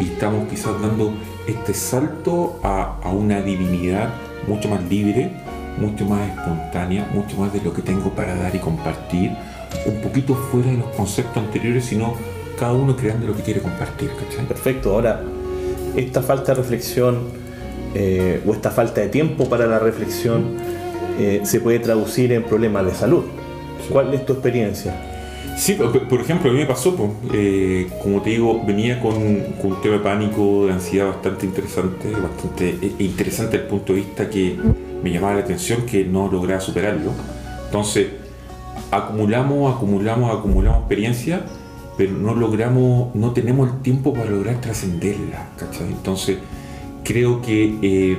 Y 0.00 0.12
estamos 0.12 0.48
quizás 0.48 0.80
dando 0.80 1.12
este 1.46 1.74
salto 1.74 2.60
a, 2.62 2.98
una 3.12 3.40
divinidad 3.42 4.10
mucho 4.46 4.68
más 4.68 4.82
libre, 4.84 5.30
mucho 5.78 6.04
más 6.04 6.28
espontánea, 6.28 7.08
mucho 7.12 7.36
más 7.36 7.52
de 7.52 7.60
lo 7.60 7.72
que 7.72 7.82
tengo 7.82 8.10
para 8.10 8.34
dar 8.34 8.54
y 8.54 8.58
compartir, 8.58 9.32
un 9.86 10.00
poquito 10.00 10.34
fuera 10.34 10.70
de 10.70 10.78
los 10.78 10.88
conceptos 10.90 11.42
anteriores, 11.42 11.84
sino 11.84 12.14
cada 12.58 12.72
uno 12.72 12.96
creando 12.96 13.26
lo 13.26 13.36
que 13.36 13.42
quiere 13.42 13.60
compartir. 13.60 14.10
¿cachai? 14.10 14.46
Perfecto, 14.46 14.94
ahora, 14.94 15.22
esta 15.96 16.22
falta 16.22 16.54
de 16.54 16.62
reflexión 16.62 17.28
eh, 17.94 18.42
o 18.46 18.52
esta 18.52 18.70
falta 18.70 19.00
de 19.00 19.08
tiempo 19.08 19.48
para 19.48 19.66
la 19.66 19.78
reflexión 19.78 20.79
eh, 21.18 21.40
se 21.44 21.60
puede 21.60 21.78
traducir 21.78 22.32
en 22.32 22.42
problemas 22.44 22.86
de 22.86 22.94
salud. 22.94 23.24
¿Cuál 23.90 24.14
es 24.14 24.24
tu 24.24 24.32
experiencia? 24.34 24.94
Sí, 25.56 25.74
por 25.74 26.20
ejemplo, 26.20 26.50
a 26.50 26.54
mí 26.54 26.60
me 26.60 26.66
pasó, 26.66 26.96
eh, 27.34 27.88
como 28.02 28.22
te 28.22 28.30
digo, 28.30 28.64
venía 28.64 28.98
con, 29.00 29.14
un 29.16 29.80
tema 29.82 29.96
de 29.96 30.00
pánico, 30.00 30.66
de 30.66 30.72
ansiedad 30.72 31.08
bastante 31.08 31.44
interesante, 31.44 32.10
bastante 32.12 32.78
eh, 32.80 32.92
interesante 33.00 33.58
desde 33.58 33.64
el 33.64 33.68
punto 33.70 33.92
de 33.92 33.98
vista 33.98 34.30
que 34.30 34.56
me 35.02 35.10
llamaba 35.10 35.34
la 35.34 35.40
atención 35.40 35.82
que 35.84 36.04
no 36.04 36.30
lograba 36.30 36.60
superarlo. 36.62 37.10
Entonces, 37.66 38.06
acumulamos, 38.90 39.76
acumulamos, 39.76 40.38
acumulamos 40.38 40.80
experiencia, 40.80 41.42
pero 41.98 42.12
no 42.12 42.34
logramos, 42.34 43.14
no 43.14 43.32
tenemos 43.32 43.68
el 43.68 43.82
tiempo 43.82 44.14
para 44.14 44.30
lograr 44.30 44.62
trascenderla. 44.62 45.48
Entonces, 45.90 46.38
creo 47.04 47.42
que 47.42 48.16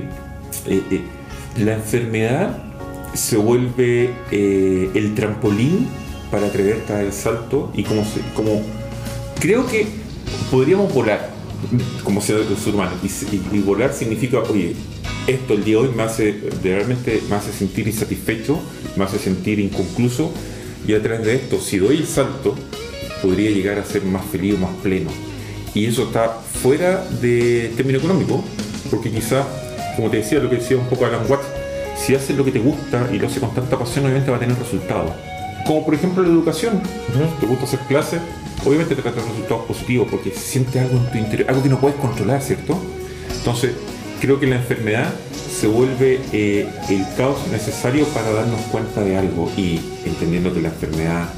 la 1.57 1.73
enfermedad 1.73 2.70
se 3.13 3.37
vuelve 3.37 4.11
eh, 4.31 4.89
el 4.93 5.15
trampolín 5.15 5.87
para 6.29 6.47
atreverte 6.47 6.93
a 6.93 6.97
dar 6.97 7.05
el 7.05 7.13
salto 7.13 7.71
y 7.73 7.83
como, 7.83 8.05
como 8.35 8.61
creo 9.39 9.67
que 9.67 9.85
podríamos 10.49 10.93
volar 10.93 11.29
como 12.03 12.21
ser 12.21 12.41
humano. 12.73 12.91
Y, 13.03 13.55
y, 13.57 13.59
volar 13.59 13.93
significa 13.93 14.39
oye 14.39 14.75
esto 15.27 15.53
el 15.53 15.63
día 15.63 15.75
de 15.75 15.81
hoy 15.81 15.89
me 15.95 16.03
hace 16.03 16.41
realmente 16.63 17.21
me 17.29 17.35
hace 17.35 17.51
sentir 17.51 17.87
insatisfecho 17.87 18.59
me 18.95 19.03
hace 19.03 19.19
sentir 19.19 19.59
inconcluso. 19.59 20.31
Y 20.87 20.93
a 20.93 21.01
través 21.01 21.25
de 21.25 21.35
esto 21.35 21.59
si 21.59 21.77
doy 21.77 21.97
el 21.97 22.07
salto 22.07 22.55
podría 23.21 23.51
llegar 23.51 23.77
a 23.77 23.85
ser 23.85 24.03
más 24.03 24.25
feliz 24.25 24.57
más 24.57 24.71
pleno. 24.81 25.11
Y 25.75 25.85
eso 25.85 26.03
está 26.03 26.29
fuera 26.29 27.05
de 27.21 27.71
término 27.75 27.99
económico 27.99 28.43
porque 28.89 29.11
quizá 29.11 29.45
como 29.95 30.09
te 30.09 30.17
decía 30.17 30.39
lo 30.39 30.49
que 30.49 30.57
decía 30.57 30.77
un 30.77 30.87
poco 30.87 31.05
Alan 31.05 31.29
Watts 31.29 31.60
si 32.05 32.15
haces 32.15 32.35
lo 32.35 32.43
que 32.43 32.51
te 32.51 32.59
gusta 32.59 33.09
y 33.13 33.19
lo 33.19 33.27
haces 33.27 33.39
con 33.39 33.53
tanta 33.53 33.77
pasión, 33.77 34.05
obviamente 34.05 34.31
va 34.31 34.37
a 34.37 34.39
tener 34.39 34.57
resultados. 34.57 35.11
Como 35.65 35.85
por 35.85 35.93
ejemplo 35.93 36.23
la 36.23 36.29
educación. 36.29 36.81
Te 37.39 37.45
gusta 37.45 37.65
hacer 37.65 37.79
clases, 37.81 38.21
obviamente 38.65 38.95
te 38.95 39.01
va 39.01 39.11
a 39.11 39.13
tener 39.13 39.29
resultados 39.29 39.65
positivos 39.65 40.07
porque 40.09 40.31
sientes 40.31 40.81
algo 40.81 40.97
en 40.97 41.11
tu 41.11 41.17
interior, 41.17 41.49
algo 41.49 41.63
que 41.63 41.69
no 41.69 41.79
puedes 41.79 41.97
controlar, 41.97 42.41
¿cierto? 42.41 42.77
Entonces, 43.37 43.73
creo 44.19 44.39
que 44.39 44.47
la 44.47 44.55
enfermedad 44.55 45.13
se 45.51 45.67
vuelve 45.67 46.19
eh, 46.31 46.67
el 46.89 47.05
caos 47.15 47.37
necesario 47.51 48.05
para 48.07 48.31
darnos 48.31 48.61
cuenta 48.71 49.01
de 49.01 49.17
algo 49.17 49.51
y 49.55 49.79
entendiendo 50.05 50.53
que 50.53 50.61
la 50.61 50.69
enfermedad 50.69 51.29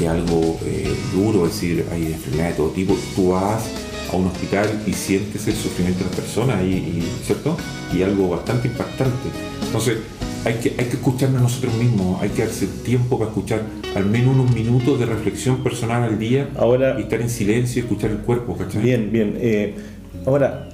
es 0.00 0.08
algo 0.08 0.58
eh, 0.64 0.94
duro, 1.12 1.46
es 1.46 1.52
decir, 1.52 1.86
hay 1.92 2.06
enfermedades 2.06 2.56
de 2.56 2.56
todo 2.56 2.70
tipo, 2.70 2.96
tú 3.14 3.30
vas 3.30 3.64
a 4.12 4.16
un 4.16 4.26
hospital 4.26 4.66
y 4.86 4.92
sientes 4.92 5.46
el 5.46 5.54
sufrimiento 5.54 6.04
de 6.04 6.10
las 6.10 6.16
personas, 6.16 6.62
y, 6.62 7.02
¿cierto? 7.24 7.56
Y 7.94 8.02
algo 8.02 8.30
bastante 8.30 8.68
impactante. 8.68 9.28
Entonces, 9.64 9.98
hay 10.44 10.54
que, 10.54 10.70
hay 10.78 10.86
que 10.86 10.96
escucharnos 10.96 11.40
a 11.40 11.42
nosotros 11.42 11.74
mismos, 11.74 12.22
hay 12.22 12.30
que 12.30 12.42
darse 12.42 12.66
tiempo 12.84 13.18
para 13.18 13.30
escuchar 13.30 13.62
al 13.94 14.06
menos 14.06 14.34
unos 14.34 14.54
minutos 14.54 14.98
de 14.98 15.06
reflexión 15.06 15.62
personal 15.62 16.02
al 16.02 16.18
día 16.18 16.48
ahora, 16.56 16.96
y 16.98 17.02
estar 17.02 17.20
en 17.20 17.30
silencio 17.30 17.82
y 17.82 17.84
escuchar 17.84 18.10
el 18.10 18.18
cuerpo, 18.18 18.56
¿cachai? 18.56 18.82
Bien, 18.82 19.10
bien. 19.10 19.36
Eh, 19.40 19.74
ahora, 20.26 20.68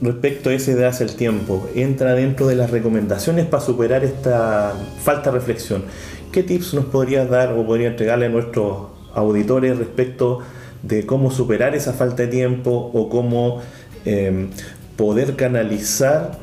respecto 0.00 0.50
a 0.50 0.54
ese 0.54 0.74
de 0.74 0.86
hace 0.86 1.04
el 1.04 1.14
tiempo, 1.14 1.68
entra 1.74 2.14
dentro 2.14 2.46
de 2.46 2.56
las 2.56 2.70
recomendaciones 2.70 3.46
para 3.46 3.62
superar 3.62 4.04
esta 4.04 4.74
falta 5.02 5.30
de 5.30 5.38
reflexión. 5.38 5.84
¿Qué 6.32 6.42
tips 6.42 6.74
nos 6.74 6.86
podrías 6.86 7.28
dar 7.28 7.52
o 7.52 7.66
podría 7.66 7.88
entregarle 7.88 8.26
a 8.26 8.28
nuestros 8.28 8.88
auditores 9.14 9.76
respecto 9.76 10.40
de 10.82 11.06
cómo 11.06 11.30
superar 11.30 11.74
esa 11.74 11.92
falta 11.92 12.22
de 12.22 12.28
tiempo 12.28 12.90
o 12.92 13.08
cómo 13.08 13.60
eh, 14.04 14.48
poder 14.96 15.36
canalizar 15.36 16.38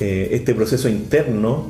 eh, 0.00 0.28
este 0.32 0.54
proceso 0.54 0.88
interno 0.88 1.66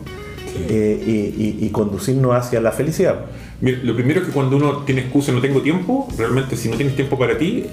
eh, 0.68 1.34
y, 1.60 1.68
conducirnos 1.70 2.34
hacia 2.34 2.60
la 2.60 2.72
felicidad. 2.72 3.26
lo 3.60 3.94
primero 3.94 4.20
es 4.20 4.26
que 4.26 4.32
cuando 4.32 4.56
uno 4.56 4.78
tiene 4.84 5.02
excusa, 5.02 5.32
no 5.32 5.40
tengo 5.40 5.62
tiempo, 5.62 6.08
realmente 6.18 6.56
si 6.56 6.68
no 6.68 6.76
tienes 6.76 6.96
tiempo 6.96 7.18
para 7.18 7.38
ti, 7.38 7.66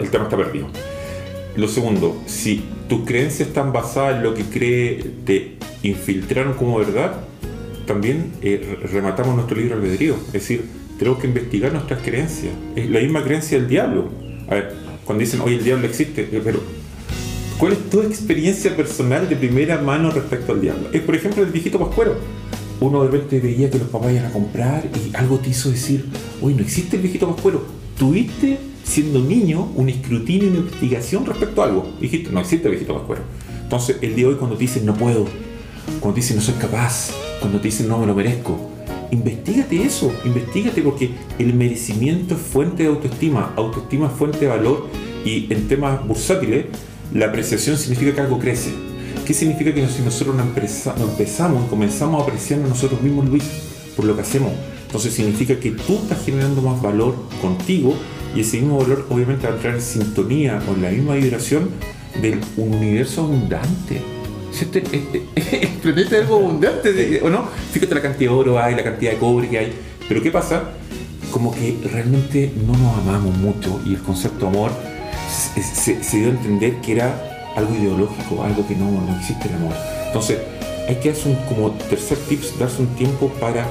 el 0.00 0.10
tema 0.10 0.24
está 0.24 0.36
perdido. 0.36 0.66
Lo 1.56 1.68
segundo, 1.68 2.16
si 2.26 2.64
tus 2.88 3.04
creencias 3.04 3.48
están 3.48 3.72
basadas 3.72 4.16
en 4.16 4.22
lo 4.22 4.34
que 4.34 4.44
cree 4.44 5.04
te 5.24 5.56
infiltraron 5.82 6.54
como 6.54 6.78
verdad, 6.78 7.14
también 7.86 8.32
eh, 8.42 8.78
rematamos 8.92 9.34
nuestro 9.34 9.56
libro 9.56 9.74
albedrío. 9.74 10.14
Es 10.26 10.32
decir, 10.32 10.64
tenemos 11.00 11.18
que 11.18 11.28
investigar 11.28 11.72
nuestras 11.72 12.02
creencias. 12.02 12.52
Es 12.76 12.90
la 12.90 13.00
misma 13.00 13.24
creencia 13.24 13.58
del 13.58 13.68
diablo. 13.68 14.10
A 14.48 14.54
ver, 14.54 14.74
cuando 15.06 15.24
dicen, 15.24 15.40
hoy 15.40 15.54
el 15.54 15.64
diablo 15.64 15.86
existe, 15.86 16.28
pero 16.44 16.60
¿Cuál 17.58 17.72
es 17.72 17.90
tu 17.90 18.02
experiencia 18.02 18.74
personal 18.74 19.28
de 19.28 19.36
primera 19.36 19.80
mano 19.80 20.10
respecto 20.10 20.52
al 20.52 20.60
diablo? 20.60 20.88
Es, 20.92 21.00
por 21.00 21.14
ejemplo, 21.14 21.42
el 21.42 21.50
viejito 21.50 21.78
pascuero. 21.78 22.16
Uno 22.80 23.02
de 23.02 23.10
repente 23.10 23.40
veía 23.40 23.70
que 23.70 23.78
los 23.78 23.88
papás 23.88 24.12
iban 24.12 24.26
a 24.26 24.32
comprar 24.32 24.84
y 24.94 25.14
algo 25.16 25.38
te 25.38 25.50
hizo 25.50 25.70
decir, 25.70 26.06
uy, 26.42 26.54
no 26.54 26.62
existe 26.62 26.96
el 26.96 27.02
viejito 27.02 27.30
pascuero. 27.34 27.64
Tuviste, 27.98 28.58
siendo 28.84 29.20
niño, 29.20 29.72
un 29.74 29.88
escrutinio 29.88 30.48
y 30.48 30.50
una 30.50 30.58
investigación 30.60 31.24
respecto 31.24 31.62
a 31.62 31.66
algo. 31.66 31.90
Dijiste, 31.98 32.30
no 32.30 32.40
existe 32.40 32.68
el 32.68 32.72
viejito 32.72 32.94
pascuero. 32.94 33.22
Entonces, 33.62 33.96
el 34.02 34.14
día 34.14 34.26
de 34.26 34.32
hoy 34.32 34.38
cuando 34.38 34.56
te 34.56 34.62
dicen 34.62 34.84
no 34.84 34.94
puedo, 34.94 35.26
cuando 36.00 36.14
te 36.14 36.20
dicen 36.20 36.36
no 36.36 36.42
soy 36.42 36.54
capaz, 36.54 37.10
cuando 37.40 37.58
te 37.58 37.68
dicen 37.68 37.88
no 37.88 37.98
me 37.98 38.06
lo 38.06 38.14
merezco, 38.14 38.69
investigate 39.10 39.82
eso, 39.82 40.12
investigate 40.24 40.82
porque 40.82 41.10
el 41.38 41.54
merecimiento 41.54 42.34
es 42.34 42.40
fuente 42.40 42.84
de 42.84 42.88
autoestima, 42.88 43.52
autoestima 43.56 44.06
es 44.06 44.12
fuente 44.12 44.40
de 44.40 44.46
valor 44.48 44.88
y 45.24 45.52
en 45.52 45.68
temas 45.68 46.06
bursátiles 46.06 46.66
la 47.12 47.26
apreciación 47.26 47.76
significa 47.76 48.14
que 48.14 48.20
algo 48.20 48.38
crece. 48.38 48.70
¿Qué 49.26 49.34
significa 49.34 49.72
que 49.72 49.86
si 49.88 50.02
nosotros 50.02 50.34
no, 50.34 50.42
empezamos 50.42 51.68
comenzamos 51.68 52.20
a 52.20 52.24
apreciar 52.24 52.60
a 52.60 52.66
nosotros 52.66 53.00
mismos, 53.02 53.28
Luis, 53.28 53.44
por 53.96 54.04
lo 54.04 54.14
que 54.14 54.22
hacemos? 54.22 54.52
Entonces 54.86 55.12
significa 55.12 55.58
que 55.58 55.70
tú 55.70 55.94
estás 56.02 56.24
generando 56.24 56.62
más 56.62 56.80
valor 56.82 57.14
contigo 57.40 57.94
y 58.34 58.40
ese 58.40 58.58
mismo 58.58 58.78
valor 58.78 59.06
obviamente 59.10 59.46
va 59.46 59.52
a 59.52 59.56
entrar 59.56 59.74
en 59.74 59.82
sintonía 59.82 60.60
con 60.66 60.82
la 60.82 60.90
misma 60.90 61.14
vibración 61.14 61.70
del 62.20 62.40
universo 62.56 63.22
abundante. 63.22 64.19
Este, 64.52 64.78
este, 64.78 65.62
el 65.62 65.68
planeta 65.80 66.16
es 66.16 66.22
algo 66.22 66.36
abundante, 66.36 67.20
¿o 67.22 67.30
no? 67.30 67.48
Fíjate 67.72 67.94
la 67.94 68.02
cantidad 68.02 68.30
de 68.30 68.36
oro 68.36 68.58
hay, 68.58 68.74
la 68.74 68.84
cantidad 68.84 69.12
de 69.12 69.18
cobre 69.18 69.48
que 69.48 69.58
hay. 69.58 69.72
Pero 70.08 70.22
¿qué 70.22 70.30
pasa? 70.30 70.64
Como 71.30 71.52
que 71.52 71.78
realmente 71.90 72.52
no 72.66 72.72
nos 72.72 72.98
amamos 72.98 73.36
mucho 73.36 73.80
y 73.86 73.94
el 73.94 74.02
concepto 74.02 74.50
de 74.50 74.56
amor 74.56 74.72
se, 75.30 75.94
dio 76.16 76.26
a 76.26 76.30
entender 76.30 76.76
que 76.80 76.92
era 76.92 77.52
algo 77.56 77.74
ideológico, 77.74 78.42
algo 78.42 78.66
que 78.66 78.74
no, 78.74 78.90
no 78.90 79.16
existe 79.18 79.48
el 79.48 79.54
amor. 79.54 79.72
Entonces, 80.06 80.38
hay 80.88 80.96
que 80.96 81.10
hacer 81.10 81.28
un, 81.28 81.36
como 81.46 81.70
tercer 81.72 82.18
tips, 82.28 82.58
darse 82.58 82.82
un 82.82 82.88
tiempo 82.96 83.28
para 83.40 83.66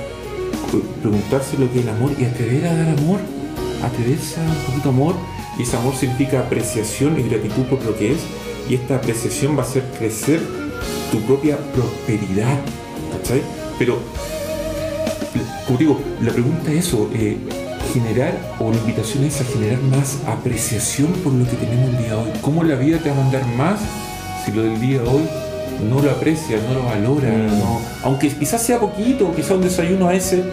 preguntarse 1.02 1.58
lo 1.58 1.72
que 1.72 1.80
es 1.80 1.86
el 1.86 1.90
amor 1.90 2.12
y 2.18 2.26
atrever 2.26 2.68
a 2.68 2.76
dar 2.76 2.98
amor, 2.98 3.20
atreverse 3.84 4.40
a 4.40 4.44
un 4.44 4.66
poquito 4.66 4.90
amor, 4.90 5.16
y 5.58 5.64
ese 5.64 5.76
amor 5.76 5.96
significa 5.96 6.40
apreciación 6.40 7.20
y 7.20 7.24
gratitud 7.24 7.64
por 7.64 7.84
lo 7.84 7.98
que 7.98 8.14
es, 8.14 8.20
y 8.70 8.76
esta 8.76 8.96
apreciación 8.96 9.58
va 9.58 9.64
a 9.64 9.66
hacer 9.66 9.84
crecer 9.98 10.40
tu 11.12 11.20
propia 11.22 11.58
prosperidad. 11.74 12.58
¿Cachai? 13.12 13.42
Pero, 13.78 13.98
como 15.66 15.80
digo, 15.80 16.00
la 16.22 16.32
pregunta 16.32 16.72
es 16.72 16.88
eso, 16.88 17.10
eh, 17.14 17.38
generar, 17.94 18.38
o 18.60 18.72
la 18.72 18.78
invitación 18.78 19.24
es 19.24 19.42
a 19.42 19.46
generar 19.46 19.82
más 19.84 20.20
apreciación 20.28 21.12
por 21.24 21.34
lo 21.34 21.46
que 21.46 21.56
tenemos 21.56 21.90
el 21.90 21.98
día 21.98 22.08
de 22.10 22.16
hoy. 22.16 22.30
¿Cómo 22.42 22.64
la 22.64 22.76
vida 22.76 23.00
te 23.00 23.10
va 23.10 23.16
a 23.16 23.20
mandar 23.20 23.46
más 23.58 23.80
si 24.46 24.52
lo 24.52 24.64
del 24.64 24.80
día 24.80 25.02
de 25.02 25.08
hoy 25.08 25.24
no 25.90 26.02
lo 26.02 26.12
aprecia, 26.12 26.58
no 26.68 26.74
lo 26.74 26.84
valora? 26.84 27.30
Mm. 27.30 27.60
no? 27.60 27.82
Aunque 28.04 28.30
quizás 28.30 28.62
sea 28.62 28.80
poquito, 28.80 29.34
quizás 29.36 29.52
un 29.52 29.62
desayuno 29.62 30.08
a 30.08 30.14
ese, 30.14 30.44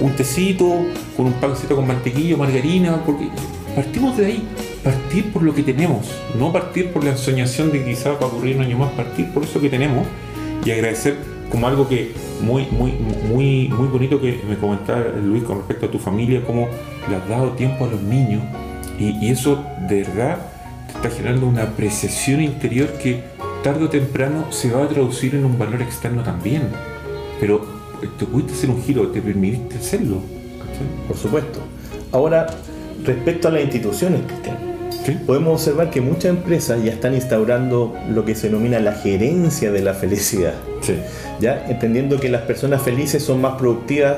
un 0.00 0.14
tecito, 0.16 0.86
con 1.16 1.26
un 1.26 1.32
pancito 1.34 1.76
con 1.76 1.86
mantequilla, 1.86 2.36
margarina, 2.36 3.02
porque 3.04 3.28
partimos 3.74 4.16
de 4.16 4.26
ahí. 4.26 4.48
Partir 4.84 5.32
por 5.32 5.42
lo 5.42 5.54
que 5.54 5.62
tenemos, 5.62 6.10
no 6.38 6.52
partir 6.52 6.90
por 6.90 7.04
la 7.04 7.10
ensoñación 7.10 7.70
de 7.70 7.84
quizás 7.84 8.14
va 8.14 8.24
a 8.24 8.26
ocurrir 8.26 8.56
un 8.56 8.62
año 8.62 8.78
más, 8.78 8.90
partir 8.92 9.30
por 9.32 9.42
eso 9.42 9.60
que 9.60 9.68
tenemos 9.68 10.06
y 10.64 10.70
agradecer 10.70 11.16
como 11.50 11.66
algo 11.66 11.88
que 11.88 12.12
muy, 12.40 12.66
muy, 12.70 12.92
muy, 12.92 13.68
muy 13.68 13.88
bonito 13.88 14.20
que 14.20 14.40
me 14.48 14.56
comentaba 14.56 15.04
Luis 15.22 15.44
con 15.44 15.58
respecto 15.58 15.86
a 15.86 15.90
tu 15.90 15.98
familia, 15.98 16.42
cómo 16.46 16.68
le 17.08 17.16
has 17.16 17.28
dado 17.28 17.50
tiempo 17.50 17.84
a 17.84 17.88
los 17.88 18.00
niños 18.00 18.42
y, 18.98 19.30
eso 19.30 19.64
de 19.88 20.02
verdad 20.02 20.38
te 20.86 20.92
está 20.96 21.10
generando 21.10 21.46
una 21.46 21.62
apreciación 21.62 22.42
interior 22.42 22.88
que 23.02 23.22
tarde 23.62 23.84
o 23.84 23.88
temprano 23.88 24.46
se 24.50 24.70
va 24.70 24.84
a 24.84 24.88
traducir 24.88 25.34
en 25.34 25.44
un 25.44 25.58
valor 25.58 25.80
externo 25.80 26.22
también. 26.22 26.62
Pero 27.38 27.64
te 28.18 28.26
pudiste 28.26 28.52
hacer 28.52 28.70
un 28.70 28.82
giro, 28.82 29.08
te 29.08 29.22
permitiste 29.22 29.78
hacerlo. 29.78 30.20
Por 31.06 31.16
supuesto. 31.16 31.60
Ahora, 32.12 32.46
respecto 33.04 33.48
a 33.48 33.52
las 33.52 33.62
instituciones, 33.62 34.20
Cristian, 34.26 34.58
¿Sí? 35.12 35.18
podemos 35.26 35.60
observar 35.60 35.90
que 35.90 36.00
muchas 36.00 36.26
empresas 36.26 36.82
ya 36.82 36.92
están 36.92 37.14
instaurando 37.14 37.96
lo 38.08 38.24
que 38.24 38.34
se 38.34 38.48
denomina 38.48 38.80
la 38.80 38.92
gerencia 38.92 39.72
de 39.72 39.80
la 39.80 39.94
felicidad. 39.94 40.54
Sí. 40.80 40.94
¿ya? 41.40 41.66
Entendiendo 41.68 42.20
que 42.20 42.28
las 42.28 42.42
personas 42.42 42.82
felices 42.82 43.22
son 43.22 43.40
más 43.40 43.54
productivas, 43.58 44.16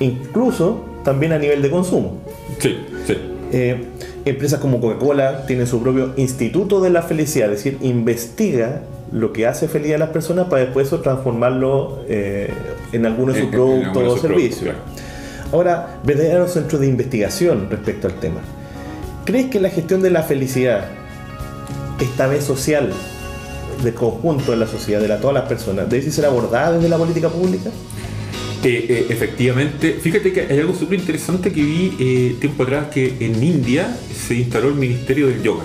incluso 0.00 0.84
también 1.04 1.32
a 1.32 1.38
nivel 1.38 1.62
de 1.62 1.70
consumo. 1.70 2.18
Sí, 2.58 2.76
sí. 3.06 3.16
Eh, 3.52 3.84
empresas 4.24 4.60
como 4.60 4.80
Coca-Cola 4.80 5.46
tienen 5.46 5.66
su 5.66 5.80
propio 5.82 6.12
instituto 6.16 6.80
de 6.80 6.90
la 6.90 7.02
felicidad, 7.02 7.50
es 7.52 7.64
decir, 7.64 7.78
investiga 7.80 8.82
lo 9.10 9.32
que 9.32 9.46
hace 9.46 9.68
feliz 9.68 9.94
a 9.94 9.98
las 9.98 10.10
personas 10.10 10.48
para 10.48 10.62
después 10.62 10.86
eso 10.86 11.00
transformarlo 11.00 12.00
eh, 12.08 12.50
en 12.92 13.06
alguno 13.06 13.32
de 13.32 13.40
sus 13.40 13.50
productos 13.50 13.96
o 13.96 14.18
servicios. 14.18 14.74
productos, 14.74 15.08
Ahora, 15.50 15.98
verdaderos 16.04 16.52
centros 16.52 16.80
de 16.82 16.88
investigación 16.88 17.68
respecto 17.70 18.06
al 18.06 18.14
tema. 18.14 18.40
¿Crees 19.28 19.50
que 19.50 19.60
la 19.60 19.68
gestión 19.68 20.00
de 20.00 20.08
la 20.08 20.22
felicidad, 20.22 20.88
esta 22.00 22.26
vez 22.28 22.44
social, 22.44 22.90
de 23.84 23.92
conjunto 23.92 24.52
de 24.52 24.56
la 24.56 24.66
sociedad, 24.66 25.02
de 25.02 25.08
la, 25.08 25.20
todas 25.20 25.34
las 25.34 25.46
personas, 25.46 25.86
debe 25.90 26.10
ser 26.10 26.24
abordada 26.24 26.72
desde 26.72 26.88
la 26.88 26.96
política 26.96 27.28
pública? 27.28 27.68
Eh, 28.64 28.86
eh, 28.88 29.06
efectivamente, 29.10 29.98
fíjate 30.00 30.32
que 30.32 30.40
hay 30.50 30.60
algo 30.60 30.74
súper 30.74 30.98
interesante 30.98 31.52
que 31.52 31.62
vi 31.62 31.94
eh, 32.00 32.36
tiempo 32.40 32.62
atrás 32.62 32.86
que 32.86 33.16
en 33.20 33.44
India 33.44 33.94
se 34.10 34.34
instaló 34.34 34.68
el 34.68 34.76
Ministerio 34.76 35.26
del 35.26 35.42
Yoga. 35.42 35.64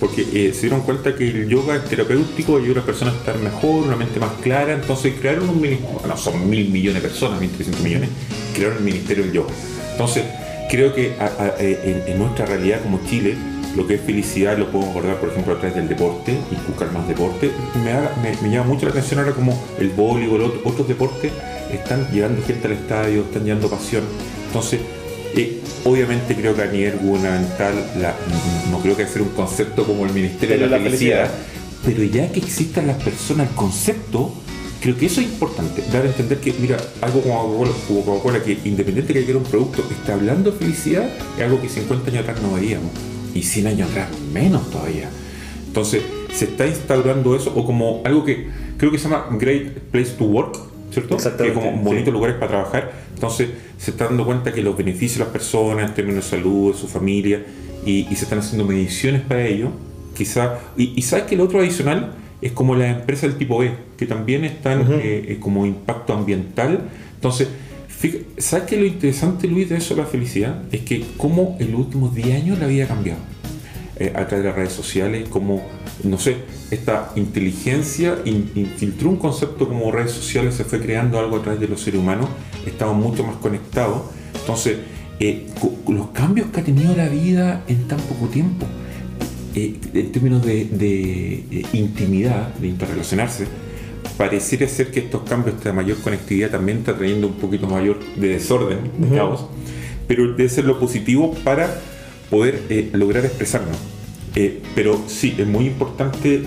Porque 0.00 0.52
se 0.52 0.60
dieron 0.62 0.80
cuenta 0.80 1.14
que 1.14 1.28
el 1.28 1.48
yoga 1.48 1.76
es 1.76 1.84
terapéutico, 1.84 2.56
ayuda 2.56 2.72
a 2.72 2.76
las 2.76 2.84
personas 2.84 3.14
a 3.14 3.18
estar 3.18 3.38
mejor, 3.38 3.86
una 3.86 3.94
mente 3.94 4.18
más 4.18 4.32
clara. 4.42 4.72
Entonces 4.72 5.14
crearon 5.18 5.48
un 5.48 5.60
ministerio, 5.60 6.00
no 6.06 6.16
son 6.16 6.50
mil 6.50 6.68
millones 6.70 7.02
de 7.02 7.08
personas, 7.08 7.40
1.300 7.40 7.82
millones, 7.82 8.10
crearon 8.52 8.78
el 8.78 8.84
Ministerio 8.84 9.24
del 9.24 9.32
Yoga. 9.32 9.52
Entonces 9.92 10.24
creo 10.70 10.94
que 10.94 11.14
a- 11.18 11.24
a- 11.42 11.54
eh, 11.58 12.02
en, 12.06 12.12
en 12.12 12.18
nuestra 12.18 12.46
realidad 12.46 12.80
como 12.82 13.00
Chile, 13.08 13.36
lo 13.76 13.86
que 13.86 13.94
es 13.94 14.00
felicidad 14.00 14.56
lo 14.56 14.70
podemos 14.70 14.90
abordar, 14.96 15.16
por 15.16 15.28
ejemplo, 15.30 15.54
a 15.54 15.58
través 15.58 15.76
del 15.76 15.88
deporte 15.88 16.32
y 16.32 16.66
buscar 16.68 16.90
más 16.92 17.06
deporte. 17.06 17.50
Me, 17.84 17.92
haga- 17.92 18.12
me- 18.22 18.36
me 18.42 18.54
llama 18.54 18.68
mucho 18.68 18.86
la 18.86 18.92
atención 18.92 19.20
ahora 19.20 19.32
como 19.32 19.62
el 19.78 19.90
voleibol, 19.90 20.40
ot- 20.42 20.60
otros 20.64 20.88
deportes, 20.88 21.30
están 21.72 22.08
llegando 22.12 22.42
gente 22.46 22.66
al 22.68 22.72
estadio, 22.74 23.22
están 23.22 23.44
llevando 23.44 23.68
pasión. 23.68 24.04
Entonces, 24.46 24.80
eh, 25.36 25.60
obviamente 25.84 26.34
creo 26.34 26.54
que 26.54 26.62
a 26.62 26.66
nivel 26.66 26.96
gubernamental 27.02 27.74
la- 28.00 28.14
no 28.70 28.78
creo 28.78 28.96
que 28.96 29.02
hacer 29.02 29.20
un 29.22 29.28
concepto 29.30 29.84
como 29.84 30.06
el 30.06 30.12
Ministerio 30.12 30.56
Pero 30.56 30.64
de 30.66 30.70
la, 30.70 30.78
la 30.78 30.82
felicidad, 30.84 31.30
felicidad. 31.30 31.84
pero 31.84 32.02
ya 32.26 32.32
que 32.32 32.38
existan 32.38 32.86
las 32.86 33.02
personas, 33.02 33.48
el 33.50 33.54
concepto, 33.54 34.32
creo 34.86 34.98
que 34.98 35.06
eso 35.06 35.20
es 35.20 35.26
importante, 35.26 35.82
dar 35.92 36.04
a 36.04 36.06
entender 36.06 36.38
que, 36.38 36.54
mira, 36.60 36.76
algo 37.00 37.20
como 37.20 37.64
Coca-Cola, 37.88 38.40
que 38.40 38.56
independiente 38.64 39.12
de 39.12 39.24
que 39.24 39.30
era 39.30 39.38
un 39.38 39.44
producto, 39.44 39.82
está 39.90 40.14
hablando 40.14 40.52
de 40.52 40.58
felicidad, 40.58 41.10
es 41.36 41.42
algo 41.42 41.60
que 41.60 41.68
50 41.68 42.08
años 42.08 42.22
atrás 42.22 42.40
no 42.40 42.52
veíamos, 42.54 42.92
y 43.34 43.42
100 43.42 43.66
años 43.66 43.90
atrás 43.90 44.10
menos 44.32 44.70
todavía. 44.70 45.10
Entonces, 45.66 46.04
se 46.32 46.44
está 46.44 46.68
instaurando 46.68 47.34
eso, 47.34 47.52
o 47.56 47.66
como 47.66 48.00
algo 48.04 48.24
que 48.24 48.46
creo 48.76 48.92
que 48.92 48.98
se 48.98 49.08
llama 49.08 49.26
Great 49.32 49.76
Place 49.90 50.12
to 50.12 50.24
Work, 50.24 50.56
¿cierto? 50.92 51.16
Exactamente, 51.16 51.58
Que 51.58 51.66
como 51.66 51.78
sí. 51.78 51.84
bonitos 51.84 52.12
lugares 52.12 52.36
para 52.36 52.48
trabajar. 52.52 52.92
Entonces, 53.12 53.48
se 53.78 53.90
está 53.90 54.04
dando 54.04 54.24
cuenta 54.24 54.52
que 54.52 54.62
los 54.62 54.76
beneficios 54.76 55.18
de 55.18 55.24
las 55.24 55.32
personas 55.32 55.88
en 55.88 55.96
términos 55.96 56.24
de 56.24 56.30
salud, 56.30 56.72
de 56.72 56.78
su 56.78 56.86
familia, 56.86 57.44
y, 57.84 58.06
y 58.08 58.14
se 58.14 58.22
están 58.22 58.38
haciendo 58.38 58.64
mediciones 58.64 59.22
para 59.22 59.44
ello. 59.44 59.70
Quizá, 60.16 60.60
y, 60.76 60.92
y 60.94 61.02
sabes 61.02 61.24
que 61.24 61.34
el 61.34 61.40
otro 61.40 61.58
adicional 61.58 62.12
es 62.42 62.52
como 62.52 62.74
las 62.74 62.94
empresas 62.96 63.30
del 63.30 63.38
tipo 63.38 63.58
B, 63.58 63.70
que 63.96 64.06
también 64.06 64.44
están 64.44 64.82
eh, 64.92 65.24
eh, 65.28 65.38
como 65.40 65.64
impacto 65.66 66.12
ambiental. 66.12 66.80
Entonces, 67.14 67.48
¿sabes 68.38 68.66
qué 68.66 68.76
lo 68.76 68.84
interesante, 68.84 69.46
Luis, 69.48 69.68
de 69.68 69.76
eso 69.76 69.96
la 69.96 70.04
felicidad? 70.04 70.62
Es 70.72 70.82
que 70.82 71.04
como 71.16 71.56
en 71.60 71.72
los 71.72 71.80
últimos 71.80 72.14
10 72.14 72.42
años 72.42 72.58
la 72.58 72.66
vida 72.66 72.84
ha 72.84 72.88
cambiado. 72.88 73.20
Eh, 73.98 74.12
a 74.14 74.26
través 74.26 74.42
de 74.44 74.48
las 74.50 74.54
redes 74.56 74.72
sociales, 74.74 75.26
como, 75.30 75.62
no 76.04 76.18
sé, 76.18 76.36
esta 76.70 77.12
inteligencia 77.16 78.18
in- 78.26 78.50
infiltró 78.54 79.08
un 79.08 79.16
concepto 79.16 79.66
como 79.66 79.90
redes 79.90 80.10
sociales, 80.10 80.54
se 80.54 80.64
fue 80.64 80.80
creando 80.80 81.18
algo 81.18 81.36
a 81.36 81.42
través 81.42 81.60
de 81.60 81.68
los 81.68 81.80
seres 81.80 81.98
humanos, 82.00 82.28
estamos 82.66 82.94
mucho 82.96 83.24
más 83.24 83.36
conectados. 83.36 84.02
Entonces, 84.38 84.76
eh, 85.18 85.46
los 85.88 86.08
cambios 86.08 86.48
que 86.48 86.60
ha 86.60 86.64
tenido 86.64 86.94
la 86.94 87.08
vida 87.08 87.62
en 87.68 87.88
tan 87.88 87.98
poco 88.00 88.26
tiempo, 88.26 88.66
eh, 89.56 89.74
en 89.94 90.12
términos 90.12 90.44
de, 90.44 90.66
de, 90.66 91.34
eh, 91.50 91.66
intimidad, 91.72 92.54
de 92.54 92.68
interrelacionarse, 92.68 93.46
pareciera 94.16 94.68
ser 94.68 94.90
que 94.90 95.00
estos 95.00 95.22
cambios 95.22 95.62
de 95.64 95.72
mayor 95.72 95.96
conectividad 95.98 96.50
también 96.50 96.78
está 96.78 96.96
trayendo 96.96 97.26
un 97.26 97.34
poquito 97.34 97.66
mayor 97.66 97.98
de 98.16 98.28
desorden, 98.28 98.78
de 98.98 99.16
caos, 99.16 99.46
pero 100.06 100.32
debe 100.32 100.48
ser 100.48 100.66
lo 100.66 100.78
positivo 100.78 101.34
para 101.42 101.80
poder 102.30 102.62
eh, 102.68 102.90
lograr 102.92 103.24
expresarnos. 103.24 103.78
Eh, 104.34 104.60
pero 104.74 105.02
sí, 105.06 105.34
es 105.38 105.46
muy 105.46 105.66
importante 105.66 106.42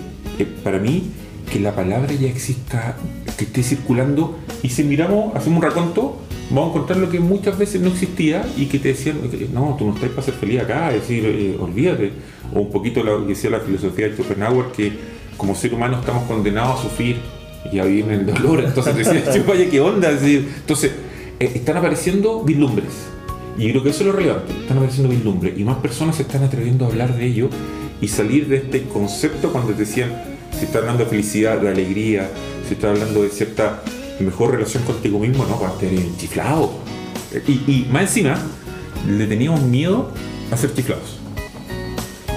para 0.63 0.77
mí 0.77 1.09
que 1.51 1.59
la 1.59 1.75
palabra 1.75 2.13
ya 2.13 2.27
exista, 2.27 2.95
que 3.37 3.45
esté 3.45 3.63
circulando 3.63 4.37
y 4.61 4.69
si 4.69 4.83
miramos, 4.83 5.35
hacemos 5.35 5.57
un 5.57 5.63
raconto, 5.63 6.17
vamos 6.49 6.67
a 6.67 6.69
encontrar 6.75 6.99
lo 6.99 7.09
que 7.09 7.19
muchas 7.19 7.57
veces 7.57 7.81
no 7.81 7.89
existía 7.89 8.45
y 8.57 8.67
que 8.67 8.79
te 8.79 8.89
decían, 8.89 9.17
no, 9.53 9.75
tú 9.77 9.85
no 9.85 9.95
estás 9.95 10.09
para 10.09 10.21
ser 10.23 10.33
feliz 10.35 10.61
acá, 10.61 10.93
es 10.93 11.01
decir, 11.01 11.25
eh, 11.25 11.57
olvídate. 11.59 12.11
O 12.53 12.61
un 12.61 12.71
poquito 12.71 13.03
lo 13.03 13.21
que 13.23 13.29
decía 13.29 13.49
la 13.49 13.59
filosofía 13.59 14.09
de 14.09 14.15
Schopenhauer, 14.15 14.67
que 14.71 14.91
como 15.37 15.55
ser 15.55 15.73
humano 15.73 15.99
estamos 15.99 16.23
condenados 16.23 16.79
a 16.79 16.83
sufrir 16.83 17.17
y 17.71 17.79
a 17.79 17.85
vivir 17.85 18.05
en 18.05 18.11
el 18.11 18.25
dolor. 18.25 18.63
Entonces 18.63 18.93
te 18.95 19.03
decía, 19.03 19.31
"Che, 19.33 19.41
vaya, 19.41 19.69
¿qué 19.69 19.79
onda? 19.79 20.09
Entonces, 20.11 20.91
eh, 21.39 21.51
están 21.55 21.77
apareciendo 21.77 22.43
vislumbres. 22.43 22.89
Y 23.57 23.69
creo 23.71 23.83
que 23.83 23.89
eso 23.89 24.01
es 24.01 24.07
lo 24.07 24.13
relevante. 24.13 24.51
Están 24.51 24.77
apareciendo 24.77 25.09
vislumbres 25.09 25.57
y 25.57 25.63
más 25.63 25.77
personas 25.77 26.15
se 26.15 26.23
están 26.23 26.43
atreviendo 26.43 26.85
a 26.85 26.89
hablar 26.89 27.15
de 27.15 27.25
ello 27.25 27.49
y 28.01 28.07
salir 28.07 28.47
de 28.47 28.57
este 28.57 28.83
concepto 28.83 29.51
cuando 29.51 29.73
te 29.73 29.79
decían, 29.79 30.11
si 30.59 30.65
está 30.65 30.79
hablando 30.79 31.05
de 31.05 31.09
felicidad, 31.09 31.57
de 31.57 31.69
alegría, 31.69 32.29
si 32.67 32.73
está 32.73 32.89
hablando 32.89 33.23
de 33.23 33.29
cierta 33.29 33.81
mejor 34.19 34.51
relación 34.51 34.83
contigo 34.83 35.19
mismo, 35.19 35.45
no, 35.45 35.57
para 35.59 35.73
estar 35.73 35.89
chiflado. 36.17 36.71
Y, 37.47 37.51
y 37.51 37.87
más 37.91 38.03
encima, 38.03 38.37
le 39.07 39.25
teníamos 39.27 39.61
miedo 39.61 40.11
a 40.51 40.57
ser 40.57 40.73
chiflados. 40.73 41.19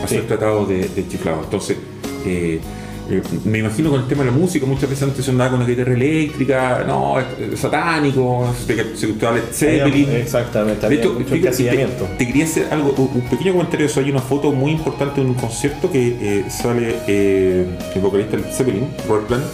A 0.03 0.07
ser 0.07 0.27
tratados 0.27 0.69
de, 0.69 0.89
de 0.89 1.09
chiflados. 1.09 1.45
Entonces, 1.45 1.77
eh, 2.25 2.61
eh, 3.11 3.23
me 3.45 3.59
imagino 3.59 3.91
con 3.91 4.01
el 4.01 4.07
tema 4.07 4.25
de 4.25 4.31
la 4.31 4.37
música, 4.37 4.65
muchas 4.65 4.89
veces 4.89 5.03
antes 5.03 5.25
se 5.25 5.31
andaba 5.31 5.51
con 5.51 5.61
la 5.61 5.67
guitarra 5.67 5.93
eléctrica, 5.93 6.85
no, 6.87 7.17
satánico, 7.57 8.55
se, 8.67 9.07
gustaba 9.07 9.37
Led 9.37 9.45
Zeppelin. 9.53 10.11
Exactamente, 10.11 10.89
De 10.89 10.95
hecho, 10.95 11.13
te, 11.17 11.25
te 11.25 12.27
quería 12.27 12.45
hacer 12.45 12.69
algo, 12.71 12.95
un 12.97 13.23
pequeño 13.23 13.53
comentario 13.53 13.87
eso. 13.87 14.01
Hay 14.01 14.11
una 14.11 14.21
foto 14.21 14.53
muy 14.53 14.73
importante 14.73 15.21
de 15.21 15.27
un 15.27 15.35
concierto 15.35 15.91
que 15.91 16.17
eh, 16.21 16.45
sale 16.51 16.97
eh, 17.09 17.67
el 17.95 18.01
vocalista 18.01 18.37
Led 18.37 18.53
Zeppelin, 18.53 18.89
Robert 19.09 19.27
Plant, 19.27 19.45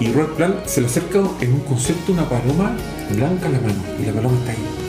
y 0.00 0.12
Robert 0.12 0.34
Plant 0.34 0.66
se 0.66 0.80
le 0.80 0.86
acerca 0.86 1.22
en 1.40 1.52
un 1.52 1.60
concierto 1.60 2.12
una 2.12 2.28
paloma 2.28 2.76
blanca 3.10 3.48
a 3.48 3.50
la 3.50 3.60
mano, 3.60 3.82
y 4.00 4.06
la 4.06 4.12
paloma 4.12 4.36
está 4.40 4.52
ahí. 4.52 4.84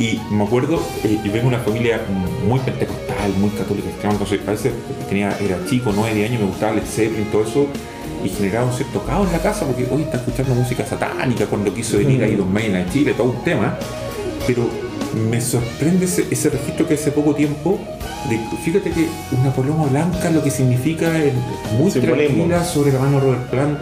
Y 0.00 0.18
me 0.34 0.44
acuerdo, 0.44 0.82
vengo 1.02 1.32
de 1.32 1.46
una 1.46 1.58
familia 1.58 2.00
muy 2.48 2.58
pentecostal, 2.60 2.99
muy 3.28 3.50
católica, 3.50 3.88
entonces 4.02 4.40
a 4.46 4.50
veces 4.50 4.72
tenía, 5.08 5.36
era 5.38 5.58
chico, 5.68 5.92
9, 5.94 6.14
10 6.14 6.30
años, 6.30 6.40
me 6.42 6.46
gustaba 6.48 6.74
Led 6.74 6.84
Zeppelin, 6.84 7.26
todo 7.26 7.42
eso, 7.42 7.66
y 8.24 8.28
generaba 8.28 8.66
un 8.66 8.72
cierto 8.72 9.02
caos 9.04 9.26
en 9.26 9.32
la 9.32 9.42
casa, 9.42 9.64
porque 9.66 9.86
hoy 9.90 10.02
está 10.02 10.18
escuchando 10.18 10.54
música 10.54 10.84
satánica 10.84 11.46
cuando 11.46 11.72
quiso 11.72 11.98
venir 11.98 12.22
ahí 12.22 12.36
Don 12.36 12.52
Maiden 12.52 12.76
a 12.76 12.90
Chile, 12.90 13.14
todo 13.16 13.30
un 13.30 13.44
tema. 13.44 13.78
Pero 14.46 14.68
me 15.30 15.40
sorprende 15.40 16.04
ese, 16.04 16.26
ese 16.30 16.50
registro 16.50 16.86
que 16.86 16.94
hace 16.94 17.10
poco 17.12 17.34
tiempo, 17.34 17.78
de, 18.28 18.38
fíjate 18.62 18.90
que 18.90 19.06
una 19.40 19.52
paloma 19.52 19.86
blanca 19.86 20.30
lo 20.30 20.42
que 20.42 20.50
significa 20.50 21.18
es 21.18 21.32
muy 21.78 21.90
Simbolismo. 21.90 22.44
tranquila 22.46 22.64
sobre 22.64 22.92
la 22.92 23.00
mano 23.00 23.18
de 23.18 23.26
Robert 23.26 23.50
Plant, 23.50 23.78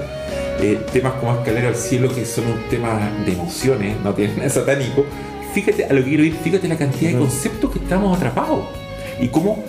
eh, 0.60 0.80
temas 0.92 1.14
como 1.14 1.34
Escalera 1.34 1.68
al 1.68 1.76
Cielo 1.76 2.12
que 2.14 2.24
son 2.24 2.46
un 2.46 2.68
tema 2.70 3.10
de 3.24 3.32
emociones, 3.32 3.96
no 4.02 4.14
tienen 4.14 4.38
nada 4.38 4.50
satánico, 4.50 5.04
fíjate 5.52 5.84
a 5.84 5.92
lo 5.92 6.02
que 6.02 6.08
quiero 6.08 6.24
ir, 6.24 6.34
fíjate 6.34 6.68
la 6.68 6.76
cantidad 6.76 7.12
de 7.12 7.18
conceptos 7.18 7.72
que 7.72 7.78
estamos 7.80 8.16
atrapados 8.16 8.66
y 9.20 9.28
cómo 9.28 9.62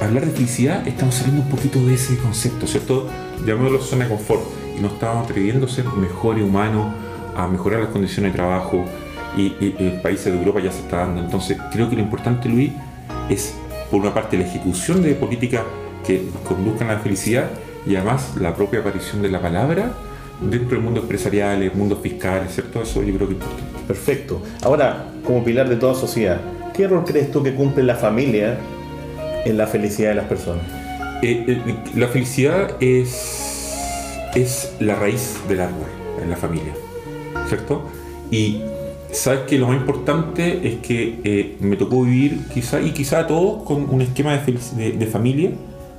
hablar 0.00 0.24
de 0.26 0.32
felicidad 0.32 0.86
estamos 0.86 1.14
saliendo 1.16 1.42
un 1.42 1.48
poquito 1.48 1.84
de 1.84 1.94
ese 1.94 2.16
concepto, 2.18 2.66
¿cierto? 2.66 3.08
Llamémoslo 3.46 3.80
zona 3.80 4.04
de 4.04 4.10
confort 4.10 4.42
y 4.76 4.80
nos 4.80 4.92
estamos 4.92 5.24
atreviendo 5.24 5.66
a 5.66 5.68
ser 5.68 5.84
mejores 5.86 6.44
humanos, 6.44 6.92
a 7.36 7.46
mejorar 7.48 7.80
las 7.80 7.88
condiciones 7.90 8.32
de 8.32 8.36
trabajo 8.36 8.84
y, 9.36 9.42
y- 9.60 9.74
y 9.78 10.00
países 10.02 10.32
de 10.32 10.38
Europa 10.38 10.60
ya 10.60 10.72
se 10.72 10.80
está 10.80 10.98
dando. 10.98 11.20
Entonces 11.20 11.56
creo 11.72 11.88
que 11.88 11.96
lo 11.96 12.02
importante, 12.02 12.48
Luis, 12.48 12.72
es 13.28 13.54
por 13.90 14.00
una 14.00 14.12
parte 14.14 14.36
la 14.38 14.44
ejecución 14.44 15.02
de 15.02 15.14
políticas 15.14 15.62
que 16.06 16.28
conduzcan 16.46 16.90
a 16.90 16.94
la 16.94 16.98
felicidad 17.00 17.50
y 17.86 17.96
además 17.96 18.32
la 18.40 18.54
propia 18.54 18.80
aparición 18.80 19.22
de 19.22 19.30
la 19.30 19.40
palabra 19.40 19.92
dentro 20.40 20.70
del 20.76 20.80
mundo 20.80 21.00
empresarial, 21.00 21.62
el 21.62 21.72
mundo 21.72 21.96
fiscal, 21.96 22.46
¿cierto? 22.48 22.82
Eso 22.82 23.02
yo 23.02 23.14
creo 23.14 23.28
que 23.28 23.34
es 23.34 23.40
importante. 23.40 23.62
Perfecto. 23.86 24.42
Ahora, 24.62 25.06
como 25.24 25.42
pilar 25.44 25.68
de 25.68 25.76
toda 25.76 25.94
sociedad, 25.94 26.40
¿qué 26.74 26.86
rol 26.86 27.04
crees 27.04 27.30
tú 27.32 27.42
que 27.42 27.54
cumple 27.54 27.82
la 27.82 27.96
familia 27.96 28.56
en 29.48 29.56
la 29.58 29.66
felicidad 29.66 30.10
de 30.10 30.14
las 30.16 30.26
personas? 30.26 30.64
Eh, 31.22 31.44
eh, 31.48 31.74
la 31.96 32.08
felicidad 32.08 32.76
es, 32.80 34.28
es 34.34 34.72
la 34.80 34.94
raíz 34.94 35.36
del 35.48 35.60
árbol 35.60 35.86
en 36.22 36.30
la 36.30 36.36
familia, 36.36 36.72
¿cierto? 37.48 37.88
Y 38.30 38.60
sabes 39.10 39.40
que 39.48 39.58
lo 39.58 39.66
más 39.68 39.76
importante 39.76 40.68
es 40.68 40.76
que 40.80 41.18
eh, 41.24 41.56
me 41.60 41.76
tocó 41.76 42.02
vivir 42.02 42.46
quizá 42.52 42.80
y 42.80 42.90
quizá 42.92 43.20
a 43.20 43.26
todos 43.26 43.62
con 43.64 43.88
un 43.90 44.00
esquema 44.02 44.36
de, 44.36 44.58
de- 44.76 44.92
de 44.92 45.06
familia 45.06 45.50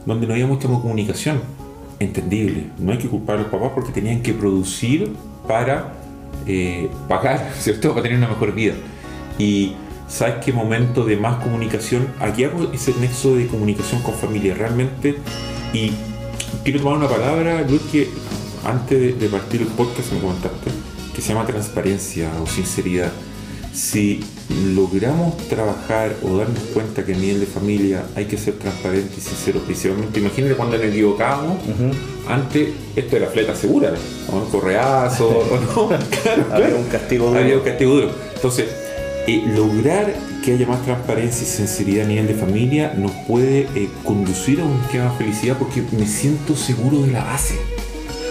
donde 0.05 0.27
no 0.27 0.33
había 0.33 0.47
mucha 0.47 0.67
comunicación 0.67 1.41
entendible. 1.99 2.65
No 2.77 2.91
hay 2.91 2.97
que 2.97 3.07
culpar 3.09 3.35
a 3.37 3.41
los 3.41 3.47
papás 3.51 3.71
porque 3.75 3.91
tenían 3.91 4.21
que 4.21 4.33
producir 4.33 5.11
para 5.47 5.93
eh, 6.47 6.87
pagar, 7.07 7.51
¿cierto? 7.59 7.89
Para 7.89 8.03
tener 8.03 8.17
una 8.17 8.27
mejor 8.29 8.53
vida. 8.53 8.73
Y 9.37 9.73
sabes 10.09 10.43
qué 10.43 10.51
momento 10.51 11.05
de 11.05 11.15
más 11.15 11.41
comunicación, 11.41 12.07
aquí 12.19 12.43
hago 12.43 12.71
ese 12.73 12.93
nexo 12.99 13.35
de 13.35 13.47
comunicación 13.47 14.01
con 14.01 14.15
familia 14.15 14.55
realmente. 14.55 15.15
Y 15.71 15.91
quiero 16.63 16.79
tomar 16.79 16.97
una 16.97 17.07
palabra, 17.07 17.61
Luis, 17.61 17.81
que 17.91 18.09
antes 18.65 19.19
de, 19.19 19.29
partir 19.29 19.61
el 19.61 19.67
podcast 19.67 20.11
me 20.11 20.19
comentaste, 20.19 20.71
que 21.15 21.21
se 21.21 21.33
llama 21.33 21.45
transparencia 21.45 22.29
o 22.41 22.47
sinceridad. 22.47 23.11
Si 23.71 24.19
logramos 24.75 25.37
trabajar 25.47 26.15
o 26.23 26.37
darnos 26.37 26.59
cuenta 26.73 27.05
que 27.05 27.13
a 27.13 27.17
nivel 27.17 27.39
de 27.39 27.45
familia 27.45 28.03
hay 28.15 28.25
que 28.25 28.35
ser 28.35 28.55
transparente 28.55 29.13
y 29.17 29.21
sincero, 29.21 29.59
principalmente, 29.59 30.19
imagínate 30.19 30.55
cuando 30.55 30.77
nos 30.77 30.87
equivocábamos, 30.87 31.59
antes 32.27 32.69
esto 32.95 33.15
era 33.15 33.27
fleta 33.27 33.55
segura, 33.55 33.91
¿no? 33.91 34.37
Un 34.37 34.49
correazo, 34.49 35.27
¿o 35.51 35.59
no? 35.59 35.87
Claro, 35.87 36.45
Había 36.51 36.67
claro. 36.67 36.77
un 36.79 36.85
castigo 36.85 37.27
duro. 37.27 37.39
Había 37.39 37.57
un 37.57 37.63
castigo 37.63 37.93
duro. 37.93 38.11
Entonces, 38.35 38.65
eh, 39.29 39.43
lograr 39.55 40.11
que 40.43 40.53
haya 40.53 40.65
más 40.65 40.83
transparencia 40.83 41.43
y 41.43 41.45
sinceridad 41.45 42.05
a 42.05 42.07
nivel 42.07 42.25
de 42.25 42.33
familia 42.33 42.95
nos 42.97 43.11
puede 43.27 43.67
eh, 43.75 43.87
conducir 44.03 44.59
a 44.59 44.63
un 44.63 44.81
esquema 44.81 45.11
de 45.11 45.17
felicidad 45.19 45.55
porque 45.55 45.83
me 45.91 46.07
siento 46.07 46.55
seguro 46.55 47.03
de 47.03 47.11
la 47.11 47.23
base. 47.23 47.53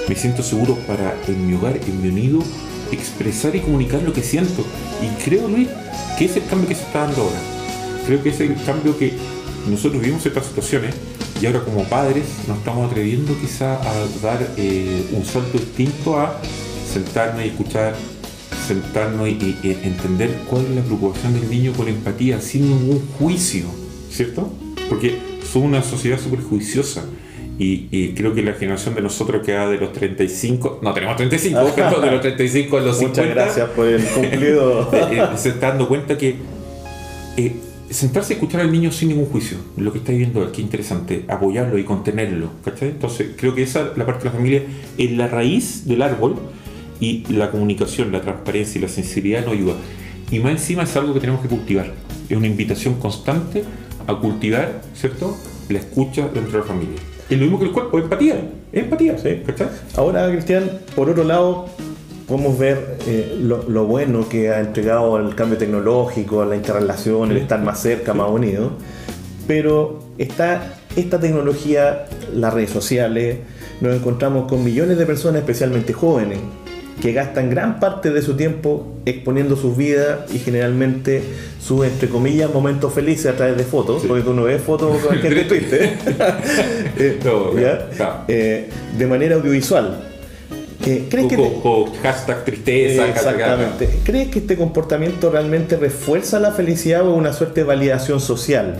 Me 0.08 0.16
siento 0.16 0.42
seguro 0.42 0.76
para 0.88 1.14
en 1.28 1.46
mi 1.46 1.54
hogar, 1.54 1.76
en 1.76 2.02
mi 2.02 2.10
nido, 2.10 2.40
expresar 2.90 3.54
y 3.54 3.60
comunicar 3.60 4.02
lo 4.02 4.12
que 4.12 4.22
siento. 4.22 4.64
Y 5.00 5.22
creo, 5.22 5.46
Luis, 5.46 5.68
que 6.18 6.24
es 6.24 6.36
el 6.36 6.44
cambio 6.46 6.66
que 6.66 6.74
se 6.74 6.82
está 6.82 7.06
dando 7.06 7.22
ahora. 7.22 7.38
Creo 8.04 8.20
que 8.20 8.30
es 8.30 8.40
el 8.40 8.56
cambio 8.64 8.98
que 8.98 9.12
nosotros 9.70 10.02
vivimos 10.02 10.26
estas 10.26 10.46
situaciones 10.46 10.96
y 11.40 11.46
ahora 11.46 11.60
como 11.60 11.84
padres 11.84 12.24
nos 12.48 12.58
estamos 12.58 12.90
atreviendo 12.90 13.38
quizá 13.40 13.74
a 13.74 14.06
dar 14.20 14.54
eh, 14.56 15.06
un 15.12 15.24
salto 15.24 15.58
distinto 15.58 16.18
a 16.18 16.40
sentarnos 16.92 17.44
y 17.44 17.48
escuchar, 17.50 17.94
sentarnos 18.68 19.28
y, 19.28 19.32
y- 19.32 19.58
y 19.62 19.70
entender 19.84 20.30
cuál 20.48 20.64
es 20.66 20.70
la 20.76 20.82
preocupación 20.82 21.34
del 21.34 21.48
niño 21.50 21.72
con 21.72 21.88
empatía, 21.88 22.40
sin 22.40 22.68
ningún 22.68 23.00
juicio, 23.18 23.64
¿cierto? 24.10 24.52
Porque 24.88 25.16
somos 25.50 25.68
una 25.68 25.82
sociedad 25.82 26.18
súper 26.20 26.40
juiciosa. 26.40 27.04
Y, 27.58 27.88
y 27.90 28.14
creo 28.14 28.34
que 28.34 28.42
la 28.42 28.52
generación 28.52 28.94
de 28.94 29.00
nosotros 29.02 29.44
que 29.44 29.52
va 29.52 29.68
de 29.68 29.78
los 29.78 29.92
35, 29.92 30.78
no 30.80 30.92
tenemos 30.94 31.16
35, 31.16 31.72
pero 31.74 32.00
de 32.06 32.10
los 32.12 32.20
35 32.20 32.76
a 32.76 32.80
los 32.82 32.98
50, 32.98 33.20
Muchas 33.20 33.34
gracias 33.34 33.70
por 33.70 33.86
el 33.88 34.04
cumplido. 34.04 34.88
eh, 34.92 35.08
eh, 35.12 35.26
se 35.36 35.48
está 35.48 35.68
dando 35.70 35.88
cuenta 35.88 36.16
que 36.16 36.36
eh, 37.36 37.56
sentarse 37.90 38.34
a 38.34 38.36
escuchar 38.36 38.60
al 38.60 38.70
niño 38.70 38.92
sin 38.92 39.08
ningún 39.08 39.26
juicio, 39.26 39.56
lo 39.76 39.90
que 39.92 39.98
está 39.98 40.12
viviendo 40.12 40.52
qué 40.52 40.60
interesante, 40.60 41.24
apoyarlo 41.26 41.78
y 41.78 41.84
contenerlo, 41.84 42.50
¿cachai? 42.64 42.90
Entonces 42.90 43.30
creo 43.36 43.56
que 43.56 43.62
esa, 43.64 43.92
la 43.96 44.06
parte 44.06 44.20
de 44.24 44.24
la 44.26 44.36
familia, 44.36 44.62
es 44.96 45.10
la 45.12 45.26
raíz 45.26 45.84
del 45.88 46.02
árbol 46.02 46.36
y 47.00 47.24
la 47.32 47.50
comunicación, 47.50 48.12
la 48.12 48.20
transparencia 48.20 48.78
y 48.78 48.82
la 48.82 48.88
sinceridad 48.88 49.44
nos 49.44 49.54
ayuda. 49.54 49.74
Y 50.30 50.40
más 50.40 50.52
encima 50.52 50.82
es 50.82 50.96
algo 50.96 51.14
que 51.14 51.20
tenemos 51.20 51.40
que 51.40 51.48
cultivar, 51.48 51.92
es 52.28 52.36
una 52.36 52.46
invitación 52.46 52.94
constante 52.94 53.64
a 54.06 54.14
cultivar, 54.14 54.82
¿cierto? 54.94 55.36
La 55.68 55.78
escucha 55.78 56.28
dentro 56.28 56.52
de 56.52 56.58
la 56.58 56.64
familia. 56.64 56.96
Es 57.28 57.36
lo 57.38 57.44
mismo 57.44 57.58
que 57.58 57.66
el 57.66 57.72
cuerpo, 57.72 57.98
empatía, 57.98 58.36
es 58.72 58.84
empatía, 58.84 59.18
Sí. 59.18 59.42
¿cachai? 59.46 59.68
Ahora, 59.96 60.30
Cristian, 60.30 60.70
por 60.96 61.10
otro 61.10 61.24
lado, 61.24 61.66
podemos 62.26 62.58
ver 62.58 62.98
eh, 63.06 63.36
lo, 63.40 63.68
lo 63.68 63.84
bueno 63.84 64.28
que 64.28 64.50
ha 64.50 64.60
entregado 64.60 65.18
el 65.18 65.34
cambio 65.34 65.58
tecnológico, 65.58 66.44
la 66.44 66.56
interrelación, 66.56 67.30
el 67.30 67.38
estar 67.38 67.62
más 67.62 67.80
cerca, 67.80 68.14
más 68.14 68.30
unidos. 68.30 68.72
Pero 69.46 70.00
está 70.18 70.74
esta 70.96 71.20
tecnología, 71.20 72.06
las 72.34 72.52
redes 72.52 72.70
sociales, 72.70 73.38
nos 73.80 73.94
encontramos 73.94 74.48
con 74.48 74.64
millones 74.64 74.98
de 74.98 75.06
personas, 75.06 75.40
especialmente 75.40 75.92
jóvenes, 75.92 76.38
que 77.00 77.12
gastan 77.12 77.48
gran 77.50 77.78
parte 77.80 78.10
de 78.10 78.22
su 78.22 78.34
tiempo 78.36 78.94
exponiendo 79.06 79.56
sus 79.56 79.76
vidas 79.76 80.20
y 80.34 80.38
generalmente 80.38 81.22
sus, 81.60 81.86
entre 81.86 82.08
comillas, 82.08 82.52
momentos 82.52 82.92
felices 82.92 83.26
a 83.26 83.36
través 83.36 83.56
de 83.56 83.64
fotos, 83.64 84.02
Sí. 84.02 84.08
porque 84.08 84.24
tú 84.24 84.34
no 84.34 84.44
ves 84.44 84.60
fotos 84.62 84.98
con 85.04 85.16
gente 85.20 85.44
triste, 85.44 85.92
Eh, 86.98 87.18
No, 87.24 87.58
¿ya? 87.58 87.88
claro. 87.96 88.14
Eh, 88.28 88.68
de 88.96 89.06
manera 89.06 89.36
audiovisual. 89.36 90.04
Eh, 90.86 91.06
¿Crees 91.10 91.26
que 91.28 91.36
te- 91.36 91.52
con 91.62 91.92
hashtag 92.02 92.44
tristeza, 92.44 93.02
hashtag- 93.02 93.10
Exactamente. 93.10 93.88
¿Crees 94.04 94.28
que 94.28 94.38
este 94.40 94.56
comportamiento 94.56 95.30
realmente 95.30 95.76
refuerza 95.76 96.40
la 96.40 96.52
felicidad 96.52 97.06
o 97.06 97.12
es 97.12 97.18
una 97.18 97.32
suerte 97.32 97.60
de 97.60 97.66
validación 97.66 98.20
social? 98.20 98.74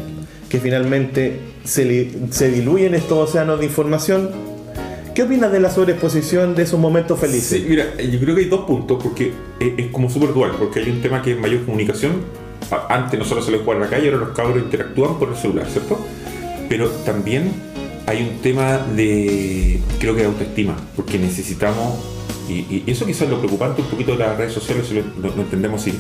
Que 0.49 0.59
finalmente 0.59 1.39
se, 1.65 1.85
li- 1.85 2.17
se 2.31 2.51
diluye 2.51 2.87
en 2.87 2.95
estos 2.95 3.29
océanos 3.29 3.59
de 3.61 3.67
información. 3.67 4.31
¿Qué 5.19 5.25
opinas 5.25 5.51
de 5.51 5.59
la 5.59 5.69
sobreexposición 5.69 6.55
de 6.55 6.63
esos 6.63 6.79
momentos 6.79 7.19
felices? 7.19 7.61
Sí, 7.61 7.67
mira, 7.69 7.87
yo 7.97 8.21
creo 8.21 8.37
que 8.37 8.43
hay 8.43 8.49
dos 8.49 8.65
puntos, 8.67 9.03
porque 9.03 9.33
es, 9.59 9.73
es 9.77 9.87
como 9.89 10.09
súper 10.09 10.33
dual, 10.33 10.53
porque 10.57 10.79
hay 10.79 10.91
un 10.91 11.03
tema 11.03 11.21
que 11.23 11.33
es 11.33 11.41
mayor 11.41 11.65
comunicación. 11.65 12.13
Antes 12.89 13.19
nosotros 13.19 13.45
se 13.45 13.51
les 13.51 13.63
jugaba 13.63 13.85
en 13.85 13.91
la 13.91 13.97
calle, 13.97 14.13
ahora 14.13 14.27
los 14.27 14.37
cabros 14.37 14.59
interactúan 14.59 15.19
por 15.19 15.31
el 15.31 15.35
celular, 15.35 15.67
¿cierto? 15.69 15.99
Pero 16.69 16.89
también 17.05 17.51
hay 18.07 18.23
un 18.23 18.41
tema 18.43 18.79
de, 18.95 19.81
creo 19.99 20.15
que 20.15 20.21
de 20.21 20.27
autoestima, 20.29 20.77
porque 20.95 21.19
necesitamos, 21.19 21.99
y, 22.49 22.85
eso 22.89 23.05
quizás 23.05 23.23
es 23.23 23.31
lo 23.31 23.39
preocupante 23.41 23.83
un 23.83 23.89
poquito 23.89 24.13
de 24.13 24.19
las 24.19 24.39
redes 24.39 24.53
sociales, 24.53 24.89
lo- 24.93 25.35
lo 25.35 25.43
entendemos 25.43 25.81
así. 25.83 25.99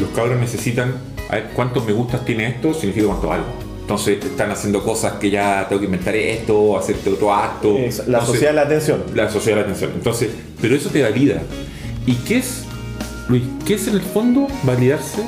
Los 0.00 0.10
cabros 0.10 0.40
necesitan, 0.40 0.92
a 1.30 1.36
ver, 1.36 1.50
cuántos 1.54 1.86
me 1.86 1.92
gustas 1.92 2.24
tiene 2.24 2.48
esto, 2.48 2.74
significa 2.74 3.06
cuánto 3.06 3.32
algo. 3.32 3.65
Entonces 3.86 4.24
están 4.24 4.50
haciendo 4.50 4.82
cosas 4.82 5.12
que 5.12 5.30
ya 5.30 5.64
tengo 5.68 5.78
que 5.78 5.84
inventar 5.86 6.16
esto, 6.16 6.76
hacerte 6.76 7.08
otro 7.08 7.32
acto. 7.32 7.76
Es 7.78 7.98
la 7.98 8.18
Entonces, 8.18 8.26
sociedad 8.26 8.50
de 8.50 8.56
la 8.56 8.62
atención. 8.62 9.02
la 9.14 9.30
sociedad 9.30 9.58
de 9.58 9.62
la 9.62 9.66
atención. 9.68 9.92
Entonces, 9.94 10.30
pero 10.60 10.74
eso 10.74 10.90
te 10.90 10.98
da 10.98 11.10
vida. 11.10 11.40
¿Y 12.04 12.14
qué 12.16 12.38
es, 12.38 12.64
Luis? 13.28 13.44
¿Qué 13.64 13.74
es 13.74 13.86
en 13.86 13.94
el 13.94 14.00
fondo 14.00 14.48
validarse? 14.64 15.22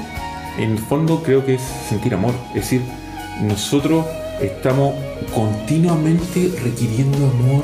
En 0.59 0.73
el 0.73 0.79
fondo 0.81 1.23
creo 1.23 1.47
que 1.47 1.55
es 1.55 1.63
sentir 1.89 2.15
amor. 2.15 2.35
Es 2.49 2.63
decir, 2.63 2.81
nosotros 3.43 4.05
estamos 4.41 4.93
continuamente 5.33 6.51
requiriendo 6.65 7.17
amor 7.29 7.63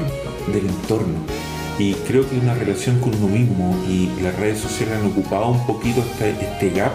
del 0.53 0.67
entorno. 0.69 1.19
Y 1.77 1.95
creo 2.07 2.29
que 2.31 2.37
una 2.39 2.55
relación 2.55 3.01
con 3.01 3.13
uno 3.17 3.27
mismo 3.27 3.77
y 3.89 4.11
las 4.23 4.37
redes 4.37 4.61
sociales 4.61 4.95
han 5.01 5.07
ocupado 5.07 5.49
un 5.49 5.67
poquito 5.67 6.03
este, 6.03 6.31
este 6.31 6.71
gap 6.71 6.93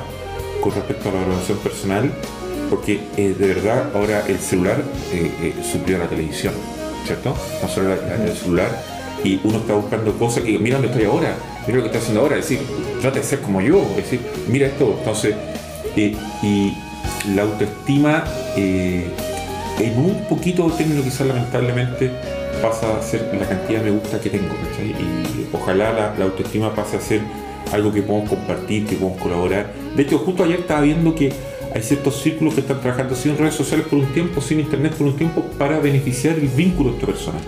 con 0.61 0.71
respecto 0.73 1.09
a 1.09 1.11
la 1.11 1.19
valoración 1.19 1.57
personal, 1.57 2.09
porque 2.69 2.99
eh, 3.17 3.35
de 3.37 3.47
verdad 3.47 3.89
ahora 3.93 4.23
el 4.27 4.39
celular 4.39 4.77
eh, 5.13 5.31
eh, 5.41 5.53
suplió 5.69 5.97
a 5.97 5.99
la 5.99 6.07
televisión, 6.07 6.53
¿cierto? 7.05 7.35
No 7.61 7.67
solo 7.69 7.89
la- 7.89 8.25
el 8.25 8.35
celular, 8.37 8.69
y 9.23 9.39
uno 9.43 9.57
está 9.57 9.73
buscando 9.73 10.13
cosas 10.17 10.43
que, 10.43 10.57
mira 10.59 10.77
dónde 10.77 10.91
estoy 10.91 11.05
ahora, 11.05 11.35
mira 11.67 11.77
lo 11.79 11.83
que 11.83 11.87
estoy 11.87 12.01
haciendo 12.01 12.21
ahora, 12.21 12.37
es 12.37 12.47
decir, 12.49 12.65
trata 13.01 13.17
de 13.19 13.23
ser 13.25 13.39
como 13.41 13.59
yo, 13.61 13.81
es 13.91 14.03
decir, 14.03 14.21
mira 14.47 14.67
esto, 14.67 14.95
entonces, 14.99 15.35
eh, 15.95 16.15
y 16.43 16.73
la 17.35 17.41
autoestima 17.41 18.23
en 18.55 19.97
un 19.97 20.25
poquito 20.29 20.67
término 20.77 21.03
quizás 21.03 21.27
lamentablemente 21.27 22.11
pasa 22.61 22.97
a 22.97 23.01
ser 23.01 23.29
la 23.39 23.47
cantidad 23.47 23.79
de 23.81 23.91
me 23.91 23.97
gusta 23.99 24.19
que 24.19 24.29
tengo, 24.29 24.47
¿cachai? 24.69 24.89
Y 24.91 25.47
ojalá 25.53 25.93
la, 25.93 26.15
la 26.17 26.25
autoestima 26.25 26.73
pase 26.75 26.97
a 26.97 27.01
ser 27.01 27.21
algo 27.71 27.91
que 27.93 28.01
podemos 28.01 28.29
compartir, 28.29 28.85
que 28.85 28.95
podemos 28.95 29.21
colaborar. 29.21 29.71
De 29.95 30.03
hecho, 30.03 30.17
justo 30.19 30.43
ayer 30.43 30.59
estaba 30.61 30.81
viendo 30.81 31.13
que 31.15 31.31
hay 31.73 31.81
ciertos 31.83 32.21
círculos 32.21 32.53
que 32.55 32.61
están 32.61 32.81
trabajando 32.81 33.15
sin 33.15 33.37
redes 33.37 33.55
sociales 33.55 33.85
por 33.87 33.99
un 33.99 34.07
tiempo, 34.07 34.41
sin 34.41 34.59
internet 34.59 34.93
por 34.93 35.07
un 35.07 35.15
tiempo, 35.15 35.43
para 35.57 35.79
beneficiar 35.79 36.35
el 36.35 36.47
vínculo 36.47 36.91
entre 36.91 37.07
personas. 37.07 37.41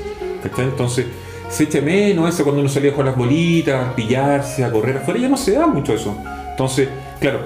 ¿cachai? 0.44 0.66
Entonces, 0.66 1.06
se 1.50 1.64
echa 1.64 1.82
menos 1.82 2.34
eso 2.34 2.44
cuando 2.44 2.62
uno 2.62 2.70
salía 2.70 2.92
a 2.92 2.94
jugar 2.94 3.08
las 3.08 3.18
bolitas, 3.18 3.88
a 3.88 3.96
pillarse, 3.96 4.64
a 4.64 4.72
correr 4.72 4.98
afuera, 4.98 5.20
ya 5.20 5.30
no 5.30 5.38
se 5.38 5.54
da 5.54 5.68
mucho 5.68 5.94
eso. 5.94 6.16
Entonces, 6.52 6.88
claro, 7.20 7.40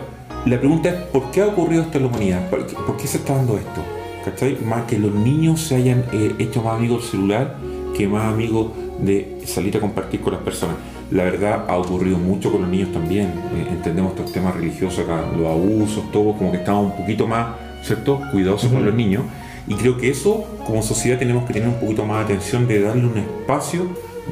la 0.45 0.59
pregunta 0.59 0.89
es, 0.89 0.95
¿por 1.05 1.31
qué 1.31 1.41
ha 1.41 1.47
ocurrido 1.47 1.83
esto 1.83 1.97
en 1.97 2.03
la 2.03 2.09
humanidad? 2.09 2.49
¿Por 2.49 2.67
qué, 2.67 2.75
por 2.75 2.97
qué 2.97 3.07
se 3.07 3.17
está 3.17 3.35
dando 3.35 3.57
esto? 3.57 3.81
¿Cachai? 4.23 4.57
Más 4.63 4.83
que 4.85 4.99
los 4.99 5.13
niños 5.13 5.61
se 5.61 5.75
hayan 5.75 6.05
eh, 6.11 6.35
hecho 6.39 6.61
más 6.61 6.75
amigos 6.75 7.01
del 7.01 7.11
celular 7.11 7.55
que 7.95 8.07
más 8.07 8.31
amigos 8.31 8.71
de 8.99 9.41
salir 9.45 9.75
a 9.77 9.79
compartir 9.79 10.21
con 10.21 10.33
las 10.33 10.41
personas. 10.41 10.75
La 11.11 11.23
verdad 11.23 11.65
ha 11.67 11.77
ocurrido 11.77 12.17
mucho 12.17 12.51
con 12.51 12.61
los 12.61 12.69
niños 12.69 12.91
también. 12.91 13.27
Eh, 13.27 13.67
entendemos 13.69 14.13
estos 14.15 14.31
temas 14.31 14.55
religiosos 14.55 14.99
acá, 14.99 15.25
los 15.37 15.47
abusos, 15.47 16.11
todo, 16.11 16.33
como 16.33 16.51
que 16.51 16.57
estamos 16.57 16.91
un 16.91 16.97
poquito 16.97 17.27
más, 17.27 17.55
¿cierto? 17.83 18.19
Cuidadosos 18.31 18.71
con 18.71 18.83
los 18.83 18.93
niños. 18.93 19.23
Y 19.67 19.75
creo 19.75 19.97
que 19.97 20.09
eso, 20.09 20.45
como 20.65 20.81
sociedad, 20.81 21.17
tenemos 21.17 21.45
que 21.45 21.53
tener 21.53 21.69
un 21.69 21.75
poquito 21.75 22.05
más 22.05 22.19
de 22.19 22.33
atención 22.33 22.67
de 22.67 22.81
darle 22.81 23.05
un 23.05 23.17
espacio 23.17 23.87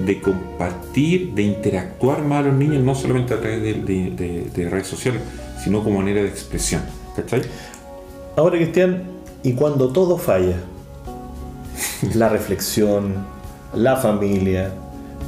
de 0.05 0.19
compartir, 0.21 1.34
de 1.34 1.43
interactuar 1.43 2.24
más 2.24 2.43
a 2.43 2.47
los 2.47 2.55
niños, 2.55 2.84
no 2.84 2.95
solamente 2.95 3.34
a 3.34 3.39
través 3.39 3.61
de, 3.61 4.67
redes 4.69 4.88
sociales, 4.88 5.21
sino 5.63 5.84
como 5.84 5.99
manera 5.99 6.21
de 6.21 6.28
expresión. 6.28 6.82
¿Cachai? 7.15 7.41
Ahora, 8.36 8.57
Cristian, 8.57 9.03
y 9.43 9.53
cuando 9.53 9.89
todo 9.89 10.17
falla, 10.17 10.57
la 12.15 12.30
reflexión, 12.30 13.13
la 13.76 13.97
familia, 13.97 14.71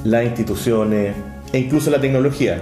las 0.04 0.26
instituciones 0.26 1.16
e 1.56 1.60
incluso 1.60 1.90
la 1.90 2.02
tecnología, 2.02 2.62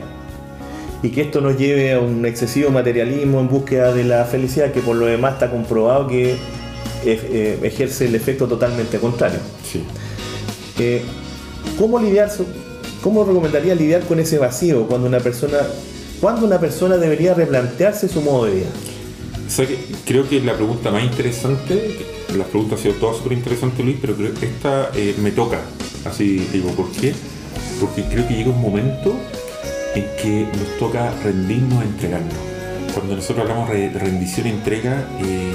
y 1.02 1.10
que 1.10 1.22
esto 1.22 1.41
nos 1.41 1.58
lleve 1.58 1.94
a 1.94 2.00
un 2.00 2.28
excesivo 2.28 2.70
materialismo 2.70 3.39
en 3.39 3.50
búsqueda 3.50 3.91
de 3.91 4.04
la 4.04 4.24
felicidad, 4.26 4.72
que 4.72 4.82
por 4.82 4.96
lo 4.96 5.08
demás 5.08 5.34
está 5.34 5.50
comprobado 5.50 6.08
que 6.08 6.38
eh, 7.04 7.60
ejerce 7.64 8.06
el 8.06 8.14
efecto 8.14 8.48
totalmente 8.48 9.00
contrario. 9.00 9.39
Sí. 9.64 9.84
Eh, 10.78 11.02
¿Cómo 11.80 12.00
lidiar, 12.00 12.30
cómo 13.02 13.26
recomendaría 13.26 13.74
lidiar 13.74 14.04
con 14.04 14.20
ese 14.20 14.38
vacío 14.38 14.86
cuando 14.86 15.08
una 15.08 15.20
persona, 15.20 15.58
cuando 16.22 16.46
una 16.46 16.60
persona 16.60 16.98
debería 16.98 17.34
replantearse 17.34 18.08
su 18.08 18.22
modo 18.22 18.46
de 18.46 18.54
vida? 18.54 18.70
creo 20.06 20.28
que 20.30 20.39
la 20.39 20.54
pregunta 20.54 20.91
más 20.91 21.04
interesante, 21.04 21.98
las 22.38 22.48
preguntas 22.48 22.78
han 22.78 22.84
sido 22.84 22.96
todas 22.96 23.18
súper 23.18 23.34
interesantes 23.34 23.84
Luis, 23.84 23.98
pero 24.00 24.16
creo 24.16 24.34
que 24.36 24.46
esta 24.46 24.91
eh, 24.96 25.16
me 25.18 25.32
toca. 25.32 25.62
Así 26.06 26.48
digo, 26.52 26.70
¿por 26.72 26.91
qué? 26.91 27.14
Porque 27.84 28.01
creo 28.03 28.25
que 28.25 28.34
llega 28.34 28.49
un 28.49 28.61
momento 28.61 29.13
en 29.93 30.05
que 30.15 30.47
nos 30.57 30.79
toca 30.79 31.13
rendirnos, 31.21 31.84
entregarnos. 31.84 32.34
Cuando 32.93 33.17
nosotros 33.17 33.39
hablamos 33.41 33.69
de 33.71 33.89
rendición 33.89 34.47
y 34.47 34.51
entrega, 34.51 35.05
eh, 35.21 35.51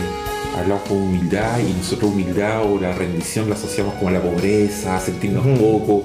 hablamos 0.58 0.86
con 0.86 0.98
humildad 0.98 1.58
y 1.60 1.72
nosotros 1.72 2.12
humildad 2.12 2.70
o 2.70 2.78
la 2.78 2.92
rendición 2.92 3.48
la 3.48 3.54
asociamos 3.54 3.94
con 3.94 4.12
la 4.12 4.20
pobreza, 4.20 4.96
a 4.96 5.00
sentirnos 5.00 5.42
poco. 5.58 6.04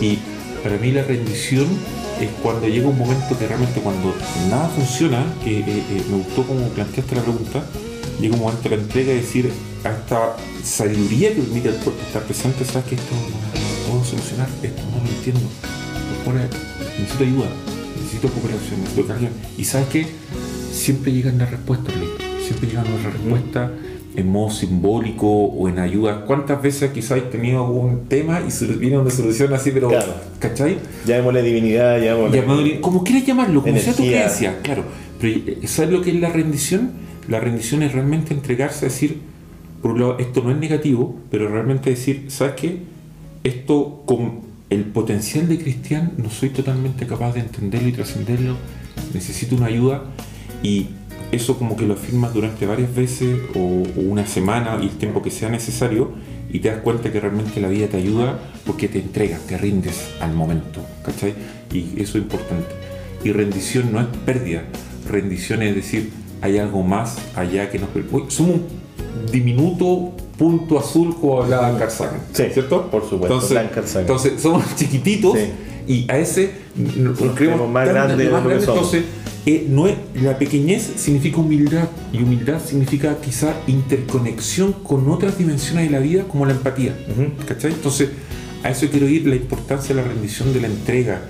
Y 0.00 0.20
para 0.62 0.76
mí 0.78 0.92
la 0.92 1.02
rendición 1.02 1.66
es 2.20 2.30
cuando 2.44 2.68
llega 2.68 2.86
un 2.86 2.98
momento 2.98 3.36
que 3.36 3.48
realmente 3.48 3.80
cuando 3.80 4.14
nada 4.48 4.68
funciona, 4.68 5.24
que 5.42 5.58
eh, 5.58 5.64
eh, 5.66 6.02
me 6.08 6.18
gustó 6.18 6.46
como 6.46 6.68
planteaste 6.68 7.16
la 7.16 7.22
pregunta, 7.22 7.64
llega 8.20 8.36
un 8.36 8.40
momento 8.40 8.68
de 8.68 8.76
la 8.76 8.82
entrega 8.82 9.12
y 9.12 9.16
decir 9.16 9.50
a 9.82 9.90
esta 9.90 10.36
sabiduría 10.62 11.34
que 11.34 11.42
permite 11.42 11.70
al 11.70 11.76
cuerpo 11.78 12.00
estar 12.06 12.22
presente, 12.22 12.64
sabes 12.64 12.86
que 12.86 12.94
esto 12.94 13.16
no 13.16 13.55
puedo 13.86 14.04
solucionar, 14.04 14.48
esto 14.62 14.82
no 14.90 15.02
lo 15.02 15.08
entiendo, 15.08 15.48
necesito 16.98 17.24
ayuda, 17.24 17.48
necesito 17.96 18.28
cooperación, 18.28 18.80
necesito 18.80 19.06
carga. 19.06 19.28
Y 19.56 19.64
sabes 19.64 19.88
que 19.88 20.06
siempre 20.72 21.12
llegan 21.12 21.38
las 21.38 21.50
respuestas, 21.50 21.94
siempre 22.44 22.68
llegan 22.68 22.88
nuestras 22.90 23.14
respuestas 23.14 23.70
en 24.16 24.28
modo 24.28 24.50
simbólico 24.50 25.26
o 25.28 25.68
en 25.68 25.78
ayuda. 25.78 26.24
¿Cuántas 26.24 26.62
veces 26.62 26.90
quizás 26.90 27.12
hay 27.12 27.20
tenido 27.30 27.64
algún 27.64 28.06
tema 28.08 28.40
y 28.40 28.74
viene 28.76 28.98
una 28.98 29.10
solución 29.10 29.52
así, 29.52 29.70
pero 29.70 29.88
claro. 29.88 30.14
¿cachai? 30.38 30.78
Llamémosle 31.04 31.42
divinidad, 31.42 32.00
llamémosle... 32.00 32.80
como 32.80 33.04
quieras 33.04 33.26
llamarlo, 33.26 33.62
como 33.62 33.78
sea 33.78 33.92
tu 33.92 34.02
creencia, 34.02 34.58
claro. 34.62 34.84
Pero 35.20 35.40
eh, 35.46 35.66
¿sabes 35.66 35.90
lo 35.90 36.00
que 36.00 36.10
es 36.10 36.20
la 36.20 36.30
rendición? 36.30 36.92
La 37.28 37.40
rendición 37.40 37.82
es 37.82 37.92
realmente 37.92 38.32
entregarse 38.32 38.86
a 38.86 38.88
decir, 38.88 39.20
por 39.82 39.92
un 39.92 40.00
lado, 40.00 40.16
esto 40.18 40.42
no 40.42 40.50
es 40.50 40.56
negativo, 40.56 41.16
pero 41.30 41.48
realmente 41.48 41.90
decir, 41.90 42.26
¿sabes 42.28 42.54
qué? 42.54 42.78
Esto 43.44 44.02
con 44.06 44.40
el 44.70 44.84
potencial 44.84 45.48
de 45.48 45.58
cristiano 45.58 46.10
no 46.16 46.30
soy 46.30 46.50
totalmente 46.50 47.06
capaz 47.06 47.34
de 47.34 47.40
entenderlo 47.40 47.88
y 47.88 47.92
trascenderlo, 47.92 48.56
necesito 49.14 49.54
una 49.54 49.66
ayuda 49.66 50.04
y 50.62 50.88
eso 51.32 51.58
como 51.58 51.76
que 51.76 51.86
lo 51.86 51.94
afirmas 51.94 52.32
durante 52.32 52.66
varias 52.66 52.94
veces 52.94 53.38
o, 53.54 53.82
una 53.96 54.26
semana 54.26 54.78
y 54.80 54.86
el 54.86 54.96
tiempo 54.96 55.22
que 55.22 55.30
sea 55.30 55.48
necesario 55.48 56.12
y 56.52 56.60
te 56.60 56.70
das 56.70 56.80
cuenta 56.80 57.12
que 57.12 57.20
realmente 57.20 57.60
la 57.60 57.68
vida 57.68 57.88
te 57.88 57.96
ayuda 57.96 58.38
porque 58.64 58.88
te 58.88 58.98
entregas, 58.98 59.40
te 59.46 59.58
rindes 59.58 60.10
al 60.20 60.32
momento, 60.32 60.80
¿cachai? 61.04 61.34
Y 61.72 62.00
eso 62.00 62.18
es 62.18 62.24
importante. 62.24 62.68
Y 63.24 63.32
rendición 63.32 63.92
no 63.92 64.00
es 64.00 64.06
pérdida, 64.24 64.62
rendición 65.08 65.62
es 65.62 65.74
decir, 65.74 66.10
hay 66.40 66.58
algo 66.58 66.82
más 66.82 67.18
allá 67.34 67.70
que 67.70 67.78
nos... 67.78 67.90
Somos 68.32 68.56
un 68.56 68.85
diminuto 69.30 70.12
punto 70.38 70.78
azul 70.78 71.16
como 71.18 71.42
hablaba 71.42 71.78
Carl 71.78 71.90
sí, 72.32 72.44
¿cierto? 72.52 72.90
Por 72.90 73.08
supuesto, 73.08 73.58
entonces, 73.58 73.96
entonces 73.96 74.40
somos 74.40 74.64
chiquititos 74.76 75.38
y 75.88 76.10
a 76.10 76.18
ese 76.18 76.52
nos 76.96 77.18
creemos 77.34 77.68
más 77.70 77.88
grandes 77.88 78.18
de 78.18 78.24
lo 78.24 78.46
que 78.46 78.60
somos. 78.60 78.94
Entonces, 78.94 79.04
no 79.68 79.86
es, 79.86 79.94
la 80.14 80.38
pequeñez 80.38 80.82
significa 80.96 81.38
humildad 81.38 81.88
y 82.12 82.22
humildad 82.22 82.60
significa 82.64 83.16
quizá 83.20 83.54
interconexión 83.68 84.72
con 84.72 85.08
otras 85.08 85.38
dimensiones 85.38 85.84
de 85.84 85.90
la 85.90 86.00
vida 86.00 86.24
como 86.24 86.46
la 86.46 86.52
empatía. 86.52 86.96
Entonces, 87.62 88.10
a 88.64 88.70
eso 88.70 88.88
quiero 88.90 89.08
ir 89.08 89.26
la 89.26 89.36
importancia 89.36 89.94
de 89.94 90.02
la 90.02 90.08
rendición, 90.08 90.52
de 90.52 90.60
la 90.60 90.66
entrega. 90.66 91.22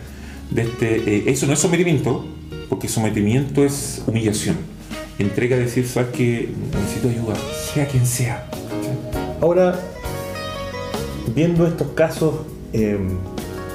De 0.51 0.63
este, 0.63 0.97
eh, 0.97 1.25
eso 1.27 1.47
no 1.47 1.53
es 1.53 1.59
sometimiento, 1.59 2.25
porque 2.71 2.89
sometimiento 2.89 3.65
es 3.65 4.03
humillación. 4.07 4.57
Entrega 5.19 5.57
es 5.57 5.65
decir, 5.65 5.87
sabes 5.87 6.11
que 6.11 6.51
necesito 6.73 7.09
ayuda, 7.09 7.35
sea 7.73 7.89
quien 7.89 8.05
sea. 8.05 8.47
Ahora, 9.41 9.79
viendo 11.35 11.67
estos 11.67 11.89
casos 11.93 12.35
em, 12.75 13.09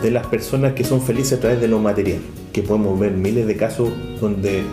de 0.03 0.11
las 0.11 0.27
personas 0.27 0.73
que 0.73 0.83
son 0.83 1.01
felices 1.01 1.33
a 1.33 1.41
través 1.41 1.59
de 1.59 1.67
lo 1.67 1.79
material, 1.79 2.19
que 2.53 2.61
podemos 2.61 2.99
ver 2.99 3.13
miles 3.13 3.47
de 3.47 3.55
casos 3.55 3.89
donde 4.19 4.63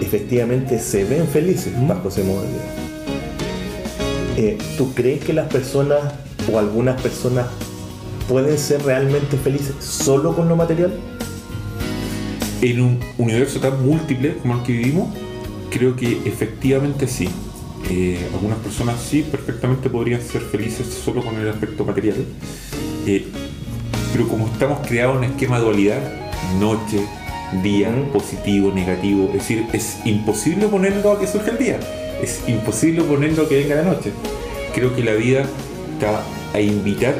efectivamente 0.00 0.80
se 0.80 1.04
ven 1.04 1.28
felices 1.28 1.72
bajo 1.86 2.08
ese 2.08 2.24
modelo. 2.24 2.58
Eh, 4.36 4.58
¿Tú 4.76 4.92
crees 4.94 5.24
que 5.24 5.32
las 5.32 5.46
personas 5.48 6.00
o 6.52 6.58
algunas 6.58 7.00
personas 7.00 7.46
pueden 8.28 8.58
ser 8.58 8.82
realmente 8.82 9.36
felices 9.36 9.76
solo 9.78 10.34
con 10.34 10.48
lo 10.48 10.56
material? 10.56 10.92
En 12.62 12.80
un 12.80 13.00
universo 13.18 13.60
tan 13.60 13.84
múltiple 13.86 14.36
como 14.38 14.54
el 14.54 14.62
que 14.62 14.72
vivimos, 14.72 15.08
creo 15.70 15.96
que 15.96 16.22
efectivamente 16.24 17.06
sí. 17.06 17.28
Eh, 17.88 18.28
algunas 18.34 18.58
personas 18.58 19.00
sí, 19.00 19.22
perfectamente 19.22 19.88
podrían 19.88 20.20
ser 20.20 20.42
felices 20.42 20.86
solo 20.86 21.24
con 21.24 21.36
el 21.36 21.48
aspecto 21.48 21.84
material. 21.84 22.16
Eh, 23.06 23.26
pero 24.12 24.28
como 24.28 24.46
estamos 24.46 24.86
creados 24.86 25.16
en 25.16 25.24
un 25.24 25.24
esquema 25.32 25.58
de 25.58 25.64
dualidad, 25.64 26.00
noche, 26.58 27.00
día, 27.62 27.90
positivo, 28.12 28.72
negativo. 28.72 29.26
Es 29.28 29.34
decir, 29.34 29.66
es 29.72 29.98
imposible 30.04 30.66
ponerlo 30.68 31.12
a 31.12 31.20
que 31.20 31.26
surja 31.26 31.50
el 31.50 31.58
día. 31.58 31.80
Es 32.22 32.42
imposible 32.48 33.02
ponerlo 33.02 33.44
a 33.44 33.48
que 33.48 33.56
venga 33.56 33.76
la 33.76 33.82
noche. 33.82 34.12
Creo 34.74 34.94
que 34.94 35.02
la 35.02 35.12
vida 35.12 35.46
está 35.94 36.22
a 36.52 36.60
invitar. 36.60 37.14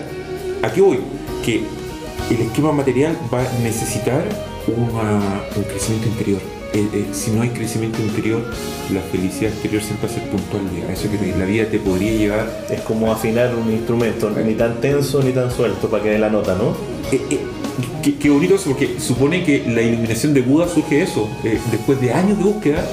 ¿A 0.63 0.73
qué 0.73 0.81
voy? 0.81 1.01
Que 1.45 1.63
el 2.31 2.41
esquema 2.43 2.73
material 2.73 3.17
va 3.33 3.41
a 3.41 3.59
necesitar 3.63 4.25
un 4.67 5.65
crecimiento 5.65 6.09
interior. 6.09 6.60
Eh, 6.73 6.89
eh, 6.93 7.07
si 7.13 7.33
no 7.33 7.43
hay 7.43 7.49
crecimiento 7.49 8.01
interior, 8.01 8.43
la 8.93 9.01
felicidad 9.01 9.51
exterior 9.51 9.83
siempre 9.83 10.07
va 10.07 10.15
a 10.15 10.17
ser 10.17 10.29
puntual. 10.31 10.63
A 10.89 10.93
eso 10.93 11.09
que 11.11 11.37
la 11.37 11.45
vida 11.45 11.67
te 11.67 11.79
podría 11.79 12.13
llevar. 12.13 12.67
Es 12.71 12.81
como 12.83 13.13
afinar 13.13 13.55
un 13.55 13.73
instrumento, 13.73 14.31
ni 14.31 14.55
tan 14.55 14.81
tenso 14.81 15.23
ni 15.23 15.33
tan 15.33 15.51
suelto 15.51 15.91
para 15.91 16.03
que 16.03 16.11
dé 16.11 16.19
la 16.19 16.31
nota, 16.31 16.55
¿no? 16.55 16.77
Eh, 17.11 17.41
qué, 18.21 18.31
bonito 18.31 18.55
eso, 18.55 18.71
porque 18.71 19.01
supone 19.01 19.45
que 19.45 19.65
la 19.67 19.83
iluminación 19.83 20.33
de 20.33 20.43
Buda 20.43 20.69
surge 20.69 21.03
eso. 21.03 21.29
Después 21.43 22.01
de 22.01 22.13
años 22.13 22.39
de 22.39 22.45
búsqueda, 22.45 22.85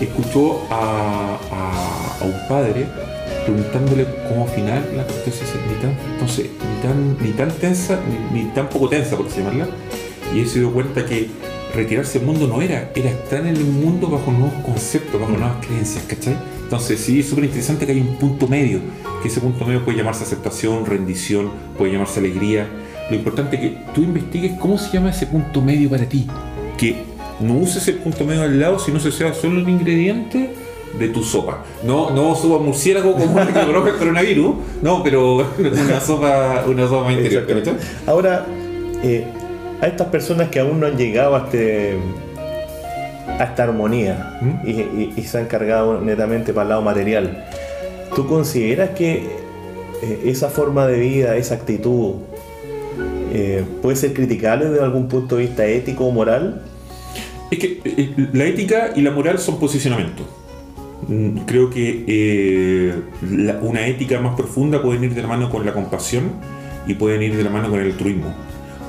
escuchó 0.00 0.62
a, 0.70 1.38
un 2.20 2.48
padre 2.48 2.86
preguntándole 3.44 4.06
cómo 4.28 4.44
afinar 4.44 4.82
la 4.96 5.02
ni 5.02 5.74
tan, 5.82 5.96
entonces, 6.12 6.46
ni 6.46 6.82
tan, 6.82 7.16
ni 7.22 7.30
tan 7.32 7.50
tensa, 7.50 7.98
ni, 8.32 8.44
tan 8.54 8.68
poco 8.68 8.88
tensa, 8.88 9.16
por 9.16 9.26
así 9.26 9.38
llamarla. 9.38 9.68
Y 10.34 10.40
él 10.40 10.48
se 10.48 10.60
dio 10.60 10.72
cuenta 10.72 11.04
que 11.04 11.28
retirarse 11.74 12.18
del 12.18 12.26
mundo 12.26 12.46
no 12.46 12.62
era, 12.62 12.90
era 12.94 13.10
estar 13.10 13.40
en 13.40 13.56
el 13.56 13.64
mundo 13.64 14.08
bajo 14.08 14.30
nuevos 14.30 14.54
conceptos, 14.64 15.20
bajo 15.20 15.32
nuevas 15.32 15.64
creencias, 15.66 16.04
¿cachai? 16.04 16.36
Entonces 16.62 17.00
sí, 17.00 17.20
es 17.20 17.28
súper 17.28 17.44
interesante 17.44 17.86
que 17.86 17.92
hay 17.92 18.00
un 18.00 18.16
punto 18.16 18.46
medio, 18.48 18.80
que 19.22 19.28
ese 19.28 19.40
punto 19.40 19.64
medio 19.64 19.84
puede 19.84 19.98
llamarse 19.98 20.24
aceptación, 20.24 20.86
rendición, 20.86 21.50
puede 21.76 21.92
llamarse 21.92 22.20
alegría, 22.20 22.68
lo 23.10 23.16
importante 23.16 23.56
es 23.56 23.62
que 23.62 23.78
tú 23.94 24.02
investigues 24.02 24.52
cómo 24.58 24.78
se 24.78 24.90
llama 24.90 25.10
ese 25.10 25.26
punto 25.26 25.60
medio 25.60 25.90
para 25.90 26.08
ti, 26.08 26.26
que 26.78 27.02
no 27.40 27.54
uses 27.54 27.86
el 27.88 27.96
punto 27.96 28.24
medio 28.24 28.42
al 28.42 28.58
lado, 28.58 28.78
sino 28.78 28.98
se 28.98 29.12
sea 29.12 29.34
solo 29.34 29.60
un 29.60 29.68
ingrediente 29.68 30.54
de 30.98 31.08
tu 31.08 31.22
sopa. 31.22 31.64
No, 31.84 32.10
no 32.10 32.34
sopa 32.34 32.62
murciélago 32.62 33.14
como 33.14 33.40
el 33.40 33.48
que 33.48 33.52
provoca 33.52 33.90
el 33.90 33.96
coronavirus, 33.96 34.54
no, 34.80 35.02
pero 35.02 35.36
una 35.58 36.00
sopa, 36.00 36.64
una 36.66 36.88
sopa 36.88 37.10
más. 37.10 37.18
Ahora, 38.06 38.46
eh, 39.02 39.26
a 39.80 39.86
estas 39.86 40.08
personas 40.08 40.48
que 40.48 40.60
aún 40.60 40.80
no 40.80 40.86
han 40.86 40.96
llegado 40.96 41.36
a, 41.36 41.44
este, 41.46 41.94
a 43.38 43.44
esta 43.44 43.64
armonía 43.64 44.38
¿Mm? 44.40 44.68
y, 44.68 44.70
y- 44.70 45.12
y 45.16 45.22
se 45.22 45.38
han 45.38 45.46
cargado 45.46 46.00
netamente 46.00 46.52
para 46.52 46.62
el 46.64 46.68
lado 46.70 46.82
material, 46.82 47.44
¿tú 48.14 48.26
consideras 48.26 48.90
que 48.90 49.26
eh, 50.02 50.20
esa 50.26 50.48
forma 50.48 50.86
de 50.86 50.98
vida, 50.98 51.36
esa 51.36 51.54
actitud, 51.56 52.14
eh, 53.32 53.64
puede 53.82 53.96
ser 53.96 54.12
criticable 54.14 54.66
desde 54.66 54.84
algún 54.84 55.08
punto 55.08 55.36
de 55.36 55.42
vista 55.42 55.64
ético 55.66 56.06
o 56.06 56.10
moral? 56.12 56.62
Es 57.50 57.58
que 57.58 57.80
eh, 57.84 58.28
la 58.32 58.44
ética 58.44 58.92
y 58.94 59.02
la 59.02 59.10
moral 59.10 59.38
son 59.38 59.58
posicionamientos. 59.58 60.26
Mm, 61.08 61.38
Creo 61.46 61.68
que 61.70 62.04
eh, 62.06 62.94
la- 63.30 63.58
una 63.60 63.86
ética 63.86 64.20
más 64.20 64.34
profunda 64.36 64.80
pueden 64.82 65.04
ir 65.04 65.14
de 65.14 65.22
la 65.22 65.28
mano 65.28 65.50
con 65.50 65.64
la 65.66 65.72
compasión 65.72 66.24
y 66.86 66.94
pueden 66.94 67.22
ir 67.22 67.36
de 67.36 67.42
la 67.44 67.50
mano 67.50 67.68
con 67.70 67.80
el 67.80 67.86
altruismo. 67.86 68.32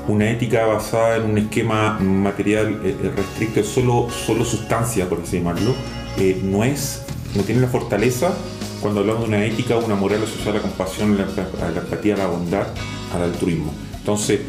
Una 0.08 0.30
ética 0.30 0.66
basada 0.66 1.16
en 1.16 1.24
un 1.24 1.38
esquema 1.38 1.98
material 1.98 2.80
eh, 2.84 2.94
eh, 3.02 3.10
restricto 3.16 3.60
es 3.60 3.66
solo, 3.66 4.08
solo 4.08 4.44
sustancia, 4.44 5.08
por 5.08 5.20
así 5.20 5.38
llamarlo, 5.38 5.74
eh, 6.18 6.40
no 6.44 6.62
es, 6.62 7.02
no 7.34 7.42
tiene 7.42 7.60
la 7.60 7.66
fortaleza 7.66 8.32
cuando 8.80 9.00
hablamos 9.00 9.22
de 9.22 9.28
una 9.28 9.44
ética 9.44 9.76
una 9.78 9.96
moral 9.96 10.22
asociada 10.22 10.52
a 10.52 10.54
la 10.54 10.62
compasión, 10.62 11.14
a 11.14 11.70
la 11.70 11.80
empatía, 11.80 12.14
a 12.14 12.18
la 12.18 12.26
bondad, 12.26 12.66
al 13.14 13.22
altruismo. 13.22 13.72
Entonces, 13.98 14.40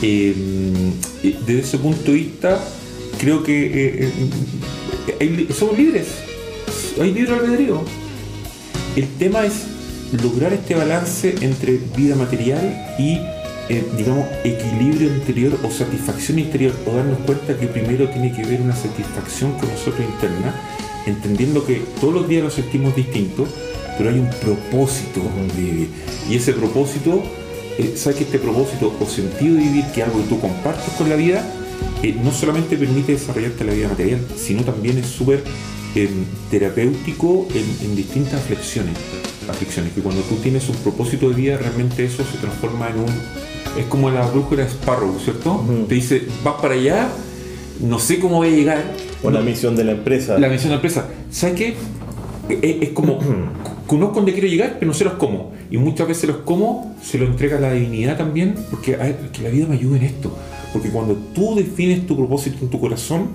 desde 0.00 1.58
ese 1.58 1.78
punto 1.78 2.10
de 2.10 2.16
vista, 2.16 2.58
creo 3.18 3.42
que 3.42 4.10
somos 5.54 5.76
libres, 5.76 6.08
hay 6.98 7.12
libre 7.12 7.34
albedrío. 7.34 7.82
El 8.96 9.08
tema 9.18 9.44
es 9.44 9.64
lograr 10.22 10.52
este 10.52 10.74
balance 10.74 11.34
entre 11.40 11.78
vida 11.96 12.16
material 12.16 12.94
y, 12.98 13.18
eh, 13.68 13.84
digamos, 13.96 14.26
equilibrio 14.44 15.08
interior 15.14 15.58
o 15.62 15.70
satisfacción 15.70 16.38
interior, 16.38 16.74
o 16.86 16.94
darnos 16.94 17.18
cuenta 17.20 17.58
que 17.58 17.66
primero 17.66 18.08
tiene 18.08 18.32
que 18.32 18.42
haber 18.42 18.60
una 18.60 18.74
satisfacción 18.74 19.52
con 19.52 19.68
nosotros 19.68 20.00
interna, 20.00 20.54
entendiendo 21.06 21.64
que 21.64 21.82
todos 22.00 22.14
los 22.14 22.28
días 22.28 22.44
nos 22.44 22.54
sentimos 22.54 22.94
distintos, 22.94 23.48
pero 23.96 24.10
hay 24.10 24.18
un 24.18 24.30
propósito 24.30 25.20
de 25.56 25.62
vivir. 25.62 25.88
Y 26.28 26.36
ese 26.36 26.52
propósito, 26.52 27.22
eh, 27.78 27.94
sabes 27.96 28.18
que 28.18 28.24
este 28.24 28.38
propósito 28.38 28.94
o 29.00 29.06
sentido 29.06 29.54
de 29.56 29.62
vivir, 29.62 29.84
que 29.94 30.00
es 30.00 30.06
algo 30.06 30.22
que 30.22 30.28
tú 30.28 30.40
compartes 30.40 30.92
con 30.94 31.08
la 31.08 31.16
vida, 31.16 31.44
eh, 32.02 32.16
no 32.22 32.32
solamente 32.32 32.76
permite 32.76 33.12
desarrollarte 33.12 33.64
la 33.64 33.72
vida 33.72 33.88
material, 33.88 34.20
sino 34.36 34.62
también 34.64 34.98
es 34.98 35.06
súper 35.06 35.44
eh, 35.94 36.08
terapéutico 36.50 37.46
en, 37.54 37.86
en 37.86 37.96
distintas 37.96 38.34
aflicciones. 38.34 38.96
Aflicciones, 39.48 39.92
que 39.92 40.00
cuando 40.00 40.22
tú 40.22 40.36
tienes 40.36 40.68
un 40.68 40.76
propósito 40.76 41.28
de 41.28 41.34
vida, 41.34 41.58
realmente 41.58 42.04
eso 42.04 42.24
se 42.24 42.38
transforma 42.38 42.90
en 42.90 43.00
un. 43.00 43.51
Es 43.76 43.86
como 43.86 44.10
la 44.10 44.26
brújula 44.26 44.64
Sparrow, 44.64 45.18
¿cierto? 45.18 45.52
Ujú. 45.54 45.86
Te 45.88 45.94
dice, 45.94 46.22
vas 46.44 46.60
para 46.60 46.74
allá, 46.74 47.08
no 47.80 47.98
sé 47.98 48.18
cómo 48.18 48.36
voy 48.36 48.48
a 48.48 48.50
llegar. 48.50 48.84
O 49.22 49.30
la 49.30 49.40
misión 49.40 49.76
de 49.76 49.84
la 49.84 49.92
empresa. 49.92 50.38
La 50.38 50.48
misión 50.48 50.64
de 50.64 50.70
la 50.70 50.74
empresa. 50.76 51.08
¿Sabes 51.30 51.56
qué? 51.56 51.74
Es, 52.48 52.82
es 52.82 52.88
como, 52.90 53.18
conozco 53.86 54.16
dónde 54.16 54.32
quiero 54.32 54.48
llegar, 54.48 54.76
pero 54.78 54.86
no 54.86 54.94
sé 54.94 55.04
los 55.04 55.14
cómo. 55.14 55.52
Y 55.70 55.78
muchas 55.78 56.06
veces 56.06 56.28
los 56.28 56.38
cómo 56.38 56.94
se 57.02 57.18
lo 57.18 57.26
entrega 57.26 57.58
la 57.58 57.72
divinidad 57.72 58.18
también, 58.18 58.54
porque 58.70 58.98
que 59.32 59.42
la 59.42 59.48
vida 59.48 59.66
me 59.66 59.76
ayude 59.76 59.98
en 59.98 60.04
esto. 60.04 60.36
Porque 60.72 60.90
cuando 60.90 61.14
tú 61.34 61.54
defines 61.54 62.06
tu 62.06 62.16
propósito 62.16 62.58
en 62.62 62.68
tu 62.68 62.78
corazón, 62.78 63.28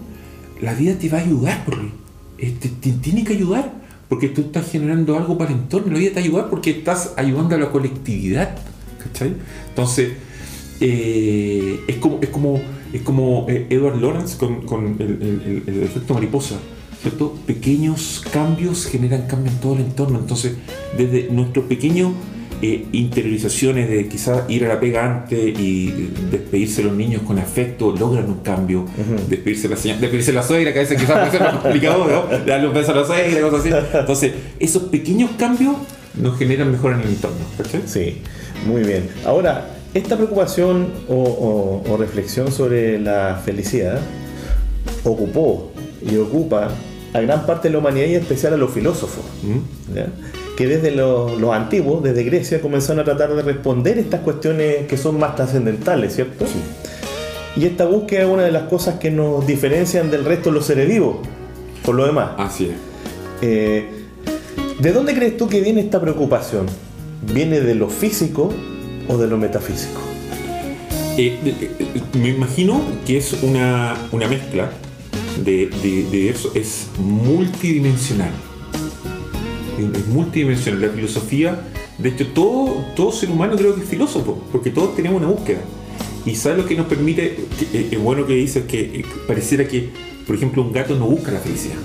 la 0.62 0.74
vida 0.74 0.96
te 1.00 1.10
va 1.10 1.18
a 1.18 1.22
ayudar, 1.22 1.64
porque 1.66 1.88
eh, 2.38 2.54
te, 2.60 2.70
te 2.70 2.92
tiene 2.92 3.24
que 3.24 3.34
ayudar, 3.34 3.72
porque 4.08 4.30
tú 4.30 4.42
estás 4.42 4.72
generando 4.72 5.18
algo 5.18 5.38
para 5.38 5.52
el 5.52 5.58
entorno. 5.58 5.92
La 5.94 6.00
vida 6.00 6.10
te 6.12 6.16
va 6.16 6.22
a 6.22 6.26
ayudar 6.26 6.50
porque 6.50 6.72
estás 6.72 7.14
ayudando 7.18 7.56
a 7.56 7.58
la 7.58 7.70
colectividad. 7.72 8.56
¿Cachai? 9.04 9.34
Entonces, 9.70 10.12
eh, 10.80 11.80
es 11.88 11.96
como, 11.98 12.20
es 12.22 12.30
como, 12.30 12.62
es 12.94 13.02
como 13.02 13.46
eh, 13.50 13.68
Edward 13.70 14.00
Lawrence 14.02 14.38
con, 14.38 14.62
con 14.66 14.96
el, 15.00 15.10
el- 15.22 15.64
el- 15.68 15.76
el 15.76 15.84
efecto 15.84 16.14
mariposa, 16.14 16.56
¿cierto? 17.02 17.36
Pequeños 17.46 18.24
cambios 18.32 18.86
generan 18.86 19.28
cambio 19.28 19.52
en 19.52 19.58
todo 19.60 19.74
el 19.76 19.82
entorno. 19.82 20.20
Entonces, 20.20 20.54
desde 20.98 21.30
nuestros 21.32 21.66
pequeños 21.66 22.12
eh, 22.62 22.86
interiorizaciones 22.92 23.88
de 23.88 24.08
quizás 24.08 24.50
ir 24.50 24.66
a 24.66 24.70
la 24.70 24.80
pega 24.80 25.06
antes 25.06 25.40
y 25.60 26.10
despedirse 26.32 26.82
de 26.82 26.88
los 26.88 26.98
niños 26.98 27.22
con 27.22 27.38
afecto, 27.38 27.96
logran 27.96 28.26
un 28.30 28.40
cambio. 28.40 28.86
Despedirse 29.30 29.68
de 29.68 29.76
la 29.76 29.80
señora, 29.80 30.00
despedirse 30.02 30.32
de 30.32 30.38
la 30.38 30.44
suegra, 30.44 30.74
que 30.74 30.80
a 30.80 30.82
veces 30.82 31.00
quizás 31.00 31.18
puede 31.20 31.32
ser 31.32 31.42
más 31.42 31.56
complicado, 31.62 32.08
¿no? 32.08 32.38
Darle 32.46 32.68
un 32.68 32.74
beso 32.74 32.94
a 32.94 32.96
la 32.96 33.06
suegra, 33.06 33.42
cosas 33.42 33.60
así. 33.60 33.70
Entonces, 34.00 34.32
esos 34.60 34.84
pequeños 34.84 35.30
cambios 35.38 35.76
nos 36.20 36.36
generan 36.40 36.72
mejor 36.72 36.94
en 36.94 37.02
el 37.02 37.10
entorno, 37.10 37.38
¿cachai? 37.58 37.82
Sí, 37.86 38.22
muy 38.66 38.82
bien. 38.82 39.08
Ahora, 39.24 39.77
esta 39.94 40.16
preocupación 40.16 40.88
o, 41.10 41.14
o- 41.16 41.92
o 41.92 41.98
reflexión 41.98 42.52
sobre 42.52 43.00
la 43.00 43.42
felicidad 43.44 44.00
ocupó 45.04 45.72
y 46.02 46.18
ocupa 46.18 46.70
a 47.14 47.22
gran 47.22 47.46
parte 47.46 47.68
de 47.70 47.74
la 47.74 47.80
humanidad 47.80 48.08
y 48.08 48.16
en 48.16 48.22
especial 48.22 48.54
a 48.54 48.58
los 48.58 48.72
filósofos. 48.72 49.24
¿ya? 49.94 50.08
que 50.58 50.66
desde 50.68 50.90
los, 50.92 51.40
los 51.40 51.54
antiguos, 51.54 52.02
desde 52.04 52.24
Grecia, 52.24 52.62
comenzaron 52.62 53.00
a 53.00 53.04
tratar 53.04 53.34
de 53.36 53.44
responder 53.44 54.00
estas 54.00 54.22
cuestiones 54.22 54.88
que 54.88 54.98
son 54.98 55.20
más 55.20 55.36
trascendentales, 55.36 56.16
¿cierto? 56.16 56.46
Y 57.56 57.66
esta 57.66 57.86
búsqueda 57.86 58.22
es 58.24 58.28
una 58.28 58.44
de 58.44 58.52
las 58.52 58.64
cosas 58.64 58.96
que 58.96 59.12
nos 59.12 59.46
diferencian 59.46 60.10
del 60.10 60.26
resto 60.26 60.50
de 60.50 60.56
los 60.56 60.66
seres 60.66 60.88
vivos, 60.88 61.18
por 61.86 61.94
lo 61.94 62.08
demás. 62.08 62.32
Así 62.40 62.66
es. 62.66 62.72
Eh, 63.44 63.86
¿De 64.80 64.92
dónde 64.94 65.14
crees 65.14 65.38
tú 65.38 65.48
que 65.48 65.62
viene 65.62 65.82
esta 65.82 66.02
preocupación? 66.02 66.66
¿Viene 67.34 67.62
de 67.62 67.76
lo 67.76 67.90
físico 67.90 68.52
o 69.08 69.18
de 69.18 69.28
lo 69.28 69.38
metafísico? 69.38 70.02
Eh, 71.18 71.40
eh, 71.46 71.72
eh, 71.80 72.02
me 72.20 72.30
imagino 72.30 72.82
que 73.06 73.18
es 73.18 73.34
una, 73.42 73.96
una 74.12 74.28
mezcla 74.28 74.72
de, 75.44 76.30
eso, 76.30 76.52
es 76.56 76.88
multidimensional. 77.00 78.32
Es- 79.80 80.08
multidimensional. 80.08 80.82
La 80.82 80.90
filosofía, 80.90 81.60
de 81.98 82.10
hecho, 82.10 82.28
todo, 82.28 82.86
todo 82.96 83.12
ser 83.12 83.30
humano 83.32 83.56
creo 83.56 83.76
que 83.76 83.82
es 83.82 83.88
filósofo, 83.90 84.44
porque 84.52 84.70
todos 84.70 84.96
tenemos 84.96 85.22
una 85.22 85.32
búsqueda. 85.32 85.60
Y 86.26 86.36
¿sabes 86.36 86.58
lo 86.60 86.66
que 86.66 86.76
nos 86.76 86.88
permite? 86.88 87.46
eh, 87.74 87.90
Es 87.92 88.00
bueno 88.00 88.26
que 88.28 88.34
dices 88.36 88.66
que 88.66 88.82
eh, 88.82 89.06
pareciera 89.28 89.68
que, 89.68 89.90
por 90.26 90.36
ejemplo, 90.36 90.62
un 90.62 90.72
gato 90.74 90.96
no 90.96 91.06
busca 91.06 91.32
la 91.32 91.40
felicidad. 91.40 91.78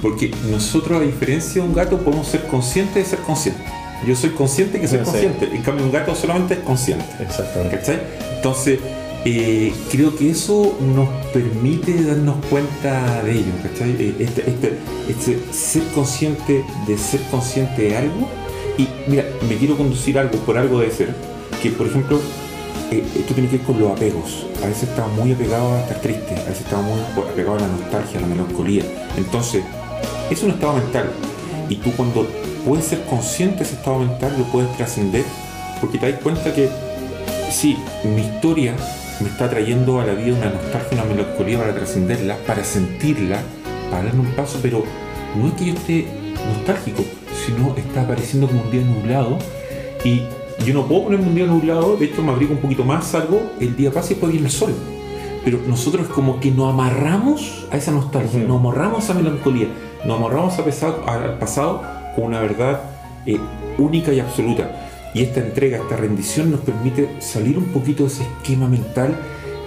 Porque 0.00 0.32
nosotros, 0.50 1.00
a 1.00 1.04
diferencia 1.04 1.62
de 1.62 1.68
un 1.68 1.74
gato, 1.74 1.98
podemos 1.98 2.26
ser 2.26 2.46
conscientes 2.48 2.94
de 3.04 3.04
ser 3.04 3.18
conscientes. 3.20 3.62
Yo 4.06 4.16
soy 4.16 4.30
consciente 4.30 4.80
que 4.80 4.88
soy 4.88 4.98
Sí, 4.98 5.04
sí. 5.04 5.10
consciente. 5.10 5.48
En 5.56 5.62
cambio, 5.62 5.84
un 5.86 5.92
gato 5.92 6.14
solamente 6.14 6.54
es 6.54 6.60
consciente. 6.60 7.04
Exactamente. 7.20 7.76
¿Cachai? 7.76 8.00
Entonces, 8.36 8.78
eh, 9.24 9.72
creo 9.90 10.16
que 10.16 10.30
eso 10.30 10.76
nos 10.94 11.08
permite 11.32 12.02
darnos 12.02 12.36
cuenta 12.50 13.22
de 13.22 13.32
ello, 13.32 13.52
¿cachai? 13.62 13.90
Eh, 13.98 14.14
Este, 14.18 14.50
este- 14.50 14.78
este 15.08 15.38
ser 15.52 15.82
consciente 15.94 16.64
de 16.88 16.98
ser 16.98 17.20
consciente 17.30 17.82
de 17.82 17.96
algo. 17.96 18.28
Y 18.78 18.88
mira, 19.06 19.24
me 19.48 19.56
quiero 19.56 19.76
conducir 19.76 20.18
algo, 20.18 20.38
por 20.40 20.58
algo 20.58 20.80
de 20.80 20.90
ser, 20.90 21.14
que 21.62 21.70
por 21.70 21.86
ejemplo, 21.86 22.18
eh, 22.90 23.04
esto 23.20 23.34
tiene 23.34 23.48
que 23.48 23.58
ver 23.58 23.66
con 23.66 23.78
los 23.78 23.92
apegos. 23.92 24.46
A 24.62 24.66
veces 24.66 24.84
estamos 24.88 25.12
muy 25.18 25.32
apegados 25.32 25.72
a 25.74 25.80
estar 25.82 26.00
tristes, 26.00 26.38
a 26.40 26.44
veces 26.48 26.60
estamos 26.64 26.98
muy 27.14 27.24
apegados 27.24 27.62
a 27.62 27.66
la 27.68 27.72
nostalgia, 27.74 28.18
a 28.18 28.22
la 28.22 28.26
melancolía. 28.26 28.82
Entonces, 29.16 29.62
es 30.30 30.42
un 30.42 30.50
estado 30.50 30.72
mental. 30.74 31.10
Y 31.68 31.76
tú 31.76 31.92
cuando 31.96 32.26
puedes 32.64 32.86
ser 32.86 33.02
consciente 33.04 33.58
de 33.58 33.64
ese 33.64 33.74
estado 33.74 33.98
mental, 34.00 34.34
lo 34.38 34.44
puedes 34.44 34.74
trascender, 34.76 35.24
porque 35.80 35.98
te 35.98 36.10
das 36.10 36.20
cuenta 36.20 36.52
que 36.54 36.68
sí, 37.50 37.76
mi 38.04 38.22
historia 38.22 38.74
me 39.20 39.28
está 39.28 39.48
trayendo 39.48 40.00
a 40.00 40.06
la 40.06 40.14
vida 40.14 40.36
una 40.36 40.50
nostalgia, 40.50 41.02
una 41.02 41.04
melancolía 41.04 41.58
para 41.58 41.74
trascenderla, 41.74 42.36
para 42.46 42.64
sentirla, 42.64 43.40
para 43.90 44.04
darle 44.04 44.20
un 44.20 44.32
paso, 44.32 44.58
pero 44.62 44.84
no 45.36 45.48
es 45.48 45.54
que 45.54 45.64
yo 45.66 45.74
esté 45.74 46.06
nostálgico, 46.48 47.04
sino 47.46 47.74
está 47.76 48.02
apareciendo 48.02 48.46
como 48.48 48.62
un 48.62 48.70
día 48.70 48.82
nublado 48.82 49.38
y 50.04 50.22
yo 50.64 50.74
no 50.74 50.86
puedo 50.86 51.04
ponerme 51.04 51.26
un 51.26 51.34
día 51.34 51.46
nublado, 51.46 51.96
de 51.96 52.06
hecho 52.06 52.22
me 52.22 52.32
abrigo 52.32 52.52
un 52.52 52.60
poquito 52.60 52.84
más, 52.84 53.06
salgo, 53.06 53.42
el 53.60 53.76
día 53.76 53.90
pasa 53.90 54.08
y 54.08 54.10
después 54.10 54.32
viene 54.32 54.46
el 54.46 54.52
sol. 54.52 54.74
Pero 55.44 55.58
nosotros 55.66 56.06
como 56.06 56.38
que 56.38 56.52
nos 56.52 56.72
amarramos 56.72 57.66
a 57.72 57.76
esa 57.76 57.90
nostalgia, 57.90 58.40
nos 58.44 58.60
amarramos 58.60 59.00
a 59.00 59.04
esa 59.04 59.14
melancolía, 59.14 59.66
nos 60.04 60.18
amarramos 60.18 60.56
a 60.58 60.64
pesar- 60.64 61.00
al 61.06 61.38
pasado 61.38 61.82
con 62.14 62.24
una 62.24 62.40
verdad 62.40 62.80
eh, 63.26 63.38
única 63.78 64.12
y 64.12 64.20
absoluta. 64.20 64.88
Y 65.14 65.22
esta 65.22 65.40
entrega, 65.40 65.78
esta 65.78 65.96
rendición 65.96 66.50
nos 66.50 66.60
permite 66.60 67.08
salir 67.20 67.58
un 67.58 67.66
poquito 67.66 68.04
de 68.04 68.08
ese 68.08 68.22
esquema 68.22 68.66
mental 68.68 69.14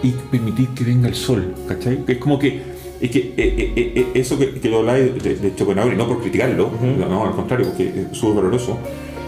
y 0.02 0.12
permitir 0.32 0.70
que 0.70 0.84
venga 0.84 1.08
el 1.08 1.16
sol, 1.16 1.54
¿cachai? 1.68 2.04
Que 2.04 2.14
es 2.14 2.18
como 2.18 2.40
que, 2.40 2.62
es 3.00 3.12
que 3.12 3.20
eh, 3.20 3.34
eh, 3.38 3.74
eh, 3.76 3.92
eh, 3.96 4.08
eso 4.16 4.38
que, 4.40 4.60
que 4.60 4.70
lo 4.70 4.80
habláis 4.80 5.22
de, 5.24 5.36
de 5.36 5.52
Schopenhauer, 5.52 5.96
no 5.96 6.08
por 6.08 6.22
criticarlo, 6.22 6.68
Ujú. 6.68 6.86
no, 7.00 7.08
no, 7.08 7.26
al 7.26 7.36
contrario, 7.36 7.68
porque 7.68 8.08
es 8.12 8.18
súper 8.18 8.38
valoroso, 8.38 8.78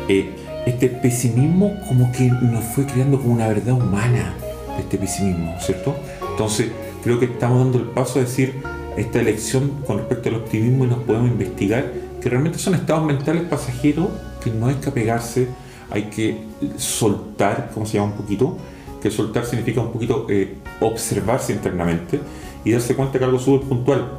eh, 0.07 0.30
este 0.65 0.89
pesimismo 0.89 1.76
como 1.88 2.11
que 2.11 2.30
nos 2.30 2.63
fue 2.63 2.86
creando 2.86 3.20
como 3.20 3.34
una 3.34 3.47
verdad 3.47 3.74
humana, 3.74 4.34
este 4.80 4.97
pesimismo, 4.97 5.55
¿cierto? 5.59 5.95
Entonces, 6.32 6.68
creo 7.03 7.20
que 7.20 7.26
estamos 7.26 7.59
dando 7.59 7.78
el 7.78 7.86
paso 7.86 8.20
a 8.20 8.24
decir, 8.24 8.55
esta 8.97 9.20
elección 9.22 9.72
con 9.86 9.99
respecto 9.99 10.30
al 10.30 10.36
optimismo 10.36 10.86
y 10.86 10.88
nos 10.88 10.99
podemos 10.99 11.30
investigar 11.30 11.91
que 12.28 12.32
realmente 12.32 12.60
son 12.60 12.76
estados 12.76 13.06
mentales 13.06 13.44
pasajeros 13.44 14.10
que 14.44 14.52
no 14.52 14.68
hay 14.68 14.76
que 14.76 14.90
apegarse, 14.90 15.48
hay 15.90 16.10
que 16.10 16.44
soltar, 16.78 17.72
como 17.74 17.86
se 17.86 17.94
llama 17.94 18.08
un 18.08 18.18
poquito, 18.18 18.58
que 19.02 19.10
soltar 19.10 19.46
significa 19.46 19.80
un 19.80 19.94
poquito 19.94 20.26
eh, 20.30 20.56
observarse 20.82 21.54
internamente 21.54 22.20
y 22.66 22.72
darse 22.74 22.96
cuenta 22.96 23.18
que 23.18 23.24
algo 23.24 23.40
súper 23.40 23.70
puntual, 23.70 24.12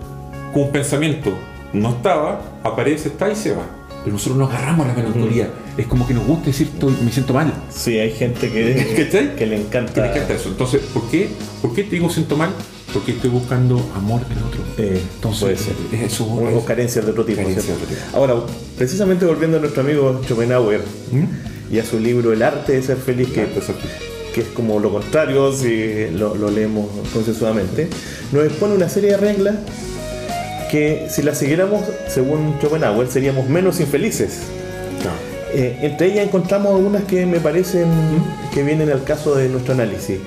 con 0.54 0.62
un 0.62 0.72
pensamiento 0.72 1.32
no 1.74 1.90
estaba, 1.90 2.40
aparece, 2.62 3.08
está 3.08 3.30
y 3.30 3.36
se 3.36 3.54
va. 3.54 3.66
Pero 4.02 4.14
nosotros 4.14 4.38
nos 4.38 4.48
agarramos 4.48 4.86
a 4.86 4.88
la 4.88 4.94
melancolía. 4.94 5.50
Es 5.76 5.86
como 5.86 6.06
que 6.06 6.14
nos 6.14 6.26
gusta 6.26 6.46
decir, 6.46 6.70
estoy, 6.72 6.96
me 7.04 7.12
siento 7.12 7.34
mal. 7.34 7.52
Sí, 7.68 7.98
hay 7.98 8.12
gente 8.12 8.50
que, 8.50 8.94
¿Cachai? 9.04 9.36
que 9.36 9.44
le 9.44 9.60
encanta. 9.60 9.92
Que 9.92 10.00
le 10.00 10.08
encanta 10.08 10.32
eso. 10.32 10.48
Entonces, 10.48 10.80
¿por 10.94 11.10
qué, 11.10 11.28
¿por 11.60 11.74
qué 11.74 11.84
te 11.84 11.90
digo 11.90 12.08
siento 12.08 12.38
mal? 12.38 12.54
Porque 12.98 13.12
estoy 13.12 13.30
buscando 13.30 13.76
amor 13.94 14.26
del 14.28 14.38
otro. 14.38 14.60
Eh, 14.76 15.00
Entonces, 15.14 15.40
puede 15.40 15.56
ser. 15.56 16.04
eso 16.04 16.24
O, 16.24 16.64
carencias 16.64 17.04
de 17.04 17.12
otro 17.12 17.24
tipo. 17.24 17.40
De 17.40 17.52
otro 17.52 17.62
tipo. 17.62 18.00
Ahora, 18.12 18.34
precisamente 18.76 19.24
volviendo 19.24 19.58
a 19.58 19.60
nuestro 19.60 19.82
amigo 19.82 20.20
Schopenhauer 20.24 20.80
¿Mm? 21.12 21.74
y 21.74 21.78
a 21.78 21.84
su 21.84 22.00
libro 22.00 22.32
El 22.32 22.42
arte 22.42 22.72
de 22.72 22.82
ser 22.82 22.96
feliz, 22.96 23.28
que, 23.28 23.42
es 23.42 24.46
como 24.48 24.80
lo 24.80 24.90
contrario 24.90 25.52
si 25.52 26.08
lo, 26.10 26.34
lo 26.34 26.50
leemos 26.50 26.88
consensuadamente, 27.12 27.88
nos 28.32 28.44
expone 28.44 28.74
una 28.74 28.88
serie 28.88 29.10
de 29.12 29.16
reglas 29.16 29.54
que 30.72 31.06
si 31.08 31.22
las 31.22 31.38
siguiéramos 31.38 31.84
según 32.08 32.56
Schopenhauer 32.60 33.06
seríamos 33.06 33.48
menos 33.48 33.78
infelices. 33.78 34.40
Eh, 35.54 35.78
entre 35.82 36.08
ellas 36.08 36.26
encontramos 36.26 36.74
algunas 36.74 37.04
que 37.04 37.26
me 37.26 37.38
parecen 37.38 37.86
que 38.52 38.64
vienen 38.64 38.90
al 38.90 39.04
caso 39.04 39.36
de 39.36 39.48
nuestro 39.48 39.74
análisis. 39.74 40.18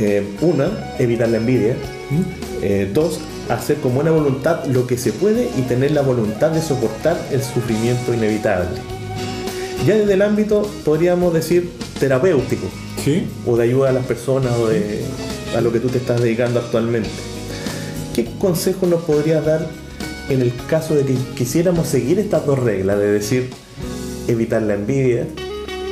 Eh, 0.00 0.22
una, 0.42 0.94
evitar 1.00 1.28
la 1.28 1.38
envidia. 1.38 1.74
Eh, 2.62 2.88
dos, 2.94 3.18
hacer 3.48 3.78
con 3.78 3.96
buena 3.96 4.12
voluntad 4.12 4.64
lo 4.66 4.86
que 4.86 4.96
se 4.96 5.12
puede 5.12 5.50
y 5.56 5.62
tener 5.62 5.90
la 5.90 6.02
voluntad 6.02 6.52
de 6.52 6.62
soportar 6.62 7.20
el 7.32 7.42
sufrimiento 7.42 8.14
inevitable. 8.14 8.68
Ya 9.84 9.96
desde 9.96 10.14
el 10.14 10.22
ámbito, 10.22 10.70
podríamos 10.84 11.34
decir, 11.34 11.72
terapéutico, 11.98 12.68
¿Sí? 13.04 13.26
o 13.44 13.56
de 13.56 13.64
ayuda 13.64 13.88
a 13.88 13.92
las 13.92 14.06
personas 14.06 14.52
o 14.56 14.68
de 14.68 15.02
a 15.56 15.60
lo 15.60 15.72
que 15.72 15.80
tú 15.80 15.88
te 15.88 15.98
estás 15.98 16.20
dedicando 16.20 16.60
actualmente. 16.60 17.10
¿Qué 18.14 18.24
consejo 18.38 18.86
nos 18.86 19.02
podrías 19.02 19.44
dar 19.44 19.66
en 20.28 20.42
el 20.42 20.52
caso 20.68 20.94
de 20.94 21.04
que 21.04 21.14
quisiéramos 21.34 21.88
seguir 21.88 22.20
estas 22.20 22.46
dos 22.46 22.60
reglas, 22.60 22.98
de 22.98 23.10
decir, 23.10 23.50
evitar 24.28 24.62
la 24.62 24.74
envidia 24.74 25.26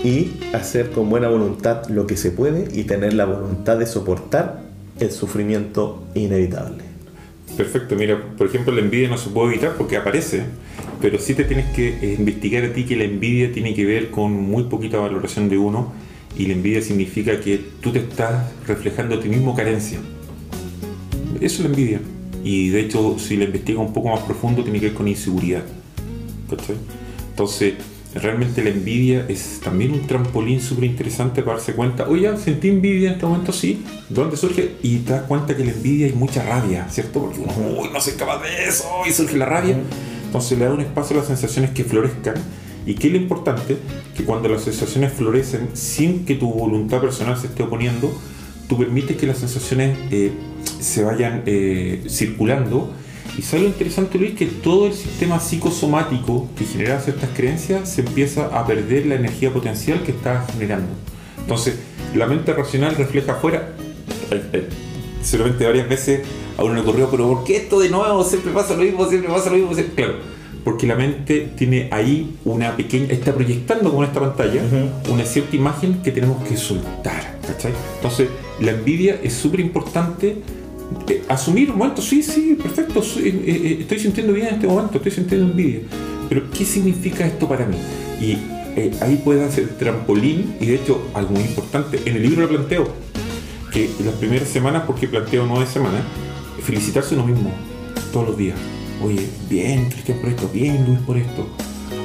y 0.04 0.32
hacer 0.52 0.90
con 0.90 1.08
buena 1.08 1.28
voluntad 1.28 1.88
lo 1.88 2.06
que 2.06 2.16
se 2.16 2.30
puede 2.30 2.68
y 2.72 2.84
tener 2.84 3.14
la 3.14 3.24
voluntad 3.24 3.78
de 3.78 3.86
soportar 3.86 4.62
el 5.00 5.10
sufrimiento 5.10 6.04
inevitable? 6.14 6.84
Perfecto, 7.56 7.96
mira, 7.96 8.22
por 8.36 8.46
ejemplo, 8.48 8.72
la 8.72 8.80
envidia 8.80 9.08
no 9.08 9.16
se 9.16 9.30
puede 9.30 9.52
evitar 9.52 9.76
porque 9.76 9.96
aparece, 9.96 10.42
pero 11.00 11.18
sí 11.18 11.34
te 11.34 11.44
tienes 11.44 11.72
que 11.74 11.88
eh, 11.88 12.16
investigar 12.18 12.64
a 12.64 12.72
ti 12.72 12.84
que 12.84 12.96
la 12.96 13.04
envidia 13.04 13.50
tiene 13.52 13.74
que 13.74 13.86
ver 13.86 14.10
con 14.10 14.32
muy 14.32 14.64
poquita 14.64 14.98
valoración 14.98 15.48
de 15.48 15.56
uno 15.56 15.92
y 16.38 16.46
la 16.46 16.52
envidia 16.52 16.82
significa 16.82 17.40
que 17.40 17.58
tú 17.80 17.92
te 17.92 18.00
estás 18.00 18.52
reflejando 18.66 19.14
a 19.14 19.20
ti 19.20 19.28
mismo 19.28 19.54
carencia. 19.54 19.98
Eso 21.40 21.56
es 21.56 21.60
la 21.60 21.66
envidia. 21.66 22.00
Y 22.44 22.68
de 22.68 22.80
hecho, 22.80 23.18
si 23.18 23.36
la 23.36 23.44
investiga 23.44 23.80
un 23.80 23.92
poco 23.92 24.10
más 24.10 24.20
profundo, 24.20 24.62
tiene 24.62 24.78
que 24.78 24.86
ver 24.86 24.94
con 24.94 25.08
inseguridad. 25.08 25.64
¿Cachai? 26.50 26.76
Entonces, 27.30 27.74
realmente 28.18 28.62
la 28.62 28.70
envidia 28.70 29.26
es 29.28 29.60
también 29.62 29.92
un 29.92 30.06
trampolín 30.06 30.60
súper 30.60 30.84
interesante 30.84 31.42
para 31.42 31.56
darse 31.56 31.74
cuenta, 31.74 32.08
oye, 32.08 32.34
sentí 32.38 32.68
envidia 32.68 33.08
en 33.08 33.14
este 33.14 33.26
momento, 33.26 33.52
sí, 33.52 33.84
¿de 34.08 34.14
dónde 34.14 34.36
surge? 34.36 34.76
Y 34.82 34.98
te 34.98 35.12
das 35.12 35.22
cuenta 35.22 35.56
que 35.56 35.64
la 35.64 35.72
envidia 35.72 36.06
hay 36.06 36.12
mucha 36.12 36.42
rabia, 36.42 36.88
¿cierto? 36.88 37.20
Porque 37.20 37.38
uno, 37.38 37.52
uy, 37.80 37.88
no 37.92 38.00
soy 38.00 38.14
capaz 38.14 38.42
de 38.42 38.68
eso, 38.68 38.86
y 39.06 39.12
surge 39.12 39.36
la 39.36 39.46
rabia. 39.46 39.78
Entonces 40.24 40.58
le 40.58 40.64
da 40.64 40.72
un 40.72 40.80
espacio 40.80 41.16
a 41.16 41.20
las 41.20 41.28
sensaciones 41.28 41.70
que 41.70 41.84
florezcan. 41.84 42.34
¿Y 42.84 42.94
qué 42.94 43.08
es 43.08 43.12
lo 43.14 43.18
importante? 43.18 43.76
Que 44.16 44.24
cuando 44.24 44.48
las 44.48 44.62
sensaciones 44.62 45.12
florecen 45.12 45.70
sin 45.74 46.24
que 46.24 46.36
tu 46.36 46.52
voluntad 46.52 47.00
personal 47.00 47.36
se 47.36 47.48
esté 47.48 47.62
oponiendo, 47.64 48.12
tú 48.68 48.78
permites 48.78 49.16
que 49.16 49.26
las 49.26 49.38
sensaciones 49.38 49.98
eh, 50.10 50.32
se 50.80 51.02
vayan 51.02 51.42
eh, 51.46 52.04
circulando. 52.08 52.92
Y 53.38 53.42
sabe 53.42 53.64
lo 53.64 53.68
interesante, 53.68 54.18
Luis, 54.18 54.34
que 54.34 54.46
todo 54.46 54.86
el 54.86 54.94
sistema 54.94 55.38
psicosomático 55.40 56.48
que 56.56 56.64
genera 56.64 57.00
ciertas 57.00 57.28
creencias 57.34 57.88
se 57.88 58.00
empieza 58.00 58.46
a 58.46 58.66
perder 58.66 59.06
la 59.06 59.16
energía 59.16 59.52
potencial 59.52 60.02
que 60.02 60.12
está 60.12 60.46
generando. 60.52 60.88
Entonces, 61.38 61.76
la 62.14 62.26
mente 62.26 62.52
racional 62.54 62.96
refleja 62.96 63.32
afuera. 63.32 63.74
eh, 64.30 64.42
eh, 64.52 64.68
Seguramente 65.22 65.66
varias 65.66 65.88
veces 65.88 66.20
a 66.56 66.62
uno 66.62 66.74
le 66.74 66.80
ocurrió, 66.80 67.10
pero 67.10 67.26
¿por 67.28 67.44
qué 67.44 67.56
esto 67.56 67.80
de 67.80 67.88
nuevo? 67.90 68.22
Siempre 68.22 68.52
pasa 68.52 68.74
lo 68.76 68.84
mismo, 68.84 69.08
siempre 69.08 69.30
pasa 69.30 69.50
lo 69.50 69.56
mismo. 69.56 69.74
siempre-". 69.74 69.94
Claro, 70.04 70.14
porque 70.64 70.86
la 70.86 70.94
mente 70.94 71.52
tiene 71.56 71.88
ahí 71.92 72.36
una 72.44 72.76
pequeña, 72.76 73.06
está 73.12 73.34
proyectando 73.34 73.92
con 73.92 74.04
esta 74.04 74.20
pantalla 74.20 74.62
una 75.10 75.24
cierta 75.24 75.56
imagen 75.56 76.00
que 76.02 76.12
tenemos 76.12 76.42
que 76.44 76.56
soltar, 76.56 77.38
¿cachai? 77.46 77.72
Entonces, 77.96 78.28
la 78.60 78.70
envidia 78.72 79.20
es 79.22 79.32
súper 79.34 79.60
importante. 79.60 80.36
Eh, 81.08 81.22
asumir 81.28 81.70
un 81.70 81.78
momento, 81.78 82.02
sí, 82.02 82.22
sí, 82.22 82.56
perfecto, 82.60 83.02
eh, 83.18 83.42
eh, 83.46 83.76
estoy 83.80 83.98
sintiendo 83.98 84.32
bien 84.32 84.48
en 84.48 84.54
este 84.54 84.66
momento, 84.66 84.96
estoy 84.96 85.12
sintiendo 85.12 85.46
envidia. 85.46 85.80
Pero, 86.28 86.50
¿qué 86.50 86.64
significa 86.64 87.26
esto 87.26 87.48
para 87.48 87.66
mí? 87.66 87.76
Y 88.20 88.38
eh, 88.76 88.92
ahí 89.00 89.20
puede 89.24 89.44
hacer 89.44 89.68
trampolín, 89.78 90.56
y 90.60 90.66
de 90.66 90.74
hecho, 90.76 91.08
algo 91.14 91.32
muy 91.32 91.42
importante, 91.42 92.00
en 92.04 92.16
el 92.16 92.22
libro 92.22 92.42
lo 92.42 92.48
planteo, 92.48 92.88
que 93.72 93.90
las 94.04 94.14
primeras 94.14 94.48
semanas, 94.48 94.84
porque 94.86 95.08
planteo 95.08 95.46
nueve 95.46 95.66
semanas, 95.66 96.02
felicitarse 96.62 97.14
uno 97.14 97.26
mismo 97.26 97.50
todos 98.12 98.28
los 98.28 98.38
días. 98.38 98.58
Oye, 99.02 99.26
bien 99.50 99.88
Cristian 99.90 100.18
por 100.18 100.30
esto, 100.30 100.50
bien 100.52 100.84
Luis 100.86 100.98
por 101.00 101.16
esto. 101.16 101.46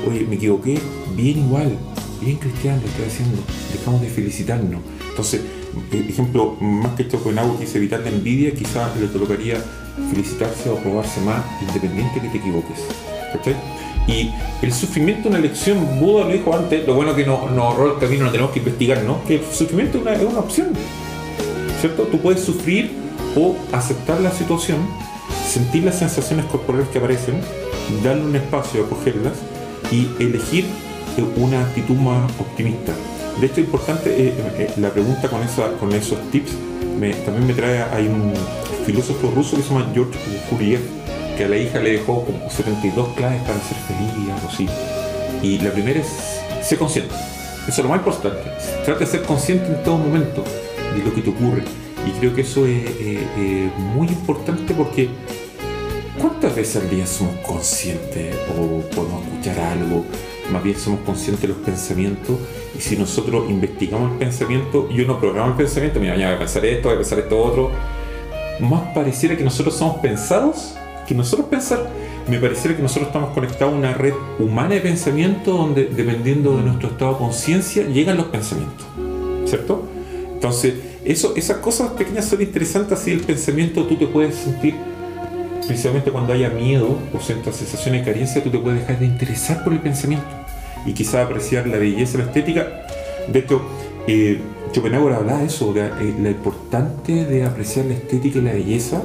Oye, 0.07 0.25
me 0.27 0.35
equivoqué, 0.35 0.77
bien 1.15 1.39
igual, 1.39 1.77
bien 2.21 2.37
Cristian 2.37 2.79
lo 2.81 2.87
estoy 2.87 3.05
haciendo. 3.05 3.37
Dejamos 3.73 4.01
de 4.01 4.09
felicitarnos. 4.09 4.81
Entonces, 5.09 5.41
ejemplo, 5.91 6.55
más 6.59 6.91
que 6.95 7.03
es 7.63 7.75
evitar 7.75 7.99
la 8.01 8.09
envidia, 8.09 8.51
quizás 8.53 8.95
le 8.99 9.07
colocaría 9.07 9.57
felicitarse 10.09 10.69
o 10.69 10.75
probarse 10.75 11.21
más, 11.21 11.43
independiente 11.61 12.19
que 12.21 12.27
te 12.29 12.37
equivoques. 12.37 12.79
Y 14.07 14.31
el 14.61 14.73
sufrimiento 14.73 15.29
es 15.29 15.35
una 15.35 15.39
lección, 15.39 15.77
Buda 15.99 16.25
lo 16.25 16.31
dijo 16.31 16.55
antes, 16.55 16.85
lo 16.87 16.95
bueno 16.95 17.15
que 17.15 17.25
no- 17.25 17.49
nos 17.49 17.59
ahorró 17.59 17.93
el 17.93 17.99
camino, 17.99 18.25
no 18.25 18.31
tenemos 18.31 18.51
que 18.51 18.59
investigar, 18.59 19.03
¿no? 19.03 19.23
Que 19.25 19.35
el 19.35 19.45
sufrimiento 19.45 19.97
es 19.97 20.01
una, 20.03 20.13
es 20.13 20.23
una 20.23 20.39
opción. 20.39 20.69
¿cierto? 21.79 22.03
Tú 22.03 22.19
puedes 22.19 22.41
sufrir 22.43 22.91
o 23.35 23.55
aceptar 23.71 24.21
la 24.21 24.29
situación, 24.31 24.77
sentir 25.47 25.83
las 25.83 25.97
sensaciones 25.97 26.45
corporales 26.45 26.87
que 26.89 26.99
aparecen, 26.99 27.35
darle 28.03 28.23
un 28.23 28.35
espacio 28.35 28.83
a 28.85 28.89
cogerlas 28.89 29.33
y 29.91 30.07
elegir 30.23 30.65
eh, 31.17 31.25
una 31.37 31.61
actitud 31.61 31.95
más 31.95 32.29
optimista. 32.39 32.93
De 33.39 33.47
hecho, 33.47 33.59
importante 33.61 34.09
eh, 34.11 34.33
eh, 34.57 34.71
la 34.77 34.89
pregunta 34.89 35.27
con, 35.29 35.41
esos 35.93 36.19
tips. 36.31 36.51
me- 36.99 37.13
también 37.13 37.47
me 37.47 37.53
trae, 37.53 37.81
hay 37.93 38.07
un 38.07 38.33
filósofo 38.85 39.31
ruso 39.31 39.55
que 39.57 39.63
se 39.63 39.69
llama 39.69 39.89
George 39.93 40.17
Gurdjieff, 40.49 40.81
que 41.37 41.45
a 41.45 41.49
la 41.49 41.57
hija 41.57 41.79
le 41.79 41.91
dejó 41.93 42.23
como 42.25 42.49
72 42.49 43.09
claves 43.15 43.41
para 43.41 43.59
ser 43.59 43.77
feliz 43.87 44.27
y 44.27 44.31
algo 44.31 44.47
así. 44.47 44.67
Y 45.41 45.57
la 45.59 45.71
primera 45.71 45.99
es 45.99 46.07
ser 46.67 46.77
consciente. 46.77 47.13
Eso 47.67 47.69
es 47.81 47.83
lo 47.83 47.89
más 47.89 47.99
importante. 47.99 48.39
Trata 48.85 48.99
de 48.99 49.05
ser 49.05 49.21
consciente 49.23 49.67
en 49.67 49.81
todo 49.83 49.97
momento 49.97 50.43
de 50.95 51.03
lo 51.03 51.13
que 51.13 51.21
te 51.21 51.29
ocurre. 51.29 51.63
Y 52.07 52.11
creo 52.19 52.33
que 52.35 52.41
eso 52.41 52.65
es 52.65 52.83
eh, 52.99 53.27
eh, 53.37 53.69
muy 53.95 54.07
importante 54.07 54.73
porque 54.73 55.09
¿cuántas 56.21 56.55
veces 56.55 56.83
al 56.83 56.89
día 56.89 57.07
somos 57.07 57.35
conscientes 57.37 58.35
o 58.57 58.81
podemos 58.95 59.25
escuchar 59.25 59.59
algo? 59.59 60.05
Más 60.51 60.63
bien 60.63 60.77
somos 60.77 60.99
conscientes 61.01 61.41
de 61.41 61.47
los 61.47 61.57
pensamientos 61.57 62.37
y 62.77 62.81
si 62.81 62.95
nosotros 62.95 63.49
investigamos 63.49 64.11
el 64.11 64.17
pensamiento, 64.17 64.89
yo 64.89 65.05
no 65.05 65.19
programo 65.19 65.49
el 65.49 65.57
pensamiento, 65.57 65.99
mira, 65.99 66.13
mañana 66.13 66.31
voy 66.31 66.35
a 66.35 66.39
pensar 66.39 66.65
esto, 66.65 66.89
voy 66.89 66.95
a 66.95 66.99
pensar 66.99 67.19
esto 67.19 67.41
otro, 67.41 67.71
más 68.59 68.81
pareciera 68.93 69.35
que 69.35 69.43
nosotros 69.43 69.75
somos 69.75 69.97
pensados 69.97 70.75
que 71.07 71.15
nosotros 71.15 71.47
pensar. 71.49 71.89
Me 72.29 72.39
pareciera 72.39 72.77
que 72.77 72.83
nosotros 72.83 73.07
estamos 73.07 73.31
conectados 73.31 73.73
a 73.73 73.77
una 73.77 73.93
red 73.93 74.13
humana 74.39 74.75
de 74.75 74.81
pensamiento 74.81 75.51
donde 75.53 75.85
dependiendo 75.85 76.55
de 76.55 76.63
nuestro 76.63 76.89
estado 76.89 77.13
de 77.13 77.17
conciencia 77.17 77.87
llegan 77.87 78.17
los 78.17 78.27
pensamientos. 78.27 78.85
¿Cierto? 79.45 79.87
Entonces, 80.33 80.75
eso, 81.03 81.33
esas 81.35 81.57
cosas 81.57 81.91
pequeñas 81.91 82.25
son 82.25 82.41
interesantes, 82.41 82.99
así 82.99 83.11
el 83.11 83.21
pensamiento 83.21 83.85
tú 83.85 83.95
te 83.95 84.07
puedes 84.07 84.35
sentir, 84.35 84.75
principalmente 85.71 86.11
cuando 86.11 86.33
haya 86.33 86.49
miedo 86.49 86.99
o 87.13 87.19
sientas 87.21 87.55
sensaciones 87.55 88.05
de 88.05 88.11
carencia, 88.11 88.43
tú 88.43 88.49
te 88.49 88.57
puedes 88.57 88.81
dejar 88.81 88.99
de 88.99 89.05
interesar 89.05 89.63
por 89.63 89.71
el 89.71 89.79
pensamiento 89.79 90.27
y 90.85 90.91
quizás 90.91 91.25
apreciar 91.25 91.65
la 91.65 91.77
belleza, 91.77 92.17
la 92.17 92.25
estética. 92.25 92.67
De 93.31 93.39
hecho, 93.39 93.61
eh, 94.05 94.41
Schopenhauer 94.73 95.13
hablaba 95.13 95.39
de 95.39 95.45
eso, 95.45 95.71
de 95.71 95.85
eh, 95.85 96.15
la 96.21 96.29
importante 96.29 97.23
de 97.23 97.45
apreciar 97.45 97.85
la 97.85 97.93
estética 97.93 98.39
y 98.39 98.41
la 98.41 98.51
belleza, 98.51 99.01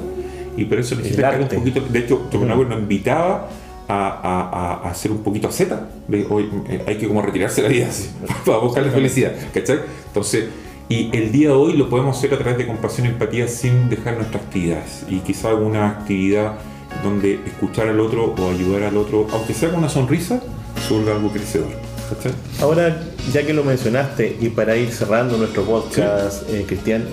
y 0.57 0.65
por 0.65 0.81
eso 0.81 0.97
un 0.97 1.49
poquito. 1.49 1.81
De 1.83 1.99
hecho, 2.01 2.27
Schopenhauer 2.31 2.67
nos 2.67 2.81
invitaba 2.81 3.49
a, 3.87 4.81
a, 4.83 4.91
hacer 4.91 5.13
un 5.13 5.19
poquito 5.19 5.47
a 5.47 5.53
Z. 5.53 5.89
De, 6.09 6.27
hoy, 6.29 6.51
eh, 6.69 6.83
hay 6.85 6.99
que 6.99 7.07
como 7.07 7.23
retirarse 7.23 7.63
de 7.63 7.69
la 7.69 7.75
vida 7.75 7.87
así, 7.89 8.11
para 8.45 8.59
buscar 8.59 8.85
la 8.85 8.91
felicidad. 8.91 9.33
¿Cachai? 9.55 9.79
Entonces, 10.09 10.47
y 10.89 11.11
el 11.17 11.33
día 11.33 11.49
de 11.49 11.55
hoy 11.55 11.73
lo 11.73 11.89
podemos 11.89 12.17
hacer 12.17 12.33
a 12.35 12.39
través 12.39 12.59
de 12.59 12.67
compasión 12.67 13.07
y 13.07 13.11
empatía 13.11 13.49
sin 13.49 13.89
dejar 13.89 14.17
nuestras 14.17 14.43
actividades. 14.43 15.05
Y 15.09 15.19
quizá 15.19 15.51
alguna 15.51 15.89
actividad 15.89 16.55
donde 17.03 17.41
escuchar 17.47 17.89
al 17.89 17.99
otro 18.01 18.35
o 18.39 18.51
ayudar 18.51 18.85
al 18.85 18.97
otro, 18.97 19.27
aunque 19.33 19.53
sea 19.53 19.71
con 19.71 19.81
una 19.81 19.89
sonrisa, 19.89 20.41
sobre 20.89 21.13
algo 21.13 21.31
crecedor. 21.31 21.69
¿cachai? 22.09 22.33
Ahora, 22.61 23.03
ya 23.33 23.45
que 23.45 23.53
lo 23.53 23.65
mencionaste, 23.65 24.37
y 24.41 24.49
para 24.51 24.77
ir 24.77 24.91
cerrando 24.93 25.37
nuestro 25.37 25.65
podcast, 25.65 26.49
eh, 26.51 26.65
Cristian, 26.67 27.05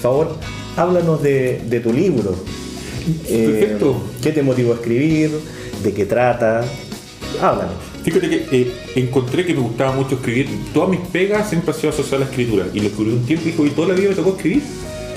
favor, 0.00 0.36
háblanos 0.76 1.22
de, 1.22 1.62
de 1.66 1.80
tu 1.80 1.92
libro. 1.92 2.36
Eh, 3.28 3.58
Perfecto. 3.60 4.02
¿Qué 4.22 4.32
te 4.32 4.42
motivó 4.42 4.72
a 4.72 4.74
escribir? 4.76 5.30
¿De 5.82 5.92
qué 5.92 6.04
trata? 6.04 6.64
Háblanos. 7.40 7.91
Fíjate 8.04 8.28
que 8.28 8.48
eh, 8.50 8.72
encontré 8.96 9.46
que 9.46 9.54
me 9.54 9.60
gustaba 9.60 9.92
mucho 9.92 10.16
escribir. 10.16 10.48
Todas 10.74 10.90
mis 10.90 11.00
pegas 11.00 11.48
siempre 11.48 11.72
han 11.72 11.78
sido 11.78 11.90
asociadas 11.90 12.22
a 12.22 12.24
la 12.24 12.30
escritura. 12.30 12.66
Y 12.72 12.78
lo 12.78 12.84
descubrí 12.84 13.10
un 13.10 13.24
tiempo 13.24 13.48
y 13.48 13.52
dijo, 13.52 13.64
toda 13.74 13.88
la 13.88 13.94
vida 13.94 14.10
me 14.10 14.14
tocó 14.14 14.36
escribir. 14.36 14.62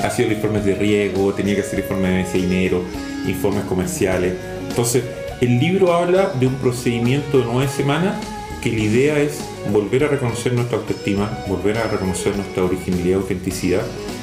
Hacía 0.03 0.27
informes 0.27 0.65
de 0.65 0.75
riego, 0.75 1.33
tenía 1.33 1.55
que 1.55 1.61
hacer 1.61 1.79
informes 1.79 2.31
de 2.31 2.39
dinero, 2.39 2.81
informes 3.27 3.63
comerciales. 3.65 4.33
Entonces, 4.69 5.03
el 5.41 5.59
libro 5.59 5.93
habla 5.93 6.31
de 6.39 6.47
un 6.47 6.55
procedimiento 6.55 7.39
de 7.39 7.45
nueve 7.45 7.69
semanas 7.69 8.15
que 8.61 8.71
la 8.71 8.79
idea 8.79 9.19
es 9.19 9.41
volver 9.71 10.05
a 10.05 10.07
reconocer 10.07 10.53
nuestra 10.53 10.77
autoestima, 10.77 11.29
volver 11.47 11.77
a 11.77 11.88
reconocer 11.88 12.36
nuestra 12.36 12.63
originalidad 12.63 13.19
autenticidad 13.19 13.81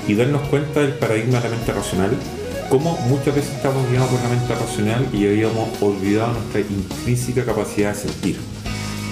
y 0.08 0.14
darnos 0.14 0.42
cuenta 0.48 0.80
del 0.80 0.94
paradigma 0.94 1.38
de 1.38 1.48
la 1.48 1.56
mente 1.56 1.72
racional, 1.72 2.10
cómo 2.68 2.96
muchas 3.08 3.34
veces 3.34 3.52
estamos 3.54 3.88
guiados 3.90 4.08
por 4.10 4.20
la 4.20 4.28
mente 4.30 4.54
racional 4.54 5.08
y 5.12 5.26
habíamos 5.26 5.68
olvidado 5.80 6.32
nuestra 6.32 6.60
intrínseca 6.60 7.44
capacidad 7.44 7.94
de 7.94 8.00
sentir, 8.00 8.36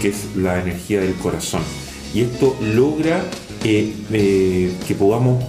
que 0.00 0.08
es 0.08 0.36
la 0.36 0.60
energía 0.60 1.00
del 1.00 1.14
corazón. 1.14 1.62
Y 2.14 2.22
esto 2.22 2.56
logra 2.74 3.24
eh, 3.64 3.94
eh, 4.12 4.72
que 4.86 4.94
podamos 4.94 5.44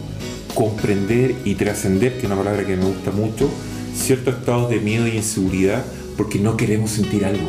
comprender 0.54 1.36
y 1.46 1.56
trascender, 1.56 2.14
que 2.14 2.20
es 2.20 2.26
una 2.26 2.36
palabra 2.36 2.66
que 2.66 2.76
me 2.76 2.86
gusta 2.86 3.12
mucho, 3.12 3.50
ciertos 3.96 4.36
estados 4.36 4.70
de 4.70 4.80
miedo 4.80 5.08
y 5.08 5.12
inseguridad 5.12 5.84
porque 6.18 6.40
no 6.40 6.58
queremos 6.58 6.92
sentir 6.92 7.26
algo. 7.26 7.48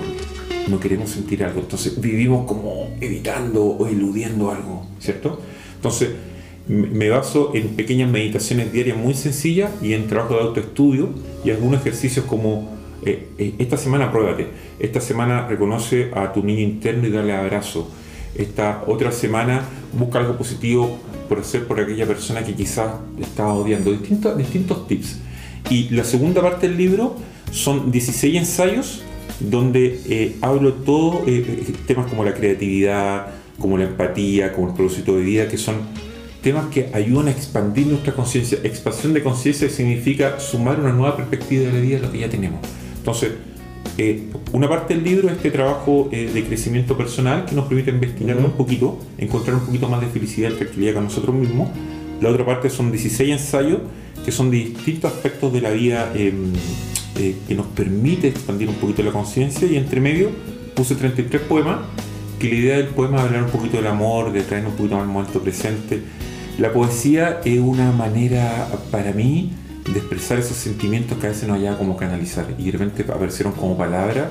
No 0.69 0.79
queremos 0.79 1.11
sentir 1.11 1.43
algo. 1.45 1.61
Entonces 1.61 2.01
vivimos 2.01 2.47
como 2.47 2.89
evitando 3.01 3.65
o 3.65 3.87
eludiendo 3.87 4.51
algo, 4.51 4.87
¿cierto? 5.01 5.41
Entonces 5.75 6.11
me 6.69 7.09
baso 7.11 7.51
en 7.55 7.71
pequeñas 7.71 8.09
meditaciones 8.09 8.73
diarias 8.73 8.97
muy 8.97 9.15
sencillas 9.15 9.73
y 9.83 9.95
en 9.95 10.07
trabajo 10.07 10.35
de 10.35 10.43
autoestudio 10.43 11.11
y 11.45 11.51
algunos 11.51 11.81
ejercicios 11.81 12.25
como 12.25 12.82
eh, 13.05 13.29
eh, 13.39 13.55
esta 13.59 13.77
semana 13.77 14.11
pruébate, 14.11 14.49
esta 14.79 15.01
semana 15.01 15.47
reconoce 15.47 16.11
a 16.15 16.33
tu 16.33 16.43
niño 16.43 16.61
interno 16.61 17.07
y 17.07 17.11
dale 17.11 17.33
abrazo. 17.33 17.91
Esta 18.35 18.85
otra 18.87 19.13
semana 19.13 19.63
busca 19.93 20.19
algo 20.19 20.39
positivo 20.39 20.99
por 21.29 21.41
hacer 21.41 21.67
por 21.67 21.81
aquella 21.81 22.07
persona 22.07 22.43
que 22.45 22.55
quizás 22.55 22.93
estaba 23.21 23.55
odiando. 23.55 23.91
Distintos, 23.91 24.37
distintos 24.37 24.87
tips. 24.87 25.19
Y 25.71 25.91
la 25.91 26.05
segunda 26.05 26.41
parte 26.43 26.69
del 26.69 26.79
libro 26.79 27.17
son 27.51 27.91
16 27.91 28.37
ensayos 28.37 29.03
donde 29.41 30.01
eh, 30.07 30.37
hablo 30.41 30.73
todo 30.75 31.23
eh, 31.27 31.75
temas 31.87 32.07
como 32.09 32.25
la 32.25 32.35
creatividad, 32.35 33.29
como 33.59 33.79
la 33.79 33.85
empatía, 33.85 34.53
como 34.53 34.69
el 34.69 34.75
propósito 34.75 35.17
de 35.17 35.23
vida, 35.23 35.49
que 35.49 35.59
son 35.59 35.77
temas 36.43 36.67
que 36.67 36.91
ayudan 36.93 37.29
a 37.29 37.31
expandir 37.31 37.87
nuestra 37.87 38.13
conciencia. 38.15 38.59
Expansión 38.63 39.13
de 39.13 39.23
conciencia 39.23 39.69
significa 39.69 40.41
sumar 40.41 40.81
una 40.81 40.93
nueva 40.93 41.17
perspectiva 41.17 41.67
de 41.67 41.73
la 41.73 41.81
vida 41.81 41.99
a 41.99 42.01
lo 42.01 42.13
que 42.13 42.19
ya 42.19 42.29
tenemos. 42.29 42.61
Entonces, 43.03 43.33
eh, 43.99 44.29
una 44.53 44.69
parte 44.69 44.95
del 44.95 45.03
libro 45.03 45.29
es 45.29 45.35
este 45.35 45.51
trabajo 45.51 46.09
eh, 46.13 46.31
de 46.33 46.45
crecimiento 46.45 46.97
personal 46.97 47.47
que 47.47 47.57
nos 47.57 47.67
permite 47.67 47.91
investigar 47.91 48.37
un 48.37 48.53
poquito, 48.53 48.97
encontrar 49.19 49.57
un 49.57 49.67
poquito 49.67 49.89
más 49.89 50.01
de 50.01 50.07
felicidad 50.07 50.51
y 50.51 50.55
tranquilidad 50.55 50.95
con 50.95 51.05
nosotros 51.05 51.35
mismos. 51.35 51.69
La 52.21 52.31
otra 52.31 52.47
parte 52.47 52.71
son 52.71 52.93
16 52.93 53.33
ensayos 53.33 53.81
que 54.25 54.31
son 54.31 54.53
de 54.53 54.59
distintos 54.59 55.13
aspectos 55.13 55.53
de 55.53 55.61
la 55.61 55.71
vida 55.71 56.13
eh, 56.15 56.33
eh, 57.19 57.37
que 57.49 57.55
nos 57.57 57.67
permite 57.67 58.29
expandir 58.29 58.69
un 58.69 58.77
poquito 58.77 59.03
la 59.03 59.11
conciencia 59.11 59.67
y 59.67 59.77
entre 59.77 60.01
medio 60.01 60.31
puse 60.77 60.95
33 60.95 61.43
poemas 61.43 61.79
que 62.39 62.49
la 62.49 62.55
idea 62.55 62.77
del 62.77 62.87
poema 62.87 63.19
es 63.19 63.25
hablar 63.25 63.43
un 63.43 63.51
poquito 63.51 63.79
del 63.79 63.89
amor, 63.89 64.33
de 64.33 64.43
traer 64.43 64.65
un 64.65 64.73
poquito 64.73 64.95
más 64.95 65.03
al 65.03 65.13
momento 65.13 65.41
presente. 65.41 66.01
La 66.59 66.73
poesía 66.73 67.41
es 67.45 67.59
una 67.59 67.91
manera 67.91 68.69
para 68.91 69.13
mí 69.13 69.51
de 69.85 69.99
expresar 69.99 70.39
esos 70.39 70.57
sentimientos 70.57 71.19
que 71.19 71.27
a 71.27 71.31
veces 71.31 71.49
no 71.49 71.55
había 71.55 71.77
como 71.77 71.97
canalizar 71.97 72.47
y 72.59 72.65
de 72.67 72.73
repente 72.73 73.05
aparecieron 73.13 73.53
como 73.53 73.77
palabras 73.77 74.29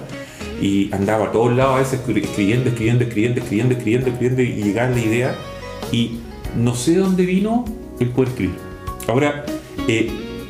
y 0.62 0.93
andaba 0.93 1.28
a 1.28 1.32
todos 1.32 1.56
lados 1.56 1.76
a 1.76 1.80
veces 1.80 1.99
escri- 1.99 2.24
escribiendo, 2.24 2.70
escribiendo, 2.70 3.04
escribiendo, 3.04 3.39
escribiendo, 3.39 3.74
escribiendo, 3.76 4.10
escribiendo 4.10 4.41
y 4.41 4.64
llegaba 4.64 4.89
la 4.91 4.99
idea 5.02 5.36
y 5.91 6.20
no 6.58 6.76
sé 6.76 6.91
de 6.91 6.97
dónde 6.97 7.26
vino 7.26 7.66
el 7.99 8.10
poder 8.10 8.30
escribir. 8.30 8.56
Ahora 9.08 9.45
eh, 9.88 10.10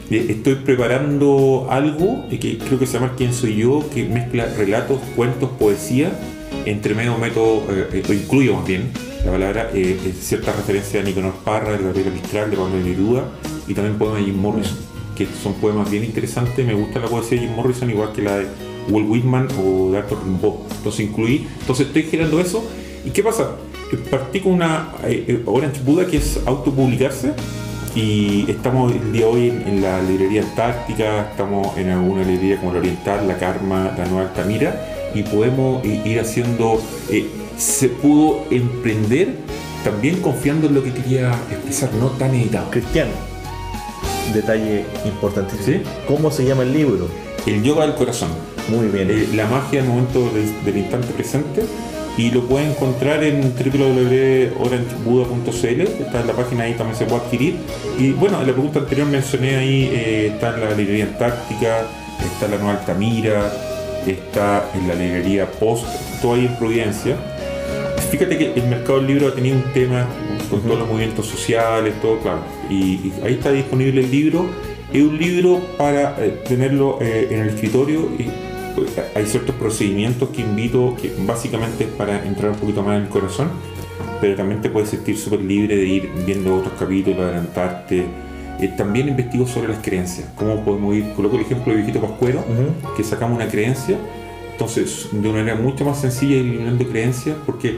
eh, 0.10 0.26
estoy 0.30 0.56
preparando 0.56 1.68
algo 1.70 2.26
eh, 2.30 2.38
que 2.38 2.58
creo 2.58 2.78
que 2.78 2.86
se 2.86 2.94
llama 2.94 3.14
¿Quién 3.18 3.34
soy 3.34 3.56
yo? 3.56 3.84
que 3.94 4.04
mezcla 4.04 4.46
relatos, 4.58 5.00
cuentos, 5.16 5.50
poesía, 5.58 6.12
entre 6.66 6.94
medio 6.94 7.18
meto, 7.18 7.66
eh, 7.70 8.04
o 8.08 8.14
incluyo 8.14 8.56
más 8.56 8.68
bien 8.68 8.92
la 9.26 9.32
palabra, 9.32 9.70
eh, 9.74 9.98
eh, 10.04 10.14
cierta 10.20 10.52
referencia 10.52 11.00
a 11.00 11.04
Nicanor 11.04 11.34
Parra, 11.44 11.72
de 11.78 11.84
Gabriela 11.84 12.12
Mistral, 12.12 12.52
de 12.52 12.58
Pablo 12.58 12.78
Neruda 12.84 13.24
y 13.68 13.74
también 13.74 13.98
poemas 13.98 14.18
de 14.20 14.26
Jim 14.26 14.38
Morrison, 14.42 14.78
que 15.28 15.36
son 15.42 15.54
poemas 15.54 15.90
bien 15.90 16.04
interesantes. 16.04 16.66
Me 16.66 16.74
gusta 16.74 17.00
la 17.00 17.08
poesía 17.08 17.40
de 17.40 17.48
Jim 17.48 17.56
Morrison, 17.56 17.90
igual 17.90 18.12
que 18.14 18.22
la 18.22 18.38
de 18.38 18.48
Walt 18.90 19.10
Whitman 19.10 19.48
o 19.64 19.92
de 19.92 19.98
Arthur 20.00 20.20
Rimbaud. 20.24 20.56
Entonces 20.78 21.02
incluí, 21.08 21.48
entonces 21.62 21.88
estoy 21.88 22.04
generando 22.04 22.40
eso. 22.40 22.64
¿Y 23.06 23.10
qué 23.12 23.24
pasa? 23.24 23.56
Eh, 23.92 23.98
Partí 24.10 24.40
con 24.42 24.54
una 24.54 24.90
eh, 25.04 25.26
eh, 25.28 25.42
Orange 25.46 25.82
Buda 25.84 26.06
que 26.08 26.18
es 26.18 26.40
autopublicarse 26.46 27.34
y 27.96 28.50
estamos 28.50 28.94
el 28.94 29.12
día 29.12 29.26
de 29.26 29.32
hoy 29.32 29.48
en, 29.50 29.82
la 29.82 30.02
librería 30.02 30.44
Antártica, 30.44 31.30
estamos 31.32 31.76
en 31.78 31.90
alguna 31.90 32.24
librería 32.24 32.58
como 32.58 32.72
la 32.74 32.80
Oriental, 32.80 33.28
la 33.28 33.38
Karma, 33.38 33.94
la 33.98 34.06
Nueva 34.06 34.30
Altamira 34.30 35.10
y 35.14 35.24
podemos 35.24 35.84
i- 35.86 36.02
ir 36.08 36.20
haciendo, 36.22 36.82
eh, 37.10 37.26
se 37.58 37.90
pudo 37.90 38.46
emprender 38.50 39.36
también 39.84 40.22
confiando 40.22 40.68
en 40.68 40.76
lo 40.76 40.84
que 40.84 40.94
quería 40.94 41.32
expresar, 41.50 41.94
no 41.96 42.08
tan 42.12 42.34
editado. 42.34 42.70
Cristian, 42.72 43.10
detalle 44.34 44.86
importantísimo. 45.06 45.66
¿Sí? 45.66 45.82
¿Cómo 46.08 46.32
se 46.32 46.46
llama 46.46 46.64
el 46.64 46.74
libro? 46.74 47.08
El 47.46 47.62
yoga 47.64 47.86
del 47.86 47.96
corazón, 47.96 48.30
Muy 48.70 48.88
bien. 48.88 49.10
eh, 49.10 49.28
la 49.36 49.46
magia 49.48 49.82
del 49.82 49.90
momento 49.90 50.30
del, 50.32 50.64
del 50.64 50.78
instante 50.78 51.08
presente 51.14 51.64
y 52.18 52.30
lo 52.30 52.46
pueden 52.46 52.72
encontrar 52.72 53.24
en 53.24 53.54
www.orangebuda.cl, 53.56 55.82
está 56.04 56.20
en 56.22 56.28
la 56.28 56.34
página 56.34 56.64
ahí 56.66 56.74
también 56.74 56.98
se 56.98 57.06
puede 57.06 57.22
adquirir. 57.22 57.56
Y 57.98 58.12
bueno, 58.12 58.42
en 58.42 58.48
la 58.48 58.54
pregunta 58.54 58.80
anterior 58.80 59.08
mencioné 59.08 59.56
ahí, 59.56 59.90
eh, 59.94 60.32
está 60.34 60.54
en 60.56 60.62
la 60.62 60.72
librería 60.76 61.06
Antártica, 61.06 61.84
está 62.24 62.46
en 62.46 62.52
la 62.52 62.58
Nueva 62.58 62.80
Altamira, 62.80 63.52
está 64.06 64.66
en 64.76 64.88
la 64.88 64.96
librería 64.96 65.50
Post, 65.52 65.86
todo 66.22 66.34
ahí 66.34 66.46
en 66.48 66.56
Providencia. 66.58 67.16
Fíjate 68.12 68.38
que 68.38 68.54
el 68.56 68.64
mercado 68.68 68.98
del 68.98 69.08
libro 69.08 69.28
ha 69.30 69.34
tenido 69.34 69.56
un 69.56 69.64
tema 69.74 70.06
con 70.52 70.62
todos 70.62 70.78
los 70.78 70.88
movimientos 70.88 71.26
sociales, 71.26 71.94
todo 72.02 72.20
claro. 72.20 72.42
Y, 72.70 72.76
y 72.76 73.14
ahí 73.24 73.34
está 73.34 73.52
disponible 73.52 74.02
el 74.02 74.12
libro. 74.12 74.46
Es 74.94 75.02
un 75.02 75.18
libro 75.18 75.62
para 75.78 76.18
eh, 76.20 76.42
tenerlo 76.46 76.98
eh, 77.00 77.30
en 77.32 77.40
el 77.40 77.50
escritorio 77.50 78.10
y 78.20 78.28
pues, 78.76 78.92
hay 79.16 79.26
ciertos 79.26 79.56
procedimientos 79.56 80.30
que 80.30 80.42
invito, 80.42 80.98
que 81.02 81.14
básicamente 81.26 81.86
es 81.86 81.90
para 81.92 82.26
entrar 82.26 82.52
un 82.52 82.58
poquito 82.58 82.84
más 82.84 82.98
en 82.98 83.04
el 83.04 83.10
corazón, 83.10 83.50
pero 84.20 84.36
también 84.36 84.62
te 84.62 84.70
puedes 84.70 84.90
sentir 84.90 85.18
súper 85.18 85.42
libre 85.42 85.78
de 85.78 85.86
ir 85.86 86.12
viendo 86.26 86.58
otros 86.58 86.74
capítulos, 86.78 87.22
adelantarte. 87.22 88.06
Eh, 88.60 88.68
también 88.78 89.08
investigo 89.08 89.48
sobre 89.48 89.70
las 89.70 89.80
creencias, 89.80 90.28
cómo 90.36 90.64
podemos 90.64 90.94
ir, 90.94 91.14
coloco 91.16 91.38
el 91.38 91.44
ejemplo 91.44 91.72
de 91.72 91.78
Viejito 91.78 92.02
Pascuero, 92.02 92.44
que 92.98 93.04
sacamos 93.04 93.38
una 93.38 93.48
creencia, 93.48 93.98
entonces 94.52 95.08
de 95.12 95.30
una 95.30 95.40
manera 95.40 95.56
mucho 95.56 95.86
más 95.86 96.02
sencilla 96.02 96.36
ir 96.36 96.46
eliminando 96.46 96.86
creencias, 96.86 97.38
porque, 97.46 97.78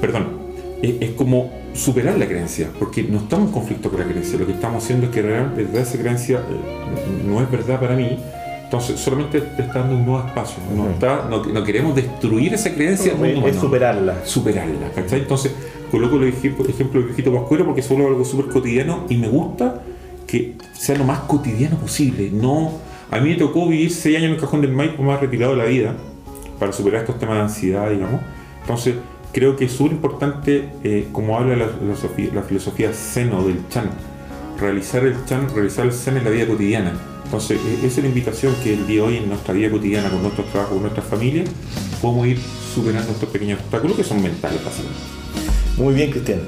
perdón, 0.00 0.39
es, 0.82 0.94
es 1.00 1.10
como 1.12 1.50
superar 1.74 2.18
la 2.18 2.26
creencia, 2.26 2.68
porque 2.78 3.02
no 3.02 3.18
estamos 3.18 3.48
en 3.48 3.52
conflicto 3.52 3.90
con 3.90 4.00
la 4.00 4.06
creencia, 4.06 4.38
lo 4.38 4.46
que 4.46 4.52
estamos 4.52 4.82
haciendo 4.82 5.06
es 5.06 5.12
que 5.12 5.22
realmente 5.22 5.80
esa 5.80 5.98
creencia 5.98 6.38
eh, 6.38 7.26
no 7.26 7.40
es 7.40 7.50
verdad 7.50 7.80
para 7.80 7.94
mí, 7.94 8.18
entonces 8.64 9.00
solamente 9.00 9.40
te 9.40 9.62
está 9.62 9.80
dando 9.80 9.96
un 9.96 10.06
nuevo 10.06 10.26
espacio, 10.26 10.56
no, 10.74 10.90
está, 10.90 11.26
no, 11.28 11.44
no 11.44 11.64
queremos 11.64 11.94
destruir 11.94 12.54
esa 12.54 12.72
creencia, 12.74 13.14
mundo 13.14 13.46
es 13.48 13.56
superarla. 13.56 14.24
superarla, 14.24 14.90
¿cachai? 14.94 15.20
Entonces, 15.20 15.52
coloco 15.90 16.16
el 16.16 16.28
ejemplo, 16.28 16.64
ejemplo 16.68 17.00
del 17.00 17.08
viejito 17.08 17.32
pascuero 17.34 17.64
porque 17.64 17.80
es 17.80 17.86
solo 17.86 18.06
algo 18.06 18.24
súper 18.24 18.46
cotidiano 18.46 19.06
y 19.08 19.16
me 19.16 19.28
gusta 19.28 19.82
que 20.26 20.54
sea 20.72 20.96
lo 20.96 21.04
más 21.04 21.20
cotidiano 21.20 21.76
posible. 21.76 22.30
No, 22.32 22.70
a 23.10 23.18
mí 23.18 23.30
me 23.30 23.36
tocó 23.36 23.68
vivir 23.68 23.90
seis 23.90 24.16
años 24.16 24.28
en 24.28 24.34
el 24.34 24.40
cajón 24.40 24.60
del 24.60 24.72
Maipo 24.72 25.02
más 25.02 25.20
retirado 25.20 25.52
de 25.52 25.58
la 25.58 25.64
vida 25.64 25.96
para 26.60 26.72
superar 26.72 27.00
estos 27.00 27.18
temas 27.18 27.36
de 27.36 27.42
ansiedad, 27.42 27.90
digamos. 27.90 28.20
Entonces, 28.60 28.94
creo 29.32 29.56
que 29.56 29.66
es 29.66 29.72
súper 29.72 29.92
importante, 29.92 30.68
eh, 30.84 31.08
como 31.12 31.38
habla 31.38 31.56
la, 31.56 31.68
filosofía, 32.42 32.88
la 32.88 32.92
Zen 32.92 33.30
del 33.30 33.68
Chan, 33.68 33.90
realizar 34.58 35.04
el 35.04 35.24
Chan, 35.26 35.48
realizar 35.54 35.86
el 35.86 35.92
Zen 35.92 36.16
en 36.18 36.24
la 36.24 36.30
vida 36.30 36.46
cotidiana. 36.46 36.92
Entonces, 37.24 37.60
e- 37.64 37.86
esa 37.86 37.98
es 37.98 37.98
la 37.98 38.08
invitación 38.08 38.54
que 38.62 38.74
el 38.74 38.86
día 38.86 39.02
de 39.02 39.08
hoy 39.08 39.16
en 39.18 39.28
nuestra 39.28 39.54
vida 39.54 39.70
cotidiana, 39.70 40.10
con 40.10 40.22
nuestros 40.22 40.46
trabajos, 40.48 40.74
con 40.74 40.82
nuestras 40.82 41.06
familias, 41.06 41.48
podemos 42.02 42.26
ir 42.26 42.38
superando 42.74 43.12
estos 43.12 43.28
pequeños 43.28 43.60
obstáculos 43.60 43.96
que 43.96 44.04
son 44.04 44.22
mentales, 44.22 44.64
básicamente. 44.64 45.00
Muy 45.76 45.94
bien, 45.94 46.10
Cristian. 46.10 46.40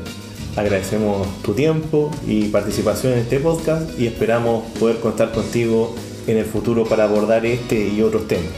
Agradecemos 0.56 1.26
tu 1.42 1.54
tiempo 1.54 2.10
y 2.26 2.48
participación 2.48 3.14
en 3.14 3.20
este 3.20 3.38
podcast 3.38 3.98
y 3.98 4.06
esperamos 4.06 4.64
poder 4.78 4.98
contar 5.00 5.32
contigo 5.32 5.94
en 6.26 6.36
el 6.36 6.44
futuro 6.44 6.84
para 6.84 7.04
abordar 7.04 7.46
este 7.46 7.88
y 7.88 8.02
otros 8.02 8.28
temas. 8.28 8.50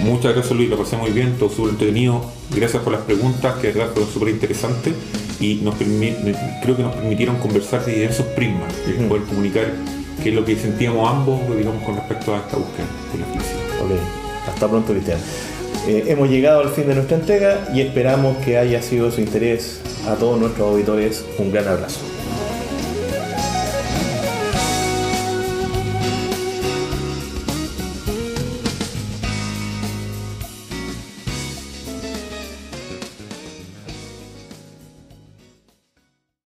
Muchas 0.00 0.34
gracias 0.34 0.54
Luis, 0.56 0.68
lo 0.68 0.76
pasé 0.76 0.96
muy 0.96 1.10
bien, 1.10 1.36
todo 1.38 1.48
súper 1.48 1.70
entretenido. 1.70 2.24
Gracias 2.54 2.82
por 2.82 2.92
las 2.92 3.02
preguntas, 3.02 3.56
que 3.56 3.68
de 3.68 3.72
verdad 3.74 3.92
fueron 3.92 4.12
súper 4.12 4.28
interesantes 4.28 4.94
y 5.40 5.56
nos 5.56 5.74
creo 5.74 6.76
que 6.76 6.82
nos 6.82 6.94
permitieron 6.94 7.36
conversar 7.36 7.84
de 7.84 7.92
diversos 7.92 8.26
prismas, 8.26 8.72
y 8.86 9.02
poder 9.04 9.24
comunicar 9.24 9.72
qué 10.22 10.30
es 10.30 10.34
lo 10.34 10.44
que 10.44 10.56
sentíamos 10.56 11.08
ambos 11.08 11.40
digamos, 11.56 11.82
con 11.82 11.96
respecto 11.96 12.34
a 12.34 12.38
esta 12.38 12.56
búsqueda 12.56 12.86
de 13.12 13.18
la 13.18 13.26
felicidad. 13.26 13.84
Ok, 13.84 14.48
hasta 14.48 14.68
pronto 14.68 14.92
Cristian. 14.92 15.18
Eh, 15.88 16.04
hemos 16.08 16.28
llegado 16.28 16.60
al 16.60 16.70
fin 16.70 16.88
de 16.88 16.94
nuestra 16.94 17.16
entrega 17.16 17.68
y 17.72 17.80
esperamos 17.80 18.36
que 18.38 18.58
haya 18.58 18.82
sido 18.82 19.06
de 19.06 19.12
su 19.12 19.20
interés 19.20 19.80
a 20.06 20.14
todos 20.14 20.40
nuestros 20.40 20.68
auditores. 20.68 21.24
Un 21.38 21.52
gran 21.52 21.68
abrazo. 21.68 22.15